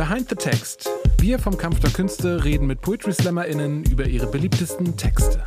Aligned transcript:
Behind 0.00 0.26
the 0.30 0.34
Text. 0.34 0.88
Wir 1.18 1.38
vom 1.38 1.58
Kampf 1.58 1.80
der 1.80 1.90
Künste 1.90 2.42
reden 2.42 2.66
mit 2.66 2.80
Poetry 2.80 3.12
SlammerInnen 3.12 3.84
über 3.84 4.06
ihre 4.06 4.26
beliebtesten 4.28 4.96
Texte. 4.96 5.44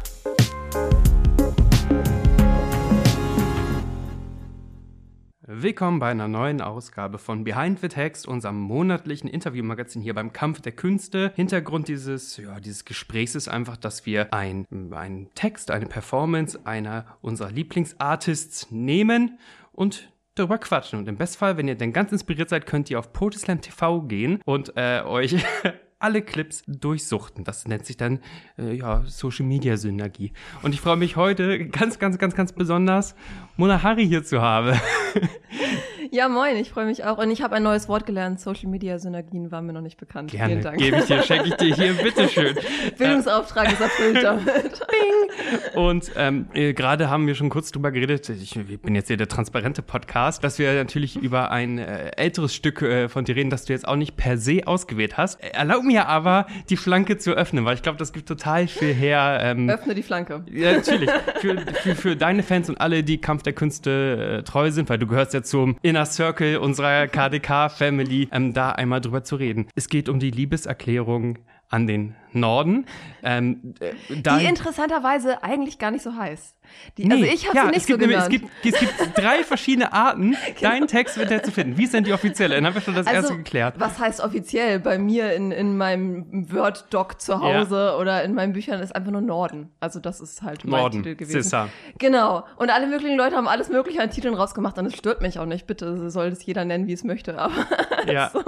Willkommen 5.41 5.97
bei 5.97 6.11
einer 6.11 6.27
neuen 6.27 6.61
Ausgabe 6.61 7.17
von 7.17 7.43
Behind 7.43 7.79
the 7.79 7.87
Text, 7.87 8.27
unserem 8.27 8.59
monatlichen 8.59 9.27
Interviewmagazin 9.27 10.03
hier 10.03 10.13
beim 10.13 10.33
Kampf 10.33 10.61
der 10.61 10.73
Künste. 10.73 11.33
Hintergrund 11.35 11.87
dieses, 11.87 12.37
ja, 12.37 12.59
dieses 12.59 12.85
Gesprächs 12.85 13.33
ist 13.33 13.47
einfach, 13.47 13.75
dass 13.75 14.05
wir 14.05 14.35
ein, 14.35 14.67
einen 14.91 15.33
Text, 15.33 15.71
eine 15.71 15.87
Performance 15.87 16.59
einer 16.63 17.07
unserer 17.21 17.49
Lieblingsartists 17.49 18.69
nehmen 18.69 19.39
und 19.71 20.12
darüber 20.35 20.57
quatschen. 20.57 20.99
Und 20.99 21.07
im 21.07 21.17
Bestfall, 21.17 21.57
wenn 21.57 21.67
ihr 21.67 21.75
denn 21.75 21.93
ganz 21.93 22.11
inspiriert 22.11 22.49
seid, 22.49 22.65
könnt 22.65 22.89
ihr 22.89 22.99
auf 22.99 23.13
Poetry 23.13 23.57
TV 23.57 24.01
gehen 24.01 24.39
und 24.45 24.73
äh, 24.75 25.01
euch 25.05 25.35
alle 25.99 26.21
Clips 26.21 26.63
durchsuchten. 26.67 27.43
Das 27.43 27.67
nennt 27.67 27.85
sich 27.85 27.97
dann 27.97 28.19
äh, 28.57 28.73
ja, 28.73 29.03
Social 29.05 29.45
Media 29.45 29.77
Synergie. 29.77 30.33
Und 30.61 30.73
ich 30.73 30.81
freue 30.81 30.97
mich 30.97 31.15
heute 31.15 31.67
ganz, 31.69 31.97
ganz, 31.99 32.17
ganz, 32.17 32.35
ganz 32.35 32.51
besonders, 32.51 33.15
Mona 33.57 33.83
Hari 33.83 34.05
hier 34.05 34.23
zu 34.23 34.41
haben. 34.41 34.79
Ja, 36.11 36.29
moin, 36.29 36.55
ich 36.57 36.69
freue 36.69 36.85
mich 36.85 37.03
auch. 37.03 37.17
Und 37.17 37.31
ich 37.31 37.41
habe 37.41 37.55
ein 37.55 37.63
neues 37.63 37.87
Wort 37.87 38.05
gelernt. 38.05 38.39
Social 38.39 38.69
Media 38.69 38.99
Synergien 38.99 39.51
waren 39.51 39.65
mir 39.65 39.73
noch 39.73 39.81
nicht 39.81 39.97
bekannt. 39.97 40.31
Gerne. 40.31 40.47
Vielen 40.47 40.61
Dank. 40.63 40.77
Gebe 40.77 40.97
ich 40.97 41.05
dir, 41.05 41.23
schenke 41.23 41.49
ich 41.49 41.55
dir 41.55 41.75
hier, 41.75 41.93
bitteschön. 42.03 42.55
Bildungsauftrag 42.97 43.71
ist 43.71 43.81
erfüllt 43.81 44.23
damit. 44.23 44.45
Bing. 44.45 45.75
Und 45.75 46.11
ähm, 46.15 46.47
äh, 46.53 46.73
gerade 46.73 47.09
haben 47.09 47.27
wir 47.27 47.35
schon 47.35 47.49
kurz 47.49 47.71
drüber 47.71 47.91
geredet, 47.91 48.29
ich, 48.29 48.55
ich 48.55 48.81
bin 48.81 48.95
jetzt 48.95 49.07
hier 49.07 49.17
der 49.17 49.27
transparente 49.27 49.81
Podcast, 49.81 50.43
dass 50.43 50.59
wir 50.59 50.73
natürlich 50.73 51.15
über 51.15 51.51
ein 51.51 51.77
äh, 51.79 52.11
älteres 52.17 52.53
Stück 52.53 52.81
äh, 52.81 53.09
von 53.09 53.25
dir 53.25 53.35
reden, 53.35 53.49
das 53.49 53.65
du 53.65 53.73
jetzt 53.73 53.87
auch 53.87 53.95
nicht 53.95 54.15
per 54.15 54.37
se 54.37 54.61
ausgewählt 54.65 55.17
hast. 55.17 55.41
Erlaub 55.43 55.83
mir 55.83 56.07
aber, 56.07 56.47
die 56.69 56.77
Flanke 56.77 57.17
zu 57.17 57.31
öffnen, 57.31 57.65
weil 57.65 57.75
ich 57.75 57.81
glaube, 57.81 57.97
das 57.97 58.13
gibt 58.13 58.27
total 58.27 58.67
viel 58.67 58.93
her. 58.93 59.39
Ähm, 59.41 59.69
Öffne 59.69 59.95
die 59.95 60.03
Flanke. 60.03 60.43
Ja, 60.51 60.73
natürlich. 60.73 61.09
Für, 61.39 61.57
für, 61.57 61.95
für 61.95 62.15
deine 62.15 62.43
Fans 62.43 62.69
und 62.69 62.79
alle, 62.79 63.03
die 63.03 63.19
Kampf 63.19 63.43
der 63.43 63.53
Künste 63.53 64.39
äh, 64.39 64.43
treu 64.43 64.71
sind, 64.71 64.89
weil 64.89 64.99
du 64.99 65.07
gehörst 65.07 65.33
ja 65.33 65.43
zum 65.43 65.77
Inner 65.93 66.07
Circle 66.07 66.57
unserer 66.57 67.07
KDK-Family, 67.07 68.29
ähm, 68.31 68.51
da 68.51 68.71
einmal 68.71 68.99
drüber 68.99 69.23
zu 69.23 69.35
reden. 69.35 69.67
Es 69.75 69.89
geht 69.89 70.09
um 70.09 70.19
die 70.19 70.31
Liebeserklärung 70.31 71.37
an 71.73 71.87
den 71.87 72.15
Norden. 72.33 72.85
Ähm, 73.23 73.73
äh, 73.79 73.93
die 74.09 74.45
interessanterweise 74.45 75.43
eigentlich 75.43 75.79
gar 75.79 75.91
nicht 75.91 76.03
so 76.03 76.15
heißt. 76.15 76.55
Die, 76.97 77.05
nee, 77.05 77.13
also 77.13 77.25
ich 77.25 77.47
habe 77.47 77.57
ja, 77.57 77.65
sie 77.65 77.71
nicht 77.71 77.87
so 77.87 77.97
genannt. 77.97 78.23
Es 78.23 78.29
gibt, 78.29 78.47
es 78.63 78.79
gibt 78.79 79.17
drei 79.17 79.43
verschiedene 79.43 79.91
Arten, 79.91 80.35
genau. 80.59 80.71
deinen 80.71 80.87
Text 80.87 81.17
wird 81.17 81.29
der 81.29 81.43
zu 81.43 81.51
finden. 81.51 81.77
Wie 81.77 81.83
ist 81.83 81.93
denn 81.93 82.03
die 82.03 82.13
offizielle? 82.13 82.55
Dann 82.55 82.65
haben 82.65 82.75
wir 82.75 82.81
schon 82.81 82.95
das 82.95 83.07
also, 83.07 83.19
erste 83.19 83.37
geklärt. 83.37 83.75
Was 83.79 83.99
heißt 83.99 84.21
offiziell? 84.21 84.79
Bei 84.79 84.97
mir 84.97 85.33
in, 85.33 85.51
in 85.51 85.77
meinem 85.77 86.51
Word-Doc 86.51 87.21
zu 87.21 87.39
Hause 87.41 87.75
ja. 87.75 87.97
oder 87.97 88.23
in 88.23 88.33
meinen 88.33 88.53
Büchern 88.53 88.81
ist 88.81 88.95
einfach 88.95 89.11
nur 89.11 89.21
Norden. 89.21 89.71
Also 89.79 89.99
das 89.99 90.21
ist 90.21 90.41
halt 90.41 90.63
mein 90.65 90.79
Norden, 90.79 91.03
Titel 91.03 91.15
gewesen. 91.15 91.43
Sissa. 91.43 91.69
Genau. 91.97 92.45
Und 92.57 92.69
alle 92.69 92.87
möglichen 92.87 93.17
Leute 93.17 93.35
haben 93.35 93.47
alles 93.47 93.69
mögliche 93.69 94.01
an 94.01 94.11
Titeln 94.11 94.33
rausgemacht 94.35 94.77
und 94.77 94.85
es 94.85 94.95
stört 94.95 95.21
mich 95.21 95.39
auch 95.39 95.45
nicht. 95.45 95.67
Bitte 95.67 96.09
soll 96.09 96.27
es 96.27 96.45
jeder 96.45 96.65
nennen, 96.65 96.87
wie 96.87 96.93
es 96.93 97.03
möchte. 97.03 97.39
Aber 97.39 97.53
ja. 98.11 98.29
so. 98.31 98.43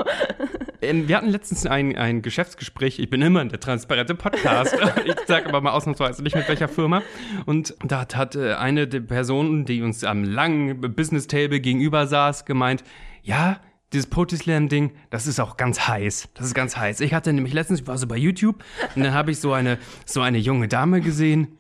Wir 1.07 1.17
hatten 1.17 1.29
letztens 1.29 1.65
ein, 1.65 1.95
ein 1.97 2.21
Geschäftsgespräch. 2.21 2.99
Ich 2.99 3.09
bin 3.09 3.21
immer 3.21 3.43
der 3.45 3.59
transparente 3.59 4.15
Podcast. 4.15 4.75
ich 5.05 5.15
sage 5.27 5.47
aber 5.49 5.61
mal 5.61 5.71
ausnahmsweise 5.71 6.21
nicht 6.21 6.35
mit 6.35 6.47
welcher 6.47 6.67
Firma. 6.67 7.01
Und 7.45 7.75
da 7.83 8.05
hat 8.13 8.35
äh, 8.35 8.53
eine 8.53 8.87
der 8.87 8.99
Personen, 9.01 9.65
die 9.65 9.81
uns 9.81 10.03
am 10.03 10.23
langen 10.23 10.79
Business 10.95 11.27
Table 11.27 11.59
gegenüber 11.59 12.07
saß, 12.07 12.45
gemeint, 12.45 12.83
ja, 13.23 13.59
dieses 13.93 14.07
Poetry-Slam-Ding, 14.09 14.91
das 15.09 15.25
ist 15.25 15.39
auch 15.39 15.57
ganz 15.57 15.87
heiß. 15.87 16.29
Das 16.33 16.45
ist 16.45 16.53
ganz 16.53 16.77
heiß. 16.77 16.99
Ich 16.99 17.13
hatte 17.13 17.31
nämlich 17.33 17.53
letztens, 17.53 17.81
ich 17.81 17.87
war 17.87 17.97
so 17.97 18.07
bei 18.07 18.17
YouTube 18.17 18.63
und 18.95 19.03
dann 19.03 19.13
habe 19.13 19.31
ich 19.31 19.39
so 19.39 19.53
eine, 19.53 19.77
so 20.05 20.21
eine 20.21 20.37
junge 20.37 20.67
Dame 20.67 21.01
gesehen 21.01 21.57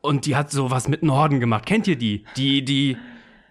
und 0.00 0.26
die 0.26 0.36
hat 0.36 0.50
so 0.50 0.70
was 0.70 0.88
mit 0.88 1.02
Norden 1.02 1.40
gemacht. 1.40 1.66
Kennt 1.66 1.86
ihr 1.88 1.96
die? 1.96 2.24
Die, 2.36 2.64
die, 2.64 2.96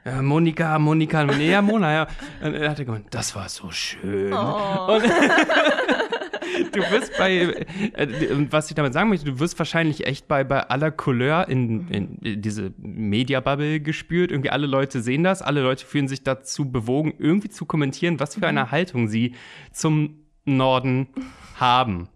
ja, 0.06 0.22
Monika, 0.22 0.78
Monika, 0.78 1.24
ja, 1.34 1.62
Mona, 1.64 1.92
ja. 1.92 2.08
Und 2.42 2.54
er 2.54 2.70
hatte 2.70 2.86
gemeint, 2.86 3.08
das 3.10 3.36
war 3.36 3.50
so 3.50 3.72
schön. 3.72 4.32
Oh. 4.32 4.96
Und 4.96 5.04
du 6.74 6.80
wirst 6.92 7.18
bei, 7.18 7.66
äh, 7.94 8.08
was 8.52 8.70
ich 8.70 8.76
damit 8.76 8.94
sagen 8.94 9.10
möchte, 9.10 9.26
du 9.26 9.40
wirst 9.40 9.58
wahrscheinlich 9.58 10.06
echt 10.06 10.28
bei, 10.28 10.44
bei 10.44 10.62
aller 10.62 10.92
Couleur 10.92 11.48
in, 11.48 11.88
in 11.90 12.42
diese 12.42 12.72
Media-Bubble 12.78 13.80
gespürt. 13.80 14.30
Irgendwie 14.30 14.52
alle 14.52 14.68
Leute 14.68 15.02
sehen 15.02 15.24
das, 15.24 15.42
alle 15.42 15.62
Leute 15.62 15.84
fühlen 15.84 16.08
sich 16.08 16.24
dazu 16.24 16.72
bewogen, 16.72 17.16
irgendwie 17.18 17.50
zu 17.50 17.66
kommentieren, 17.66 18.20
was 18.20 18.36
für 18.36 18.48
eine 18.48 18.66
mhm. 18.66 18.72
Haltung 18.72 19.08
sie 19.08 19.34
zum 19.72 20.20
Norden 20.46 21.08
haben. 21.56 22.10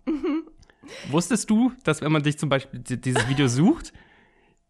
Wusstest 1.10 1.50
du, 1.50 1.72
dass 1.84 2.04
wenn 2.04 2.12
man 2.12 2.22
dich 2.22 2.38
zum 2.38 2.50
Beispiel 2.50 2.80
dieses 2.82 3.28
Video 3.28 3.48
sucht, 3.48 3.94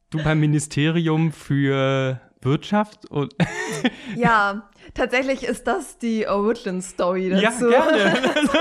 du 0.10 0.24
beim 0.24 0.40
Ministerium 0.40 1.34
für 1.34 2.22
Wirtschaft 2.42 3.06
und 3.10 3.36
ja, 4.16 4.70
tatsächlich 4.94 5.44
ist 5.44 5.68
das 5.68 5.98
die 5.98 6.26
Woodland-Story 6.26 7.32
dazu. 7.32 7.70
Ja, 7.70 7.90
gerne. 7.90 8.14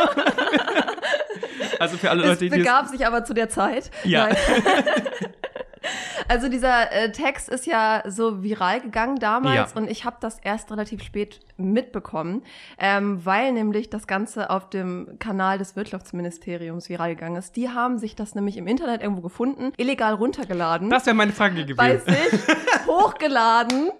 also 1.78 1.96
für 1.96 2.10
alle 2.10 2.26
Leute, 2.26 2.40
die. 2.40 2.46
Es 2.46 2.52
begab 2.52 2.88
sich 2.88 3.06
aber 3.06 3.24
zu 3.24 3.34
der 3.34 3.48
Zeit. 3.48 3.90
Ja. 4.04 4.28
Also 6.28 6.48
dieser 6.48 6.92
äh, 6.92 7.10
Text 7.12 7.48
ist 7.48 7.66
ja 7.66 8.02
so 8.06 8.42
viral 8.42 8.80
gegangen 8.80 9.18
damals 9.18 9.72
ja. 9.72 9.80
und 9.80 9.90
ich 9.90 10.04
habe 10.04 10.16
das 10.20 10.38
erst 10.40 10.70
relativ 10.70 11.02
spät 11.02 11.40
mitbekommen, 11.56 12.42
ähm, 12.78 13.24
weil 13.24 13.52
nämlich 13.52 13.88
das 13.88 14.06
Ganze 14.06 14.50
auf 14.50 14.68
dem 14.68 15.18
Kanal 15.18 15.58
des 15.58 15.76
Wirtschaftsministeriums 15.76 16.88
viral 16.88 17.14
gegangen 17.14 17.36
ist. 17.36 17.56
Die 17.56 17.70
haben 17.70 17.98
sich 17.98 18.14
das 18.14 18.34
nämlich 18.34 18.56
im 18.56 18.66
Internet 18.66 19.00
irgendwo 19.02 19.22
gefunden, 19.22 19.72
illegal 19.76 20.14
runtergeladen. 20.14 20.90
Das 20.90 21.06
wäre 21.06 21.16
meine 21.16 21.32
Frage 21.32 21.64
gewesen. 21.64 21.76
Bei 21.76 21.96
sich 21.96 22.40
hochgeladen 22.86 23.90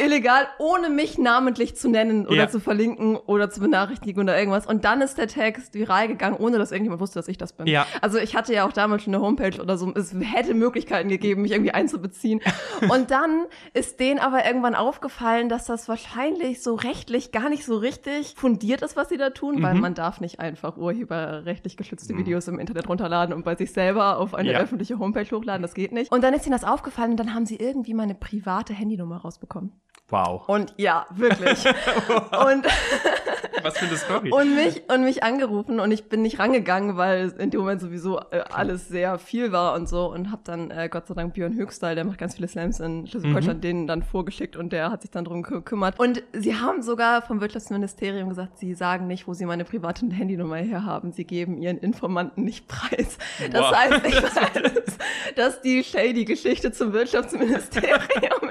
illegal, 0.00 0.46
ohne 0.58 0.88
mich 0.90 1.18
namentlich 1.18 1.76
zu 1.76 1.88
nennen 1.88 2.26
oder 2.26 2.36
ja. 2.36 2.48
zu 2.48 2.60
verlinken 2.60 3.16
oder 3.16 3.50
zu 3.50 3.60
benachrichtigen 3.60 4.22
oder 4.22 4.38
irgendwas. 4.38 4.66
Und 4.66 4.84
dann 4.84 5.00
ist 5.00 5.18
der 5.18 5.28
Text 5.28 5.74
viral 5.74 6.08
gegangen, 6.08 6.36
ohne 6.38 6.58
dass 6.58 6.72
irgendjemand 6.72 7.00
wusste, 7.00 7.18
dass 7.18 7.28
ich 7.28 7.38
das 7.38 7.52
bin. 7.52 7.66
Ja. 7.66 7.86
Also 8.00 8.18
ich 8.18 8.36
hatte 8.36 8.52
ja 8.52 8.66
auch 8.66 8.72
damals 8.72 9.02
schon 9.02 9.14
eine 9.14 9.22
Homepage 9.22 9.60
oder 9.60 9.76
so. 9.76 9.92
Es 9.94 10.14
hätte 10.14 10.54
Möglichkeiten 10.54 11.08
gegeben, 11.08 11.42
mich 11.42 11.52
irgendwie 11.52 11.72
einzubeziehen. 11.72 12.40
Und 12.88 13.10
dann 13.10 13.46
ist 13.72 14.00
denen 14.00 14.20
aber 14.20 14.44
irgendwann 14.44 14.74
aufgefallen, 14.74 15.48
dass 15.48 15.66
das 15.66 15.88
wahrscheinlich 15.88 16.62
so 16.62 16.74
rechtlich 16.74 17.32
gar 17.32 17.48
nicht 17.48 17.64
so 17.64 17.76
richtig 17.76 18.34
fundiert 18.36 18.82
ist, 18.82 18.96
was 18.96 19.08
sie 19.08 19.16
da 19.16 19.30
tun, 19.30 19.56
mhm. 19.56 19.62
weil 19.62 19.74
man 19.74 19.94
darf 19.94 20.20
nicht 20.20 20.40
einfach 20.40 20.76
urheberrechtlich 20.76 21.76
geschützte 21.76 22.14
mhm. 22.14 22.18
Videos 22.18 22.48
im 22.48 22.58
Internet 22.58 22.88
runterladen 22.88 23.34
und 23.34 23.44
bei 23.44 23.56
sich 23.56 23.72
selber 23.72 24.18
auf 24.18 24.34
eine 24.34 24.52
ja. 24.52 24.58
öffentliche 24.58 24.98
Homepage 24.98 25.30
hochladen. 25.30 25.62
Das 25.62 25.74
geht 25.74 25.92
nicht. 25.92 26.10
Und 26.12 26.22
dann 26.22 26.34
ist 26.34 26.46
ihnen 26.46 26.52
das 26.52 26.64
aufgefallen 26.64 27.12
und 27.12 27.16
dann 27.18 27.34
haben 27.34 27.46
sie 27.46 27.56
irgendwie 27.56 27.94
meine 27.94 28.14
private 28.14 28.72
Handynummer 28.72 29.18
rausbekommen. 29.18 29.72
Wow. 30.08 30.48
Und 30.48 30.74
ja, 30.76 31.06
wirklich. 31.10 31.64
und 32.46 32.66
was 33.64 33.78
für 33.78 33.86
eine 33.86 33.96
Story. 33.96 34.30
Und 34.30 34.54
mich, 34.54 34.82
und 34.88 35.04
mich 35.04 35.22
angerufen 35.22 35.80
und 35.80 35.90
ich 35.90 36.08
bin 36.08 36.22
nicht 36.22 36.38
rangegangen, 36.38 36.96
weil 36.96 37.32
in 37.38 37.50
dem 37.50 37.60
Moment 37.60 37.80
sowieso 37.80 38.20
äh, 38.30 38.44
alles 38.50 38.88
sehr 38.88 39.18
viel 39.18 39.52
war 39.52 39.74
und 39.74 39.88
so 39.88 40.12
und 40.12 40.30
habe 40.30 40.42
dann 40.44 40.70
äh, 40.70 40.88
Gott 40.90 41.06
sei 41.06 41.14
Dank 41.14 41.34
Björn 41.34 41.54
Höchstall, 41.54 41.94
der 41.94 42.04
macht 42.04 42.18
ganz 42.18 42.34
viele 42.34 42.48
Slams 42.48 42.80
in 42.80 43.06
Schleswig-Holstein, 43.06 43.56
mhm. 43.56 43.60
denen 43.62 43.86
dann 43.86 44.02
vorgeschickt 44.02 44.56
und 44.56 44.72
der 44.72 44.90
hat 44.90 45.02
sich 45.02 45.10
dann 45.10 45.24
drum 45.24 45.42
gekümmert. 45.42 45.98
Und 45.98 46.22
sie 46.32 46.54
haben 46.54 46.82
sogar 46.82 47.22
vom 47.22 47.40
Wirtschaftsministerium 47.40 48.28
gesagt, 48.28 48.58
sie 48.58 48.74
sagen 48.74 49.06
nicht, 49.06 49.26
wo 49.26 49.34
sie 49.34 49.46
meine 49.46 49.64
private 49.64 50.06
Handynummer 50.10 50.56
her 50.56 50.84
haben. 50.84 51.12
Sie 51.12 51.24
geben 51.24 51.56
ihren 51.56 51.78
Informanten 51.78 52.44
nicht 52.44 52.68
preis. 52.68 53.18
Das 53.50 53.62
wow. 53.62 53.74
heißt, 53.74 54.06
ich 54.06 54.22
weiß, 54.22 54.98
dass 55.36 55.62
die 55.62 55.82
shady 55.82 56.24
Geschichte 56.24 56.72
zum 56.72 56.92
Wirtschaftsministerium. 56.92 58.43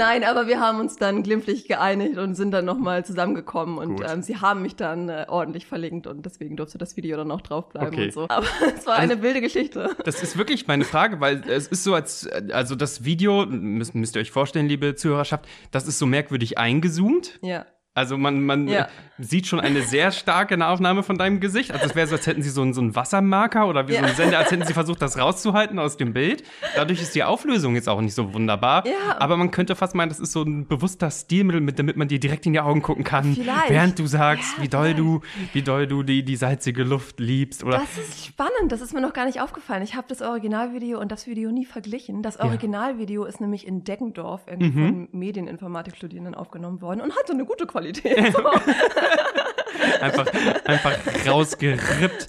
Nein, 0.00 0.24
aber 0.24 0.46
wir 0.46 0.60
haben 0.60 0.80
uns 0.80 0.96
dann 0.96 1.22
glimpflich 1.22 1.68
geeinigt 1.68 2.16
und 2.16 2.34
sind 2.34 2.52
dann 2.52 2.64
nochmal 2.64 3.04
zusammengekommen 3.04 3.76
und 3.76 4.00
ähm, 4.00 4.22
sie 4.22 4.38
haben 4.38 4.62
mich 4.62 4.74
dann 4.74 5.10
äh, 5.10 5.26
ordentlich 5.28 5.66
verlinkt 5.66 6.06
und 6.06 6.24
deswegen 6.24 6.56
durfte 6.56 6.78
das 6.78 6.96
Video 6.96 7.18
dann 7.18 7.30
auch 7.30 7.42
draufbleiben 7.42 7.88
okay. 7.90 8.04
und 8.06 8.12
so. 8.14 8.26
Aber 8.30 8.46
es 8.76 8.86
war 8.86 8.94
also, 8.96 9.12
eine 9.12 9.22
wilde 9.22 9.42
Geschichte. 9.42 9.94
Das 10.04 10.22
ist 10.22 10.38
wirklich 10.38 10.66
meine 10.66 10.84
Frage, 10.84 11.20
weil 11.20 11.42
es 11.46 11.68
ist 11.68 11.84
so, 11.84 11.94
als 11.94 12.26
also 12.50 12.76
das 12.76 13.04
Video, 13.04 13.44
müsst, 13.44 13.94
müsst 13.94 14.16
ihr 14.16 14.22
euch 14.22 14.30
vorstellen, 14.30 14.68
liebe 14.68 14.94
Zuhörerschaft, 14.94 15.46
das 15.70 15.86
ist 15.86 15.98
so 15.98 16.06
merkwürdig 16.06 16.56
eingezoomt. 16.56 17.38
Ja. 17.42 17.66
Also 17.92 18.16
man, 18.16 18.40
man 18.42 18.68
ja. 18.68 18.86
sieht 19.18 19.48
schon 19.48 19.58
eine 19.58 19.82
sehr 19.82 20.12
starke 20.12 20.56
Nahaufnahme 20.56 21.02
von 21.02 21.18
deinem 21.18 21.40
Gesicht. 21.40 21.72
Also 21.72 21.86
es 21.86 21.96
wäre 21.96 22.06
so, 22.06 22.14
als 22.14 22.26
hätten 22.28 22.40
sie 22.40 22.50
so 22.50 22.62
einen, 22.62 22.72
so 22.72 22.80
einen 22.80 22.94
Wassermarker 22.94 23.66
oder 23.66 23.88
wie 23.88 23.94
ja. 23.94 24.00
so 24.00 24.06
einen 24.06 24.14
Sender, 24.14 24.38
als 24.38 24.52
hätten 24.52 24.64
sie 24.64 24.74
versucht, 24.74 25.02
das 25.02 25.18
rauszuhalten 25.18 25.76
aus 25.80 25.96
dem 25.96 26.12
Bild. 26.12 26.44
Dadurch 26.76 27.02
ist 27.02 27.16
die 27.16 27.24
Auflösung 27.24 27.74
jetzt 27.74 27.88
auch 27.88 28.00
nicht 28.00 28.14
so 28.14 28.32
wunderbar. 28.32 28.86
Ja. 28.86 29.18
Aber 29.18 29.36
man 29.36 29.50
könnte 29.50 29.74
fast 29.74 29.96
meinen, 29.96 30.08
das 30.08 30.20
ist 30.20 30.30
so 30.30 30.44
ein 30.44 30.68
bewusster 30.68 31.10
Stilmittel, 31.10 31.60
mit, 31.60 31.80
damit 31.80 31.96
man 31.96 32.06
dir 32.06 32.20
direkt 32.20 32.46
in 32.46 32.52
die 32.52 32.60
Augen 32.60 32.80
gucken 32.80 33.02
kann, 33.02 33.34
vielleicht. 33.34 33.70
während 33.70 33.98
du 33.98 34.06
sagst, 34.06 34.62
wie 34.62 34.68
doll 34.68 34.94
du, 34.94 35.20
wie 35.52 35.62
doll 35.62 35.88
du 35.88 36.04
die, 36.04 36.24
die 36.24 36.36
salzige 36.36 36.84
Luft 36.84 37.18
liebst. 37.18 37.64
Oder 37.64 37.78
das 37.78 37.98
ist 37.98 38.24
spannend, 38.24 38.70
das 38.70 38.80
ist 38.82 38.94
mir 38.94 39.00
noch 39.00 39.14
gar 39.14 39.26
nicht 39.26 39.40
aufgefallen. 39.40 39.82
Ich 39.82 39.96
habe 39.96 40.06
das 40.08 40.22
Originalvideo 40.22 41.00
und 41.00 41.10
das 41.10 41.26
Video 41.26 41.50
nie 41.50 41.64
verglichen. 41.64 42.22
Das 42.22 42.38
Originalvideo 42.38 43.24
ist 43.24 43.40
nämlich 43.40 43.66
in 43.66 43.82
Deggendorf 43.82 44.42
irgendwie 44.46 44.70
mhm. 44.70 44.86
von 44.86 45.08
Medieninformatikstudierenden 45.10 46.36
aufgenommen 46.36 46.80
worden 46.80 47.00
und 47.00 47.18
hatte 47.18 47.32
eine 47.32 47.44
gute 47.44 47.66
Qualität. 47.66 47.79
So. 48.32 48.44
einfach, 50.00 50.26
einfach 50.64 50.98
rausgerippt. 51.28 52.28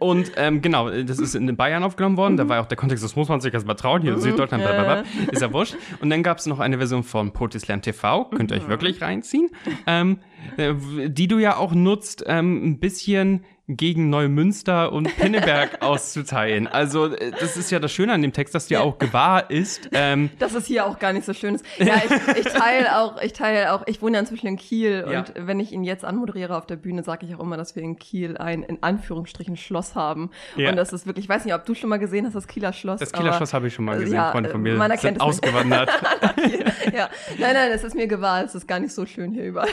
Und 0.00 0.30
ähm, 0.36 0.62
genau, 0.62 0.90
das 0.90 1.18
ist 1.18 1.34
in 1.34 1.56
Bayern 1.56 1.82
aufgenommen 1.82 2.16
worden. 2.16 2.36
Da 2.36 2.48
war 2.48 2.60
auch 2.60 2.66
der 2.66 2.76
Kontext, 2.76 3.02
das 3.02 3.16
muss 3.16 3.28
man 3.28 3.40
sich 3.40 3.52
erstmal 3.52 3.74
trauen. 3.74 4.00
Hier 4.02 4.12
in 4.14 4.20
Süddeutschland, 4.20 4.62
Ja, 4.62 4.70
blablabla. 4.70 5.04
ist 5.32 5.42
ja 5.42 5.52
wurscht. 5.52 5.74
Und 6.00 6.10
dann 6.10 6.22
gab 6.22 6.38
es 6.38 6.46
noch 6.46 6.60
eine 6.60 6.78
Version 6.78 7.02
von 7.02 7.32
Poetry 7.32 7.58
Slam 7.58 7.82
TV, 7.82 8.26
könnt 8.26 8.52
ihr 8.52 8.58
euch 8.58 8.68
wirklich 8.68 9.02
reinziehen, 9.02 9.50
ähm, 9.88 10.20
äh, 10.56 10.74
die 11.08 11.26
du 11.26 11.38
ja 11.38 11.56
auch 11.56 11.72
nutzt, 11.72 12.22
ähm, 12.28 12.64
ein 12.64 12.78
bisschen 12.78 13.44
gegen 13.68 14.08
Neumünster 14.10 14.92
und 14.92 15.14
Pinneberg 15.18 15.82
auszuteilen. 15.82 16.66
Also 16.66 17.06
äh, 17.14 17.30
das 17.38 17.56
ist 17.56 17.70
ja 17.70 17.78
das 17.78 17.92
Schöne 17.92 18.12
an 18.14 18.22
dem 18.22 18.32
Text, 18.32 18.54
dass 18.54 18.66
dir 18.66 18.82
auch 18.82 18.98
gewahr 18.98 19.50
ist. 19.50 19.90
Ähm, 19.92 20.30
Dass 20.38 20.54
es 20.54 20.66
hier 20.66 20.86
auch 20.86 20.98
gar 20.98 21.12
nicht 21.12 21.26
so 21.26 21.34
schön 21.34 21.54
ist. 21.54 21.64
Ja, 21.78 21.94
ich, 21.96 22.36
ich 22.46 22.52
teile 22.52 22.98
auch, 22.98 23.20
ich 23.20 23.32
teile 23.34 23.72
auch, 23.72 23.82
ich 23.86 24.00
wohne 24.00 24.14
ja 24.14 24.20
inzwischen 24.20 24.46
in 24.46 24.56
Kiel 24.56 25.06
Ja. 25.10 25.18
und 25.20 25.32
wenn 25.36 25.60
ich 25.60 25.72
ihn 25.72 25.84
jetzt 25.84 26.04
anmoderiere 26.04 26.56
auf 26.56 26.66
der 26.66 26.76
Bühne, 26.76 27.02
sage 27.02 27.26
ich 27.26 27.34
auch 27.34 27.40
immer, 27.40 27.56
dass 27.56 27.76
wir 27.76 27.82
in 27.82 27.98
Kiel 27.98 28.36
ein, 28.38 28.62
in 28.62 28.82
Anführungsstrichen, 28.82 29.56
Schloss 29.56 29.94
haben. 29.94 30.30
Ja. 30.56 30.70
Und 30.70 30.76
das 30.76 30.92
ist 30.92 31.06
wirklich, 31.06 31.26
ich 31.26 31.28
weiß 31.28 31.44
nicht, 31.44 31.54
ob 31.54 31.64
du 31.66 31.74
schon 31.74 31.90
mal 31.90 31.98
gesehen 31.98 32.24
hast, 32.26 32.34
das 32.34 32.46
Kieler 32.46 32.72
Schloss. 32.72 33.00
das 33.00 33.12
Kieler 33.12 33.28
aber- 33.28 33.36
Schloss 33.36 33.52
habe 33.54 33.68
ich 33.68 33.74
schon 33.74 33.84
mal 33.84 33.96
äh, 33.96 34.00
gesehen, 34.00 34.14
ja, 34.16 34.32
Freunde 34.32 34.50
von 34.50 34.62
mir 34.62 34.74
man 34.76 34.96
sind 34.96 35.20
ausgewandert. 35.20 35.90
ja, 36.94 37.08
nein, 37.38 37.54
nein, 37.54 37.70
es 37.72 37.84
ist 37.84 37.94
mir 37.94 38.06
gewahr, 38.06 38.44
es 38.44 38.54
ist 38.54 38.66
gar 38.66 38.80
nicht 38.80 38.94
so 38.94 39.04
schön 39.06 39.32
hier 39.32 39.44
überall. 39.44 39.68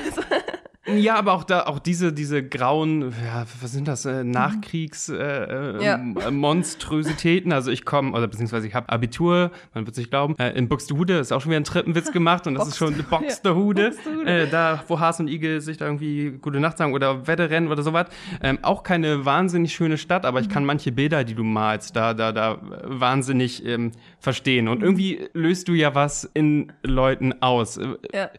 Ja, 0.87 1.15
aber 1.15 1.33
auch 1.33 1.43
da, 1.43 1.63
auch 1.65 1.79
diese, 1.79 2.13
diese 2.13 2.47
grauen, 2.47 3.11
ja, 3.25 3.45
was 3.61 3.71
sind 3.71 3.87
das, 3.87 4.05
äh, 4.05 4.23
Nachkriegs 4.23 5.09
äh, 5.09 5.15
äh, 5.15 5.83
Ja. 5.83 5.95
äh, 5.95 6.31
Monstrositäten. 6.31 7.51
Also 7.51 7.71
ich 7.71 7.85
komme, 7.85 8.11
oder 8.11 8.27
beziehungsweise 8.27 8.67
ich 8.67 8.75
habe 8.75 8.89
Abitur, 8.89 9.51
man 9.73 9.85
wird 9.85 9.93
es 9.93 9.97
nicht 9.97 10.09
glauben, 10.11 10.35
äh, 10.37 10.51
in 10.51 10.67
Buxtehude 10.69 11.17
ist 11.17 11.31
auch 11.31 11.41
schon 11.41 11.49
wieder 11.51 11.59
ein 11.59 11.63
Treppenwitz 11.63 12.11
gemacht 12.11 12.45
und 12.47 12.53
das 12.55 12.67
ist 12.67 12.77
schon 12.77 12.95
Buxtehude, 13.09 13.89
Buxtehude. 13.91 14.29
äh, 14.29 14.47
da 14.47 14.83
wo 14.87 14.99
Haas 14.99 15.19
und 15.19 15.27
Igel 15.27 15.61
sich 15.61 15.77
da 15.77 15.85
irgendwie 15.85 16.31
gute 16.41 16.59
Nacht 16.59 16.77
sagen 16.77 16.93
oder 16.93 17.25
Wetterrennen 17.27 17.71
oder 17.71 17.81
sowas. 17.81 18.07
Ähm, 18.41 18.59
auch 18.61 18.83
keine 18.83 19.25
wahnsinnig 19.25 19.73
schöne 19.73 19.97
Stadt, 19.97 20.25
aber 20.25 20.39
ich 20.39 20.49
kann 20.49 20.65
manche 20.65 20.91
Bilder, 20.91 21.23
die 21.23 21.33
du 21.33 21.43
malst, 21.43 21.95
da, 21.95 22.13
da, 22.13 22.31
da 22.31 22.59
wahnsinnig 22.83 23.65
ähm, 23.65 23.91
verstehen. 24.19 24.67
Und 24.67 24.83
irgendwie 24.83 25.27
löst 25.33 25.67
du 25.67 25.73
ja 25.73 25.95
was 25.95 26.29
in 26.33 26.71
Leuten 26.83 27.41
aus. 27.41 27.79
Ja. 28.13 28.29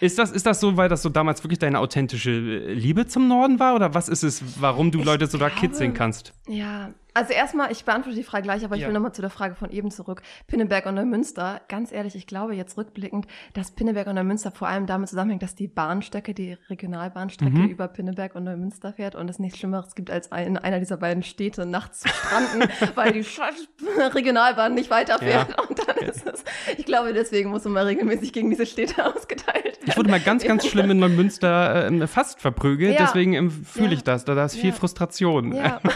ist 0.00 0.18
das, 0.18 0.30
ist 0.30 0.46
das 0.46 0.60
so, 0.60 0.76
weil 0.76 0.88
das 0.88 1.02
so 1.02 1.08
damals 1.08 1.42
wirklich 1.42 1.58
deine 1.70 1.80
authentische 1.80 2.30
äh, 2.30 2.72
Liebe 2.72 3.06
zum 3.06 3.28
Norden 3.28 3.58
war? 3.58 3.74
Oder 3.74 3.94
was 3.94 4.08
ist 4.08 4.22
es, 4.22 4.42
warum 4.60 4.90
du 4.90 5.02
Leute 5.02 5.26
so 5.26 5.38
da 5.38 5.50
kitzeln 5.50 5.94
kannst? 5.94 6.32
Ja, 6.48 6.90
also 7.14 7.32
erstmal, 7.32 7.72
ich 7.72 7.84
beantworte 7.84 8.16
die 8.16 8.22
Frage 8.24 8.42
gleich, 8.44 8.64
aber 8.64 8.76
ich 8.76 8.82
Ja. 8.82 8.86
will 8.88 8.94
nochmal 8.94 9.12
zu 9.12 9.20
der 9.20 9.30
Frage 9.30 9.54
von 9.54 9.70
eben 9.70 9.90
zurück. 9.90 10.22
Pinneberg 10.46 10.86
und 10.86 10.94
Neumünster, 10.94 11.60
ganz 11.68 11.92
ehrlich, 11.92 12.14
ich 12.16 12.26
glaube 12.26 12.54
jetzt 12.54 12.76
rückblickend, 12.76 13.26
dass 13.54 13.70
Pinneberg 13.72 14.06
und 14.06 14.14
Neumünster 14.14 14.50
vor 14.50 14.68
allem 14.68 14.86
damit 14.86 15.08
zusammenhängt, 15.08 15.42
dass 15.42 15.54
die 15.54 15.68
Bahnstrecke, 15.68 16.34
die 16.34 16.56
Regionalbahnstrecke 16.68 17.50
Mhm. 17.58 17.68
über 17.68 17.88
Pinneberg 17.88 18.34
und 18.34 18.44
Neumünster 18.44 18.92
fährt 18.92 19.14
und 19.14 19.28
es 19.28 19.38
nichts 19.38 19.58
Schlimmeres 19.58 19.94
gibt, 19.94 20.10
als 20.10 20.28
in 20.28 20.56
einer 20.56 20.78
dieser 20.78 20.96
beiden 20.96 21.22
Städte 21.22 21.66
nachts 21.66 22.00
zu 22.00 22.08
stranden, 22.08 22.68
weil 22.96 23.12
die 23.12 23.24
Regionalbahn 24.14 24.74
nicht 24.74 24.90
weiterfährt. 24.90 25.50
Ja. 25.50 25.62
Und 25.64 25.78
dann 25.88 25.96
ist 26.08 26.26
es, 26.26 26.44
ich 26.76 26.84
glaube, 26.84 27.12
deswegen 27.12 27.50
muss 27.50 27.66
immer 27.66 27.86
regelmäßig 27.86 28.32
gegen 28.32 28.50
diese 28.50 28.66
Städte 28.66 29.04
ausgeteilt 29.14 29.78
Ich 29.86 29.96
wurde 29.96 30.10
mal 30.10 30.20
ganz, 30.20 30.44
ganz 30.44 30.66
schlimm 30.66 30.90
in 30.90 30.98
Neumünster 30.98 31.86
äh, 31.90 32.06
fast 32.06 32.40
verprügelt, 32.40 32.94
Ja. 32.94 33.06
deswegen 33.06 33.34
ähm, 33.34 33.50
fühle 33.50 33.86
Ja. 33.88 33.92
ich 33.92 34.04
das. 34.04 34.24
Da, 34.24 34.34
da 34.34 34.44
ist 34.44 34.56
viel 34.56 34.70
Ja. 34.70 34.76
Frustration. 34.76 35.52
Ja. 35.54 35.80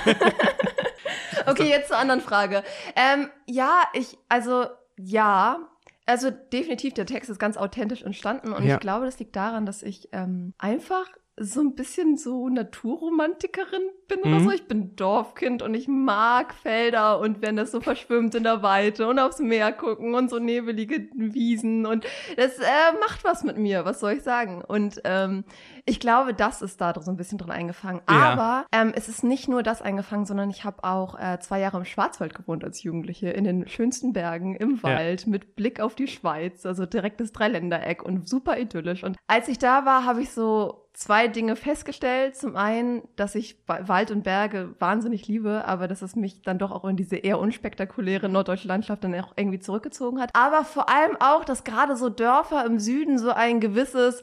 okay, 1.50 1.68
jetzt 1.68 1.88
zur 1.88 1.98
anderen 1.98 2.20
Frage. 2.20 2.62
Ähm, 2.96 3.30
ja, 3.46 3.82
ich, 3.92 4.18
also, 4.28 4.66
ja. 4.96 5.58
Also 6.06 6.30
definitiv, 6.30 6.92
der 6.94 7.06
Text 7.06 7.30
ist 7.30 7.38
ganz 7.38 7.56
authentisch 7.56 8.02
entstanden 8.02 8.52
und 8.52 8.62
Ja. 8.64 8.74
ich 8.74 8.80
glaube, 8.80 9.06
das 9.06 9.18
liegt 9.18 9.34
daran, 9.36 9.64
dass 9.64 9.82
ich 9.82 10.10
ähm, 10.12 10.52
einfach 10.58 11.06
so 11.36 11.60
ein 11.60 11.74
bisschen 11.74 12.16
so 12.16 12.48
Naturromantikerin 12.48 13.82
bin 14.08 14.20
oder 14.20 14.38
Mhm. 14.40 14.44
so. 14.44 14.50
Ich 14.50 14.68
bin 14.68 14.94
Dorfkind 14.96 15.62
und 15.62 15.74
ich 15.74 15.88
mag 15.88 16.54
Felder 16.54 17.18
und 17.18 17.42
wenn 17.42 17.56
das 17.56 17.72
so 17.72 17.80
verschwimmt 17.80 18.34
in 18.34 18.44
der 18.44 18.62
Weite 18.62 19.08
und 19.08 19.18
aufs 19.18 19.38
Meer 19.40 19.72
gucken 19.72 20.14
und 20.14 20.30
so 20.30 20.38
nebelige 20.38 21.08
Wiesen 21.14 21.86
und 21.86 22.04
das 22.36 22.58
äh, 22.58 22.92
macht 23.00 23.24
was 23.24 23.42
mit 23.44 23.56
mir, 23.58 23.84
was 23.84 24.00
soll 24.00 24.12
ich 24.12 24.22
sagen? 24.22 24.62
Und 24.62 25.00
ähm, 25.04 25.44
ich 25.86 26.00
glaube, 26.00 26.34
das 26.34 26.62
ist 26.62 26.80
da 26.80 26.94
so 27.00 27.10
ein 27.10 27.16
bisschen 27.16 27.38
drin 27.38 27.50
eingefangen. 27.50 28.02
Ja. 28.08 28.16
Aber 28.32 28.66
ähm, 28.72 28.92
es 28.94 29.08
ist 29.08 29.24
nicht 29.24 29.48
nur 29.48 29.62
das 29.62 29.82
eingefangen, 29.82 30.26
sondern 30.26 30.50
ich 30.50 30.64
habe 30.64 30.84
auch 30.84 31.18
äh, 31.18 31.38
zwei 31.40 31.60
Jahre 31.60 31.78
im 31.78 31.84
Schwarzwald 31.84 32.34
gewohnt 32.34 32.62
als 32.64 32.82
Jugendliche, 32.82 33.30
in 33.30 33.44
den 33.44 33.66
schönsten 33.68 34.12
Bergen 34.12 34.54
im 34.54 34.76
Ja. 34.76 34.82
Wald 34.84 35.26
mit 35.26 35.56
Blick 35.56 35.80
auf 35.80 35.94
die 35.94 36.06
Schweiz, 36.08 36.64
also 36.64 36.86
direktes 36.86 37.32
Dreiländereck 37.32 38.02
und 38.04 38.28
super 38.28 38.58
idyllisch. 38.58 39.02
Und 39.02 39.16
als 39.26 39.48
ich 39.48 39.58
da 39.58 39.84
war, 39.84 40.04
habe 40.04 40.22
ich 40.22 40.30
so 40.30 40.82
zwei 40.94 41.28
Dinge 41.28 41.56
festgestellt. 41.56 42.36
Zum 42.36 42.56
einen, 42.56 43.02
dass 43.16 43.34
ich 43.34 43.58
Wa- 43.66 43.80
Wald 43.88 44.10
und 44.10 44.22
Berge 44.22 44.74
wahnsinnig 44.78 45.28
liebe, 45.28 45.64
aber 45.66 45.88
dass 45.88 46.02
es 46.02 46.16
mich 46.16 46.42
dann 46.42 46.58
doch 46.58 46.70
auch 46.70 46.84
in 46.84 46.96
diese 46.96 47.16
eher 47.16 47.38
unspektakuläre 47.40 48.28
norddeutsche 48.28 48.68
Landschaft 48.68 49.04
dann 49.04 49.14
auch 49.16 49.32
irgendwie 49.36 49.58
zurückgezogen 49.58 50.20
hat. 50.20 50.30
Aber 50.34 50.64
vor 50.64 50.88
allem 50.88 51.16
auch, 51.20 51.44
dass 51.44 51.64
gerade 51.64 51.96
so 51.96 52.08
Dörfer 52.08 52.64
im 52.64 52.78
Süden 52.78 53.18
so 53.18 53.30
ein 53.30 53.60
gewisses 53.60 54.22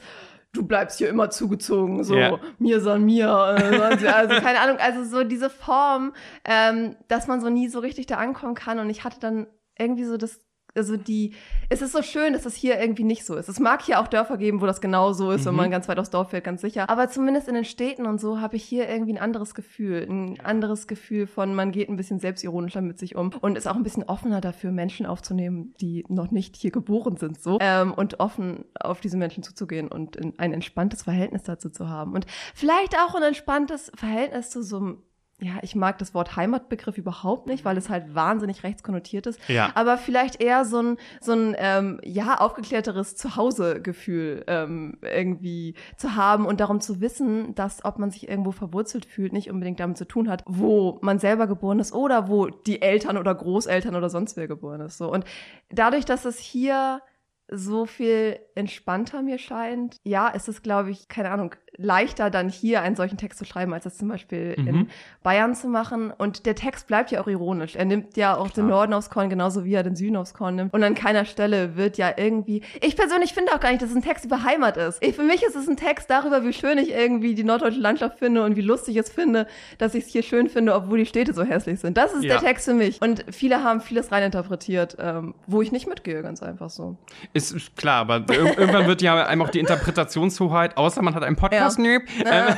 Du 0.54 0.66
bleibst 0.66 0.98
hier 0.98 1.08
immer 1.08 1.30
zugezogen, 1.30 2.04
so 2.04 2.14
Ja. 2.14 2.38
mir 2.58 2.80
san 2.82 3.04
mir, 3.04 3.24
äh, 3.26 4.06
also 4.06 4.34
keine 4.40 4.60
Ahnung, 4.60 4.76
also 4.80 5.02
so 5.02 5.24
diese 5.24 5.48
Form, 5.48 6.12
ähm, 6.44 6.94
dass 7.08 7.26
man 7.26 7.40
so 7.40 7.48
nie 7.48 7.68
so 7.68 7.78
richtig 7.78 8.04
da 8.04 8.16
ankommen 8.16 8.54
kann 8.54 8.78
und 8.78 8.90
ich 8.90 9.02
hatte 9.02 9.18
dann 9.18 9.46
irgendwie 9.78 10.04
so 10.04 10.18
das 10.18 10.40
also 10.74 10.96
die, 10.96 11.34
es 11.68 11.82
ist 11.82 11.92
so 11.92 12.02
schön, 12.02 12.32
dass 12.32 12.46
es 12.46 12.54
hier 12.54 12.80
irgendwie 12.80 13.04
nicht 13.04 13.24
so 13.26 13.34
ist. 13.36 13.48
Es 13.48 13.60
mag 13.60 13.82
hier 13.82 14.00
auch 14.00 14.08
Dörfer 14.08 14.38
geben, 14.38 14.60
wo 14.60 14.66
das 14.66 14.80
genau 14.80 15.12
so 15.12 15.30
ist, 15.30 15.44
wenn 15.44 15.52
Mhm. 15.52 15.58
man 15.58 15.70
ganz 15.70 15.86
weit 15.88 15.98
aufs 15.98 16.10
Dorf 16.10 16.30
fährt, 16.30 16.44
ganz 16.44 16.60
sicher. 16.62 16.88
Aber 16.88 17.08
zumindest 17.10 17.48
in 17.48 17.54
den 17.54 17.64
Städten 17.64 18.06
und 18.06 18.20
so 18.20 18.40
habe 18.40 18.56
ich 18.56 18.64
hier 18.64 18.88
irgendwie 18.88 19.12
ein 19.12 19.18
anderes 19.18 19.54
Gefühl. 19.54 20.06
Ein 20.08 20.40
anderes 20.40 20.86
Gefühl 20.86 21.26
von, 21.26 21.54
man 21.54 21.72
geht 21.72 21.88
ein 21.88 21.96
bisschen 21.96 22.20
selbstironischer 22.20 22.80
mit 22.80 22.98
sich 22.98 23.16
um 23.16 23.30
und 23.40 23.56
ist 23.58 23.68
auch 23.68 23.76
ein 23.76 23.82
bisschen 23.82 24.04
offener 24.04 24.40
dafür, 24.40 24.72
Menschen 24.72 25.04
aufzunehmen, 25.06 25.74
die 25.80 26.04
noch 26.08 26.30
nicht 26.30 26.56
hier 26.56 26.70
geboren 26.70 27.16
sind, 27.16 27.42
so. 27.42 27.58
Ähm, 27.60 27.92
und 27.92 28.20
offen 28.20 28.64
auf 28.80 29.00
diese 29.00 29.16
Menschen 29.16 29.42
zuzugehen 29.42 29.88
und 29.88 30.16
in, 30.16 30.38
ein 30.38 30.52
entspanntes 30.52 31.02
Verhältnis 31.02 31.42
dazu 31.42 31.68
zu 31.70 31.88
haben. 31.88 32.12
Und 32.14 32.26
vielleicht 32.54 32.96
auch 32.98 33.14
ein 33.14 33.22
entspanntes 33.22 33.92
Verhältnis 33.94 34.50
zu 34.50 34.62
so 34.62 34.76
einem 34.78 35.02
ja, 35.42 35.54
ich 35.62 35.74
mag 35.74 35.98
das 35.98 36.14
Wort 36.14 36.36
Heimatbegriff 36.36 36.96
überhaupt 36.96 37.48
nicht, 37.48 37.64
weil 37.64 37.76
es 37.76 37.90
halt 37.90 38.14
wahnsinnig 38.14 38.62
rechtskonnotiert 38.62 39.26
ist. 39.26 39.40
Ja. 39.48 39.72
Aber 39.74 39.98
vielleicht 39.98 40.40
eher 40.40 40.64
so 40.64 40.80
ein, 40.80 40.96
so 41.20 41.32
ein 41.32 41.56
ähm, 41.58 42.00
ja, 42.04 42.38
aufgeklärteres 42.38 43.16
Zuhausegefühl 43.16 44.44
ähm, 44.46 44.98
irgendwie 45.02 45.74
zu 45.96 46.14
haben 46.14 46.46
und 46.46 46.60
darum 46.60 46.80
zu 46.80 47.00
wissen, 47.00 47.56
dass 47.56 47.84
ob 47.84 47.98
man 47.98 48.12
sich 48.12 48.28
irgendwo 48.28 48.52
verwurzelt 48.52 49.04
fühlt, 49.04 49.32
nicht 49.32 49.50
unbedingt 49.50 49.80
damit 49.80 49.96
zu 49.96 50.06
tun 50.06 50.28
hat, 50.28 50.44
wo 50.46 51.00
man 51.02 51.18
selber 51.18 51.48
geboren 51.48 51.80
ist 51.80 51.92
oder 51.92 52.28
wo 52.28 52.46
die 52.46 52.80
Eltern 52.80 53.16
oder 53.16 53.34
Großeltern 53.34 53.96
oder 53.96 54.10
sonst 54.10 54.36
wer 54.36 54.46
geboren 54.46 54.82
ist. 54.82 54.96
So. 54.96 55.12
Und 55.12 55.24
dadurch, 55.70 56.04
dass 56.04 56.24
es 56.24 56.38
hier 56.38 57.02
so 57.48 57.84
viel 57.84 58.38
entspannter 58.54 59.22
mir 59.22 59.38
scheint, 59.38 59.96
ja, 60.04 60.28
ist 60.28 60.48
es, 60.48 60.62
glaube 60.62 60.90
ich, 60.90 61.08
keine 61.08 61.30
Ahnung, 61.30 61.54
leichter 61.78 62.28
dann 62.28 62.50
hier 62.50 62.82
einen 62.82 62.96
solchen 62.96 63.16
Text 63.16 63.38
zu 63.38 63.44
schreiben, 63.46 63.72
als 63.72 63.84
das 63.84 63.96
zum 63.96 64.08
Beispiel 64.08 64.54
Mhm. 64.58 64.68
in 64.68 64.88
Bayern 65.22 65.54
zu 65.54 65.68
machen. 65.68 66.10
Und 66.16 66.44
der 66.44 66.54
Text 66.54 66.86
bleibt 66.86 67.10
ja 67.10 67.20
auch 67.22 67.26
ironisch. 67.28 67.76
Er 67.76 67.86
nimmt 67.86 68.16
ja 68.18 68.36
auch 68.36 68.50
den 68.50 68.66
Norden 68.66 68.92
aufs 68.92 69.08
Korn, 69.08 69.30
genauso 69.30 69.64
wie 69.64 69.72
er 69.74 69.82
den 69.82 69.96
Süden 69.96 70.16
aufs 70.16 70.34
Korn 70.34 70.56
nimmt. 70.56 70.74
Und 70.74 70.82
an 70.84 70.94
keiner 70.94 71.24
Stelle 71.24 71.74
wird 71.76 71.96
ja 71.96 72.12
irgendwie. 72.16 72.62
Ich 72.82 72.94
persönlich 72.94 73.32
finde 73.32 73.52
auch 73.54 73.60
gar 73.60 73.70
nicht, 73.70 73.80
dass 73.80 73.88
es 73.90 73.96
ein 73.96 74.02
Text 74.02 74.24
über 74.26 74.42
Heimat 74.44 74.76
ist. 74.76 75.02
Ich, 75.02 75.16
für 75.16 75.22
mich 75.22 75.42
ist 75.42 75.56
es 75.56 75.66
ein 75.66 75.76
Text 75.78 76.10
darüber, 76.10 76.44
wie 76.44 76.52
schön 76.52 76.76
ich 76.76 76.90
irgendwie 76.92 77.34
die 77.34 77.44
norddeutsche 77.44 77.80
Landschaft 77.80 78.18
finde 78.18 78.44
und 78.44 78.56
wie 78.56 78.60
lustig 78.60 78.96
es 78.96 79.08
finde, 79.10 79.46
dass 79.78 79.94
ich 79.94 80.04
es 80.04 80.10
hier 80.10 80.22
schön 80.22 80.48
finde, 80.50 80.74
obwohl 80.74 80.98
die 80.98 81.06
Städte 81.06 81.32
so 81.32 81.42
hässlich 81.42 81.80
sind. 81.80 81.96
Das 81.96 82.12
ist 82.12 82.24
Ja. 82.24 82.34
der 82.34 82.40
Text 82.48 82.66
für 82.66 82.74
mich. 82.74 83.00
Und 83.00 83.24
viele 83.30 83.64
haben 83.64 83.80
vieles 83.80 84.12
reininterpretiert, 84.12 84.96
ähm, 85.00 85.34
wo 85.46 85.62
ich 85.62 85.72
nicht 85.72 85.86
mitgehe, 85.88 86.22
ganz 86.22 86.42
einfach 86.42 86.68
so. 86.70 86.96
Ist 87.32 87.76
klar, 87.76 88.00
aber 88.02 88.16
ir 88.34 88.58
irgendwann 88.58 88.86
wird 88.86 89.00
ja 89.00 89.26
einem 89.26 89.40
auch 89.42 89.48
die 89.48 89.60
Interpretationshoheit, 89.60 90.76
außer 90.76 91.00
man 91.02 91.14
hat 91.14 91.22
einen 91.22 91.36
Podcast, 91.36 91.61
Ja. 91.62 91.82
nö, 91.82 91.98
ähm, 92.24 92.54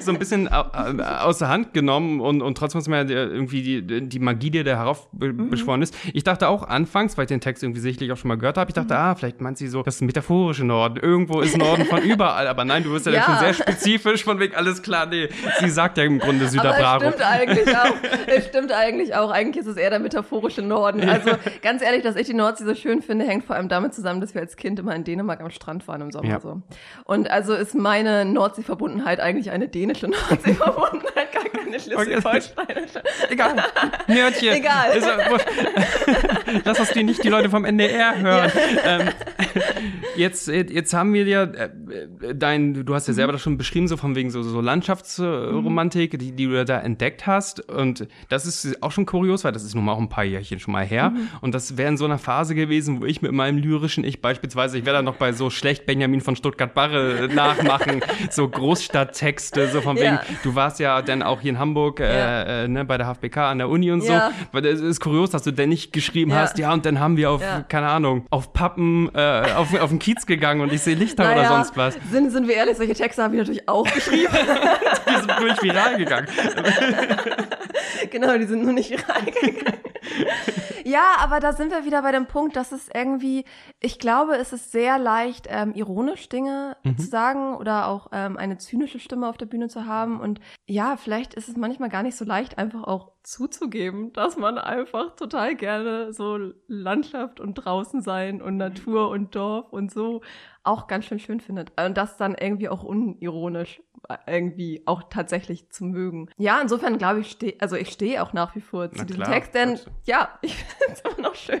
so 0.00 0.12
ein 0.12 0.18
bisschen 0.18 0.48
au 0.52 0.64
aus 1.28 1.38
der 1.38 1.48
Hand 1.48 1.74
genommen 1.74 2.20
und, 2.20 2.42
und 2.42 2.56
trotzdem 2.56 2.80
ist 2.80 2.88
mir 2.88 3.08
irgendwie 3.08 3.62
die, 3.80 4.08
die 4.08 4.18
Magie, 4.18 4.50
die 4.50 4.62
da 4.64 4.76
heraufbeschworen 4.76 5.82
ist. 5.82 5.94
Ich 6.12 6.24
dachte 6.24 6.48
auch 6.48 6.66
anfangs, 6.66 7.16
weil 7.16 7.24
ich 7.24 7.28
den 7.28 7.40
Text 7.40 7.62
irgendwie 7.62 7.80
sicherlich 7.80 8.12
auch 8.12 8.16
schon 8.16 8.28
mal 8.28 8.36
gehört 8.38 8.56
habe, 8.58 8.70
ich 8.70 8.74
dachte, 8.74 8.96
ah, 8.96 9.14
vielleicht 9.14 9.40
meint 9.40 9.58
sie 9.58 9.68
so 9.68 9.82
das 9.82 10.00
metaphorische 10.00 10.64
Norden. 10.64 10.98
Irgendwo 10.98 11.40
ist 11.40 11.56
Norden 11.56 11.84
von 11.84 12.02
überall, 12.02 12.46
aber 12.48 12.64
nein, 12.64 12.82
du 12.84 12.90
wirst 12.92 13.06
ja, 13.06 13.12
dann 13.12 13.20
Ja. 13.20 13.26
schon 13.26 13.38
sehr 13.38 13.54
spezifisch 13.54 14.24
von 14.24 14.38
wegen, 14.38 14.54
alles 14.54 14.82
klar, 14.82 15.06
nee, 15.06 15.28
sie 15.60 15.70
sagt 15.70 15.98
ja 15.98 16.04
im 16.04 16.18
Grunde 16.18 16.46
Aber 16.46 17.04
es 17.04 17.14
stimmt 17.14 17.22
eigentlich 17.22 17.76
auch. 17.76 17.94
Es 18.26 18.46
stimmt 18.46 18.72
eigentlich 18.72 19.14
auch. 19.14 19.30
Eigentlich 19.30 19.64
ist 19.64 19.70
es 19.70 19.76
eher 19.76 19.90
der 19.90 19.98
metaphorische 20.00 20.62
Norden. 20.62 21.08
Also 21.08 21.30
ganz 21.62 21.82
ehrlich, 21.82 22.02
dass 22.02 22.16
ich 22.16 22.26
die 22.26 22.34
Nordsee 22.34 22.64
so 22.64 22.74
schön 22.74 23.02
finde, 23.02 23.24
hängt 23.26 23.44
vor 23.44 23.56
allem 23.56 23.68
damit 23.68 23.94
zusammen, 23.94 24.20
dass 24.20 24.34
wir 24.34 24.40
als 24.42 24.56
Kind 24.56 24.78
immer 24.78 24.94
in 24.94 25.04
Dänemark 25.04 25.40
am 25.40 25.50
Strand 25.50 25.86
waren 25.88 26.00
im 26.02 26.10
Sommer 26.12 26.28
Ja. 26.28 26.40
so. 26.40 26.60
Und 27.04 27.30
also 27.30 27.54
ist 27.58 27.74
meine 27.74 28.24
Nordsee-Verbundenheit 28.24 29.20
eigentlich 29.20 29.50
eine 29.50 29.68
dänische 29.68 30.08
Nordsee-Verbundenheit, 30.08 31.32
gar 31.32 31.44
keine 31.44 31.78
schleswig-holsteinische. 31.78 33.02
Egal. 33.28 33.56
Nerdchen. 34.06 34.54
Egal. 34.54 34.96
Ist, 34.96 35.06
ja. 35.06 35.18
Lass 36.64 36.80
uns 36.80 36.92
die 36.92 37.02
nicht 37.02 37.22
die 37.22 37.28
Leute 37.28 37.50
vom 37.50 37.64
NDR 37.64 38.18
hören. 38.18 38.52
Ähm, 38.84 39.08
Jetzt, 40.18 40.48
jetzt 40.48 40.92
haben 40.94 41.14
wir 41.14 41.24
ja 41.24 41.44
äh, 41.44 41.70
dein, 42.34 42.84
du 42.84 42.94
hast 42.94 43.06
ja 43.06 43.14
selber 43.14 43.32
das 43.32 43.40
schon 43.40 43.56
beschrieben, 43.56 43.86
so 43.86 43.96
von 43.96 44.16
wegen 44.16 44.30
so, 44.30 44.42
so 44.42 44.60
Landschaftsromantik, 44.60 46.18
die, 46.18 46.32
die 46.32 46.46
du 46.46 46.64
da 46.64 46.80
entdeckt 46.80 47.28
hast. 47.28 47.60
Und 47.70 48.08
das 48.28 48.44
ist 48.44 48.82
auch 48.82 48.90
schon 48.90 49.06
kurios, 49.06 49.44
weil 49.44 49.52
das 49.52 49.62
ist 49.62 49.76
nun 49.76 49.84
mal 49.84 49.92
auch 49.92 50.00
ein 50.00 50.08
paar 50.08 50.24
Jährchen 50.24 50.58
schon 50.58 50.72
mal 50.72 50.84
her. 50.84 51.12
Und 51.40 51.54
das 51.54 51.76
wäre 51.76 51.88
in 51.88 51.96
so 51.96 52.04
einer 52.04 52.18
Phase 52.18 52.56
gewesen, 52.56 53.00
wo 53.00 53.04
ich 53.04 53.22
mit 53.22 53.30
meinem 53.30 53.58
lyrischen 53.58 54.02
Ich 54.02 54.20
beispielsweise, 54.20 54.78
ich 54.78 54.84
wäre 54.84 54.96
da 54.96 55.02
noch 55.02 55.16
bei 55.16 55.32
so 55.32 55.50
schlecht 55.50 55.86
Benjamin 55.86 56.20
von 56.20 56.34
Stuttgart-Barre 56.34 57.28
nachmachen, 57.48 58.02
so 58.30 58.48
Großstadttexte, 58.48 59.68
so 59.68 59.80
von 59.80 59.96
wegen, 59.96 60.14
Ja. 60.14 60.22
du 60.42 60.54
warst 60.54 60.80
ja 60.80 61.02
dann 61.02 61.22
auch 61.22 61.40
hier 61.40 61.50
in 61.50 61.58
Hamburg 61.58 62.00
äh, 62.00 62.64
äh, 62.64 62.68
ne, 62.68 62.84
bei 62.84 62.98
der 62.98 63.06
HFBK 63.12 63.36
an 63.38 63.58
der 63.58 63.68
Uni 63.68 63.90
und 63.90 64.02
so. 64.02 64.12
Weil 64.52 64.66
es 64.66 64.80
ist 64.80 65.00
kurios, 65.00 65.30
dass 65.30 65.42
du 65.42 65.50
denn 65.50 65.68
nicht 65.68 65.92
geschrieben 65.92 66.34
hast, 66.34 66.58
ja, 66.58 66.72
und 66.72 66.84
dann 66.86 67.00
haben 67.00 67.16
wir 67.16 67.30
auf, 67.30 67.42
keine 67.68 67.88
Ahnung, 67.88 68.26
auf 68.30 68.52
Pappen, 68.52 69.10
äh, 69.14 69.42
auf, 69.56 69.74
auf 69.80 69.90
den 69.90 69.98
Kiez 69.98 70.26
gegangen 70.26 70.60
und 70.60 70.72
ich 70.72 70.80
sehe 70.82 70.94
Lichter 70.94 71.30
oder 71.32 71.46
sonst 71.46 71.76
was. 71.76 71.96
Sind, 72.10 72.30
sind 72.30 72.48
wir 72.48 72.54
ehrlich, 72.54 72.76
solche 72.76 72.94
Texte 72.94 73.22
habe 73.22 73.34
ich 73.34 73.38
natürlich 73.40 73.68
auch 73.68 73.84
geschrieben. 73.92 74.32
Die 75.08 75.14
sind 75.16 75.32
durch 75.40 75.62
viral 75.62 75.96
gegangen. 75.96 76.28
genau, 78.10 78.36
die 78.38 78.44
sind 78.46 78.62
nur 78.64 78.72
nicht 78.72 78.92
reingegangen. 79.08 79.80
ja, 80.84 81.02
aber 81.18 81.40
da 81.40 81.52
sind 81.52 81.70
wir 81.70 81.84
wieder 81.84 82.02
bei 82.02 82.12
dem 82.12 82.26
Punkt, 82.26 82.56
dass 82.56 82.72
es 82.72 82.88
irgendwie, 82.92 83.44
ich 83.80 83.98
glaube, 83.98 84.36
es 84.36 84.52
ist 84.52 84.72
sehr 84.72 84.98
leicht, 84.98 85.46
ähm, 85.50 85.72
ironisch 85.74 86.28
Dinge 86.28 86.76
Mhm. 86.84 86.98
zu 86.98 87.06
sagen 87.06 87.56
oder 87.56 87.88
auch 87.88 88.08
ähm, 88.12 88.36
eine 88.36 88.58
zynische 88.58 88.98
Stimme 88.98 89.28
auf 89.28 89.36
der 89.36 89.46
Bühne 89.46 89.68
zu 89.68 89.86
haben. 89.86 90.20
Und 90.20 90.40
ja, 90.66 90.96
vielleicht 90.96 91.34
ist 91.34 91.48
es 91.48 91.56
manchmal 91.56 91.88
gar 91.88 92.02
nicht 92.02 92.16
so 92.16 92.24
leicht, 92.24 92.58
einfach 92.58 92.84
auch 92.84 93.12
zuzugeben, 93.22 94.12
dass 94.12 94.36
man 94.36 94.58
einfach 94.58 95.14
total 95.16 95.54
gerne 95.54 96.12
so 96.12 96.38
Landschaft 96.66 97.40
und 97.40 97.54
draußen 97.54 98.00
sein 98.02 98.40
und 98.40 98.56
Natur 98.56 99.10
und 99.10 99.34
Dorf 99.34 99.72
und 99.72 99.92
so 99.92 100.22
auch 100.64 100.86
ganz 100.86 101.06
schön 101.06 101.18
schön 101.18 101.40
findet. 101.40 101.72
Und 101.82 101.96
das 101.96 102.16
dann 102.16 102.34
irgendwie 102.38 102.68
auch 102.68 102.82
unironisch 102.82 103.82
irgendwie 104.26 104.82
auch 104.86 105.02
tatsächlich 105.10 105.70
zu 105.70 105.84
mögen. 105.84 106.28
Ja, 106.36 106.60
insofern 106.60 106.98
glaube 106.98 107.20
ich, 107.20 107.30
steh, 107.30 107.56
also 107.60 107.76
ich 107.76 107.90
stehe 107.90 108.22
auch 108.22 108.32
nach 108.32 108.54
wie 108.54 108.60
vor 108.60 108.90
zu 108.90 108.98
Na 108.98 109.04
diesem 109.04 109.22
klar, 109.22 109.34
Text, 109.34 109.54
denn 109.54 109.78
ja, 110.04 110.28
ich 110.42 110.54
finde 110.54 110.92
es 110.92 111.00
immer 111.00 111.28
noch 111.28 111.34
schön. 111.34 111.60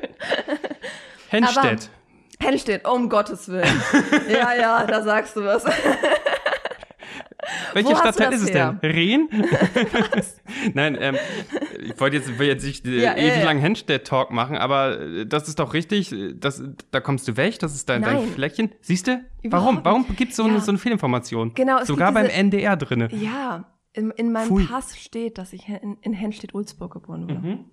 Henstedt. 1.28 1.90
Henstedt, 2.40 2.86
um 2.86 3.08
Gottes 3.08 3.48
Willen. 3.48 3.82
ja, 4.28 4.54
ja, 4.54 4.86
da 4.86 5.02
sagst 5.02 5.36
du 5.36 5.44
was. 5.44 5.64
Welche 7.72 7.96
Stadtteil 7.96 8.30
das 8.30 8.42
ist 8.42 8.48
es 8.48 8.54
her? 8.54 8.78
denn? 8.80 8.90
Rehn? 8.90 9.28
Nein, 10.74 10.96
ähm, 11.00 11.16
ich 11.94 12.00
wollte 12.00 12.16
jetzt, 12.16 12.38
will 12.38 12.46
jetzt 12.46 12.64
nicht 12.64 12.86
äh, 12.86 13.02
Ja, 13.02 13.16
ewig 13.16 13.44
lang 13.44 13.58
Henstedt-Talk 13.58 14.30
machen, 14.30 14.56
aber 14.56 15.00
äh, 15.00 15.26
das 15.26 15.48
ist 15.48 15.58
doch 15.58 15.74
richtig, 15.74 16.14
das, 16.36 16.62
da 16.90 17.00
kommst 17.00 17.26
du 17.28 17.36
weg, 17.36 17.58
das 17.58 17.74
ist 17.74 17.88
dein, 17.88 18.02
dein. 18.02 18.26
Fleckchen. 18.28 18.70
Siehst 18.80 19.06
du? 19.06 19.24
Warum? 19.44 19.80
Warum 19.82 20.04
gibt 20.16 20.30
es 20.30 20.36
so, 20.36 20.44
eine, 20.44 20.54
Ja. 20.54 20.60
so 20.60 20.70
eine 20.70 20.78
Fehlinformation? 20.78 21.52
Genau, 21.54 21.78
es 21.78 21.88
Sogar 21.88 22.12
beim 22.12 22.26
NDR 22.26 22.76
drinne. 22.76 23.08
Ja, 23.14 23.64
in, 23.92 24.10
in 24.12 24.32
meinem 24.32 24.48
Pfui. 24.48 24.64
Pass 24.64 24.96
steht, 24.96 25.38
dass 25.38 25.52
ich 25.52 25.68
in, 25.68 25.96
in 26.02 26.12
Henstedt-Ulzburg 26.12 26.92
geboren 26.92 27.22
wurde. 27.24 27.38
Mhm. 27.40 27.64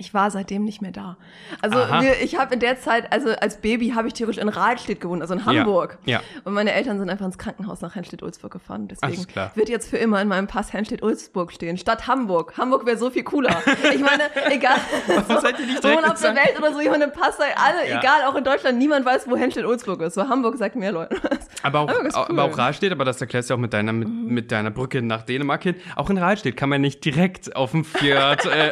Ich 0.00 0.14
war 0.14 0.30
seitdem 0.30 0.64
nicht 0.64 0.80
mehr 0.80 0.92
da. 0.92 1.18
Also 1.60 1.76
wir, 1.76 2.22
ich 2.22 2.38
habe 2.38 2.54
in 2.54 2.60
der 2.60 2.80
Zeit, 2.80 3.12
also 3.12 3.28
als 3.32 3.58
Baby 3.58 3.90
habe 3.90 4.08
ich 4.08 4.14
theoretisch 4.14 4.40
in 4.42 4.48
Rahlstedt 4.48 4.98
gewohnt, 4.98 5.20
also 5.20 5.34
in 5.34 5.44
Hamburg. 5.44 5.98
Ja. 6.06 6.22
Und 6.44 6.54
meine 6.54 6.72
Eltern 6.72 6.98
sind 6.98 7.10
einfach 7.10 7.26
ins 7.26 7.36
Krankenhaus 7.36 7.82
nach 7.82 7.94
Henstedt-Ulzburg 7.94 8.50
gefahren. 8.50 8.88
Deswegen 8.88 9.26
klar. 9.26 9.52
wird 9.56 9.68
jetzt 9.68 9.90
für 9.90 9.98
immer 9.98 10.22
in 10.22 10.28
meinem 10.28 10.46
Pass 10.46 10.72
Henstedt-Ulzburg 10.72 11.52
stehen, 11.52 11.76
statt 11.76 12.06
Hamburg. 12.06 12.54
Hamburg 12.56 12.86
wäre 12.86 12.96
so 12.96 13.10
viel 13.10 13.24
cooler. 13.24 13.54
Ich 13.92 14.00
meine, 14.00 14.24
egal, 14.50 14.76
Warum 15.06 15.42
seid 15.42 15.58
ihr 15.58 15.66
nicht 15.66 15.82
wo 15.82 15.88
man 15.88 16.04
auf 16.04 16.20
der? 16.20 16.34
Welt 16.34 16.54
oder 16.58 16.72
so 16.72 16.80
jemand 16.80 17.02
im 17.02 17.12
Pass 17.12 17.36
sei, 17.36 17.54
alle, 17.56 17.88
Ja. 17.88 17.98
egal, 17.98 18.22
auch 18.26 18.36
in 18.36 18.44
Deutschland, 18.44 18.78
niemand 18.78 19.04
weiß, 19.04 19.28
wo 19.28 19.36
Henstedt-Ulzburg 19.36 20.00
ist. 20.02 20.14
So 20.14 20.28
Hamburg 20.28 20.56
sagt 20.56 20.76
mehr 20.76 20.92
Leute 20.92 21.16
was. 21.22 21.38
Aber 21.62 21.80
auch, 21.80 21.92
cool. 21.92 22.04
Mhm. 22.04 22.14
aber 22.14 22.44
auch 22.44 22.56
Rahlstedt, 22.56 22.92
aber 22.92 23.04
das 23.04 23.20
erklärst 23.20 23.50
du 23.50 23.54
auch 23.54 23.58
mit 23.58 23.72
deiner, 23.72 23.92
mit, 23.92 24.08
mit 24.08 24.52
deiner 24.52 24.70
Brücke 24.70 25.02
nach 25.02 25.22
Dänemark 25.22 25.62
hin. 25.64 25.74
Auch 25.96 26.08
in 26.08 26.16
Rahlstedt 26.18 26.56
kann 26.56 26.68
man 26.70 26.80
nicht 26.80 27.04
direkt 27.04 27.54
auf 27.56 27.72
dem 27.72 27.84
Fjord 27.84 28.46
äh, 28.46 28.70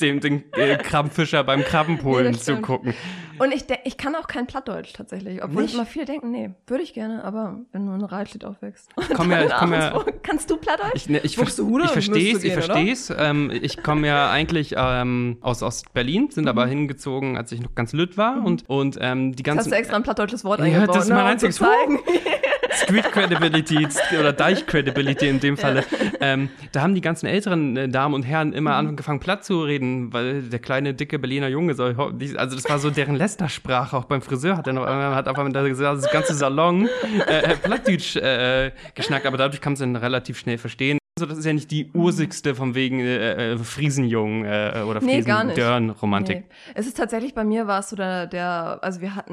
dem, 0.00 0.20
äh, 0.52 0.76
Krabbenfischer 0.76 1.42
beim 1.44 1.60
Nee, 1.60 1.64
Krabbenpolen 1.66 2.32
das 2.32 2.42
stimmt. 2.42 2.60
zugucken. 2.66 2.94
Und 3.38 3.52
ich, 3.52 3.64
ich 3.84 3.96
kann 3.96 4.14
auch 4.14 4.28
kein 4.28 4.46
Plattdeutsch 4.46 4.92
tatsächlich. 4.92 5.42
Obwohl 5.42 5.62
Nicht? 5.62 5.74
immer 5.74 5.86
viele 5.86 6.04
denken, 6.04 6.30
nee, 6.30 6.50
würde 6.68 6.84
ich 6.84 6.94
gerne, 6.94 7.24
aber 7.24 7.58
wenn 7.72 7.84
du 7.86 7.92
in 7.92 8.04
Rahlstedt 8.04 8.44
aufwächst. 8.44 8.90
komm 9.16 9.32
ja- 9.32 9.48
komm 9.58 9.72
ja- 9.72 10.04
Kannst 10.22 10.48
du 10.50 10.56
Plattdeutsch? 10.56 10.92
Ich, 10.94 11.08
ne, 11.08 11.18
ich, 11.24 11.36
Wuchst 11.38 11.56
ver 11.56 11.64
du 11.64 11.70
Hude? 11.70 11.84
ich 11.86 11.90
verstehe 11.90 12.36
es, 12.36 12.44
ich 12.44 12.52
verstehe 12.52 12.92
es. 12.92 13.12
Ähm, 13.16 13.50
ich 13.52 13.82
komme 13.82 14.06
ja 14.06 14.30
eigentlich 14.30 14.74
ähm, 14.78 15.38
aus 15.40 15.62
Ostberlin, 15.64 16.30
sind 16.30 16.46
aber 16.48 16.66
hingezogen, 16.66 17.36
als 17.36 17.50
ich 17.50 17.60
noch 17.60 17.74
ganz 17.74 17.92
lütt 17.92 18.16
war 18.16 18.44
und, 18.44 18.68
und 18.68 18.98
ähm, 19.00 19.32
die 19.34 19.42
Mhm. 19.42 19.46
Hast 19.48 19.56
ganzen 19.56 19.70
du 19.70 19.76
extra 19.76 19.96
ein 19.96 20.02
plattdeutsches 20.04 20.44
Wort 20.44 20.60
Ja, 20.60 20.66
eingebaut, 20.66 20.94
das 20.94 21.04
ist 21.04 21.08
ne, 21.08 21.14
mein 21.16 21.24
um 21.24 21.30
einziges- 21.30 21.56
zu 21.56 21.64
zeigen. 21.64 21.98
Street 22.76 23.10
Credibility 23.12 23.86
oder 24.18 24.32
Deich 24.32 24.66
Credibility 24.66 25.28
in 25.28 25.40
dem 25.40 25.56
Falle. 25.56 25.84
Ähm, 26.20 26.48
da 26.72 26.82
haben 26.82 26.94
die 26.94 27.00
ganzen 27.00 27.26
älteren 27.26 27.76
äh, 27.76 27.88
Damen 27.88 28.14
und 28.14 28.22
Herren 28.24 28.52
immer 28.52 28.70
Mhm. 28.82 28.88
angefangen 28.88 29.20
platt 29.20 29.44
zu 29.44 29.62
reden, 29.62 30.12
weil 30.12 30.42
der 30.42 30.58
kleine 30.58 30.94
dicke 30.94 31.18
Berliner 31.18 31.48
Junge 31.48 31.74
soll, 31.74 31.96
also 32.36 32.56
das 32.56 32.68
war 32.68 32.78
so 32.78 32.90
deren 32.90 33.14
Lästersprache. 33.16 33.96
Auch 33.96 34.04
beim 34.04 34.22
Friseur 34.22 34.56
hat 34.56 34.66
er 34.66 34.72
noch 34.72 34.86
hat 34.86 35.28
auf 35.28 35.38
einmal 35.38 35.52
das 35.52 35.78
das 35.78 36.10
ganze 36.10 36.34
Salon 36.34 36.88
äh, 37.26 37.38
äh, 37.38 37.56
Plattdeutsch 37.56 38.16
äh, 38.16 38.72
geschnackt, 38.94 39.26
aber 39.26 39.36
dadurch 39.36 39.60
kann 39.60 39.74
es 39.74 39.78
dann 39.78 39.96
relativ 39.96 40.38
schnell 40.38 40.58
verstehen. 40.58 40.98
Also 41.16 41.26
das 41.28 41.38
ist 41.38 41.44
ja 41.44 41.52
nicht 41.52 41.70
die 41.70 41.92
ursigste 41.94 42.56
von 42.56 42.74
wegen 42.74 42.98
äh, 42.98 43.52
äh, 43.52 43.58
Friesenjungen 43.58 44.44
äh, 44.44 44.82
oder 44.84 45.00
Nee. 45.00 45.22
Friesen-Dörn-Romantik. 45.22 46.38
Nee. 46.38 46.44
Es 46.74 46.88
ist 46.88 46.96
tatsächlich 46.96 47.34
bei 47.34 47.44
mir 47.44 47.68
war 47.68 47.78
es 47.78 47.90
so 47.90 47.94
der, 47.94 48.26
der, 48.26 48.80
also 48.82 49.00
wir 49.00 49.14
hatten 49.14 49.32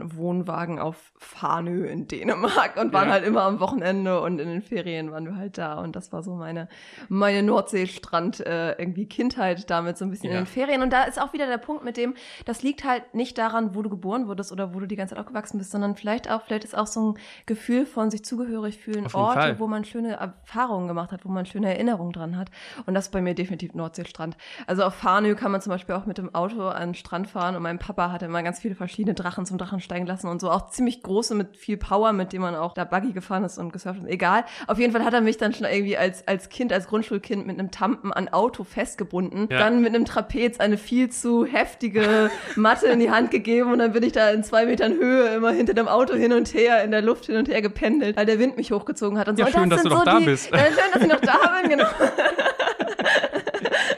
einen 0.00 0.16
Wohnwagen 0.16 0.78
auf 0.78 1.12
Farnö 1.18 1.84
in 1.84 2.06
Dänemark 2.06 2.76
und 2.80 2.92
waren 2.92 3.08
Ja. 3.08 3.14
halt 3.14 3.24
immer 3.24 3.42
am 3.42 3.58
Wochenende 3.58 4.20
und 4.20 4.38
in 4.38 4.46
den 4.48 4.62
Ferien 4.62 5.10
waren 5.10 5.24
wir 5.24 5.34
halt 5.36 5.58
da 5.58 5.80
und 5.80 5.96
das 5.96 6.12
war 6.12 6.22
so 6.22 6.36
meine, 6.36 6.68
meine 7.08 7.42
Nordseestrand, 7.42 8.46
äh, 8.46 8.78
irgendwie 8.78 9.06
Kindheit 9.06 9.68
damit 9.68 9.98
so 9.98 10.04
ein 10.04 10.12
bisschen 10.12 10.30
Ja. 10.30 10.38
in 10.38 10.44
den 10.44 10.46
Ferien 10.46 10.80
und 10.82 10.92
da 10.92 11.02
ist 11.02 11.20
auch 11.20 11.32
wieder 11.32 11.48
der 11.48 11.58
Punkt 11.58 11.82
mit 11.82 11.96
dem, 11.96 12.14
das 12.44 12.62
liegt 12.62 12.84
halt 12.84 13.14
nicht 13.16 13.36
daran, 13.36 13.74
wo 13.74 13.82
du 13.82 13.90
geboren 13.90 14.28
wurdest 14.28 14.52
oder 14.52 14.74
wo 14.76 14.78
du 14.78 14.86
die 14.86 14.94
ganze 14.94 15.16
Zeit 15.16 15.20
aufgewachsen 15.24 15.58
bist, 15.58 15.72
sondern 15.72 15.96
vielleicht 15.96 16.30
auch, 16.30 16.42
vielleicht 16.42 16.62
ist 16.62 16.78
auch 16.78 16.86
so 16.86 17.14
ein 17.14 17.18
Gefühl 17.46 17.84
von 17.84 18.12
sich 18.12 18.24
zugehörig 18.24 18.78
fühlen, 18.78 19.08
Orte, 19.12 19.40
Fall. 19.40 19.58
wo 19.58 19.66
man 19.66 19.84
schöne 19.84 20.12
Erfahrungen 20.12 20.86
gemacht 20.86 21.10
hat, 21.10 21.15
wo 21.24 21.28
man 21.30 21.46
schöne 21.46 21.68
Erinnerungen 21.72 22.12
dran 22.12 22.36
hat. 22.36 22.48
Und 22.86 22.94
das 22.94 23.06
ist 23.06 23.10
bei 23.12 23.20
mir 23.22 23.34
definitiv 23.34 23.74
Nordseestrand. 23.74 24.36
Also 24.66 24.82
auf 24.84 24.94
Farnö 24.94 25.34
kann 25.34 25.52
man 25.52 25.60
zum 25.60 25.70
Beispiel 25.70 25.94
auch 25.94 26.06
mit 26.06 26.18
dem 26.18 26.34
Auto 26.34 26.68
an 26.68 26.90
den 26.90 26.94
Strand 26.94 27.28
fahren 27.28 27.56
und 27.56 27.62
mein 27.62 27.78
Papa 27.78 28.10
hatte 28.12 28.26
immer 28.26 28.42
ganz 28.42 28.60
viele 28.60 28.74
verschiedene 28.74 29.14
Drachen 29.14 29.46
zum 29.46 29.58
Drachen 29.58 29.80
steigen 29.80 30.06
lassen 30.06 30.28
und 30.28 30.40
so 30.40 30.50
auch 30.50 30.70
ziemlich 30.70 31.02
große 31.02 31.34
mit 31.34 31.56
viel 31.56 31.76
Power, 31.76 32.12
mit 32.12 32.32
dem 32.32 32.42
man 32.42 32.54
auch 32.54 32.74
da 32.74 32.84
Buggy 32.84 33.12
gefahren 33.12 33.44
ist 33.44 33.58
und 33.58 33.72
gesurft 33.72 34.00
ist. 34.00 34.08
Egal. 34.08 34.44
Auf 34.66 34.78
jeden 34.78 34.92
Fall 34.92 35.04
hat 35.04 35.14
er 35.14 35.20
mich 35.20 35.36
dann 35.38 35.52
schon 35.52 35.66
irgendwie 35.66 35.96
als, 35.96 36.26
als 36.26 36.48
Kind, 36.48 36.72
als 36.72 36.86
Grundschulkind 36.88 37.46
mit 37.46 37.58
einem 37.58 37.70
Tampen 37.70 38.12
an 38.12 38.28
Auto 38.28 38.64
festgebunden, 38.64 39.48
Ja. 39.50 39.58
dann 39.58 39.80
mit 39.80 39.94
einem 39.94 40.04
Trapez 40.04 40.60
eine 40.60 40.76
viel 40.76 41.10
zu 41.10 41.44
heftige 41.44 42.30
Matte 42.56 42.86
in 42.86 43.00
die 43.00 43.10
Hand 43.10 43.30
gegeben 43.30 43.72
und 43.72 43.78
dann 43.78 43.92
bin 43.92 44.02
ich 44.02 44.12
da 44.12 44.30
in 44.30 44.44
zwei 44.44 44.66
Metern 44.66 44.92
Höhe 44.94 45.28
immer 45.34 45.50
hinter 45.50 45.74
dem 45.74 45.88
Auto 45.88 46.14
hin 46.14 46.32
und 46.32 46.52
her, 46.54 46.82
in 46.84 46.90
der 46.90 47.02
Luft 47.02 47.26
hin 47.26 47.36
und 47.36 47.48
her 47.48 47.62
gependelt, 47.62 48.16
weil 48.16 48.26
der 48.26 48.38
Wind 48.38 48.56
mich 48.56 48.72
hochgezogen 48.72 49.18
hat 49.18 49.28
und 49.28 49.36
so. 49.36 49.40
Ja, 49.42 49.46
Und 49.48 49.52
schön, 49.54 49.70
das 49.70 49.82
dass 49.82 49.84
du 49.84 49.88
sind 49.90 49.98
noch 49.98 50.04
da 50.04 50.18
die, 50.20 50.26
bist. 50.26 50.50
Ja, 50.50 50.58
schön, 50.66 50.74
dass 50.92 51.02
ich 51.06 51.12
noch 51.12 51.20
da 51.20 51.60
bin, 51.60 51.70
genau. 51.70 51.86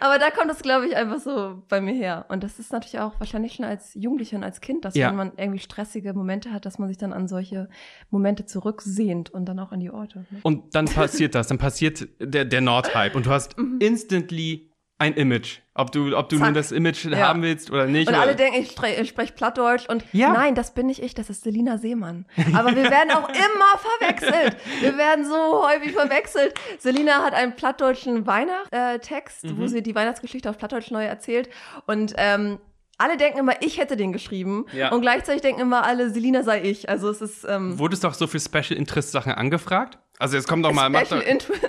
Aber 0.00 0.18
da 0.18 0.30
kommt 0.30 0.50
es, 0.50 0.60
glaube 0.62 0.86
ich, 0.86 0.96
einfach 0.96 1.18
so 1.18 1.62
bei 1.68 1.80
mir 1.80 1.92
her. 1.92 2.26
Und 2.28 2.44
das 2.44 2.58
ist 2.58 2.72
natürlich 2.72 3.00
auch 3.00 3.18
wahrscheinlich 3.18 3.54
schon 3.54 3.64
als 3.64 3.94
Jugendlicher 3.94 4.36
und 4.36 4.44
als 4.44 4.60
Kind, 4.60 4.84
dass 4.84 4.94
Ja. 4.94 5.08
wenn 5.08 5.16
man 5.16 5.32
irgendwie 5.36 5.58
stressige 5.58 6.12
Momente 6.14 6.52
hat, 6.52 6.66
dass 6.66 6.78
man 6.78 6.88
sich 6.88 6.98
dann 6.98 7.12
an 7.12 7.26
solche 7.28 7.68
Momente 8.10 8.46
zurücksehnt 8.46 9.30
und 9.30 9.46
dann 9.46 9.58
auch 9.58 9.72
an 9.72 9.80
die 9.80 9.90
Orte. 9.90 10.20
ne? 10.30 10.38
Und 10.42 10.74
dann 10.74 10.86
passiert 10.86 11.34
das, 11.34 11.48
dann 11.48 11.58
passiert 11.58 12.06
der, 12.20 12.44
der 12.44 12.60
Nord-Hype 12.60 13.14
und 13.16 13.26
du 13.26 13.30
hast 13.30 13.56
instantly 13.80 14.67
ein 15.00 15.14
Image. 15.14 15.58
Ob 15.74 15.92
du, 15.92 16.16
ob 16.16 16.28
du. 16.28 16.36
Zack. 16.38 16.46
nun 16.46 16.54
das 16.54 16.72
Image 16.72 17.04
Ja. 17.04 17.28
haben 17.28 17.40
willst 17.42 17.70
oder 17.70 17.86
nicht. 17.86 18.08
Und 18.08 18.14
oder 18.14 18.22
alle 18.22 18.34
denken, 18.34 18.60
ich, 18.60 18.76
ich 19.00 19.08
spreche 19.08 19.32
Plattdeutsch 19.32 19.88
und 19.88 20.04
Ja. 20.12 20.32
nein, 20.32 20.56
das 20.56 20.74
bin 20.74 20.86
nicht 20.86 21.00
ich, 21.02 21.14
das 21.14 21.30
ist 21.30 21.44
Selina 21.44 21.78
Seemann. 21.78 22.26
Aber 22.54 22.74
wir 22.74 22.82
werden 22.90 23.12
auch 23.12 23.28
immer 23.28 23.78
verwechselt. 23.78 24.56
Wir 24.80 24.98
werden 24.98 25.24
so 25.24 25.64
häufig 25.68 25.92
verwechselt. 25.92 26.54
Selina 26.80 27.22
hat 27.22 27.32
einen 27.34 27.54
plattdeutschen 27.54 28.26
Weihnachtstext, 28.26 29.44
Mhm. 29.44 29.58
wo 29.58 29.66
sie 29.68 29.82
die 29.82 29.94
Weihnachtsgeschichte 29.94 30.50
auf 30.50 30.58
Plattdeutsch 30.58 30.90
neu 30.90 31.04
erzählt 31.04 31.48
und 31.86 32.14
ähm, 32.16 32.58
alle 33.00 33.16
denken 33.16 33.38
immer, 33.38 33.52
ich 33.62 33.78
hätte 33.78 33.96
den 33.96 34.12
geschrieben. 34.12 34.66
Ja. 34.72 34.90
Und 34.90 35.02
gleichzeitig 35.02 35.40
denken 35.42 35.60
immer 35.60 35.84
alle, 35.84 36.10
Selina 36.10 36.42
sei 36.42 36.62
ich. 36.62 36.88
Also 36.88 37.08
es 37.08 37.20
ist, 37.20 37.46
ähm, 37.48 37.78
Wurdest 37.78 38.02
du 38.02 38.08
auch 38.08 38.14
so 38.14 38.26
für 38.26 38.40
Special 38.40 38.72
Interest 38.76 39.12
Sachen 39.12 39.30
angefragt? 39.30 39.98
Also 40.18 40.36
jetzt 40.36 40.48
komm 40.48 40.62
doch 40.62 40.72
mal, 40.72 40.88
mach 40.90 41.04
doch, 41.06 41.22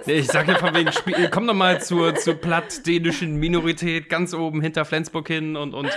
ich 0.05 0.27
sag 0.27 0.47
ja 0.47 0.55
von 0.55 0.73
wegen, 0.73 0.91
Spiel, 0.91 1.29
komm 1.29 1.45
doch 1.47 1.53
mal 1.53 1.81
zur, 1.81 2.15
zur 2.15 2.33
plattdänischen 2.35 3.35
Minorität 3.35 4.09
ganz 4.09 4.33
oben 4.33 4.61
hinter 4.61 4.85
Flensburg 4.85 5.27
hin 5.27 5.55
und, 5.55 5.73
und 5.73 5.89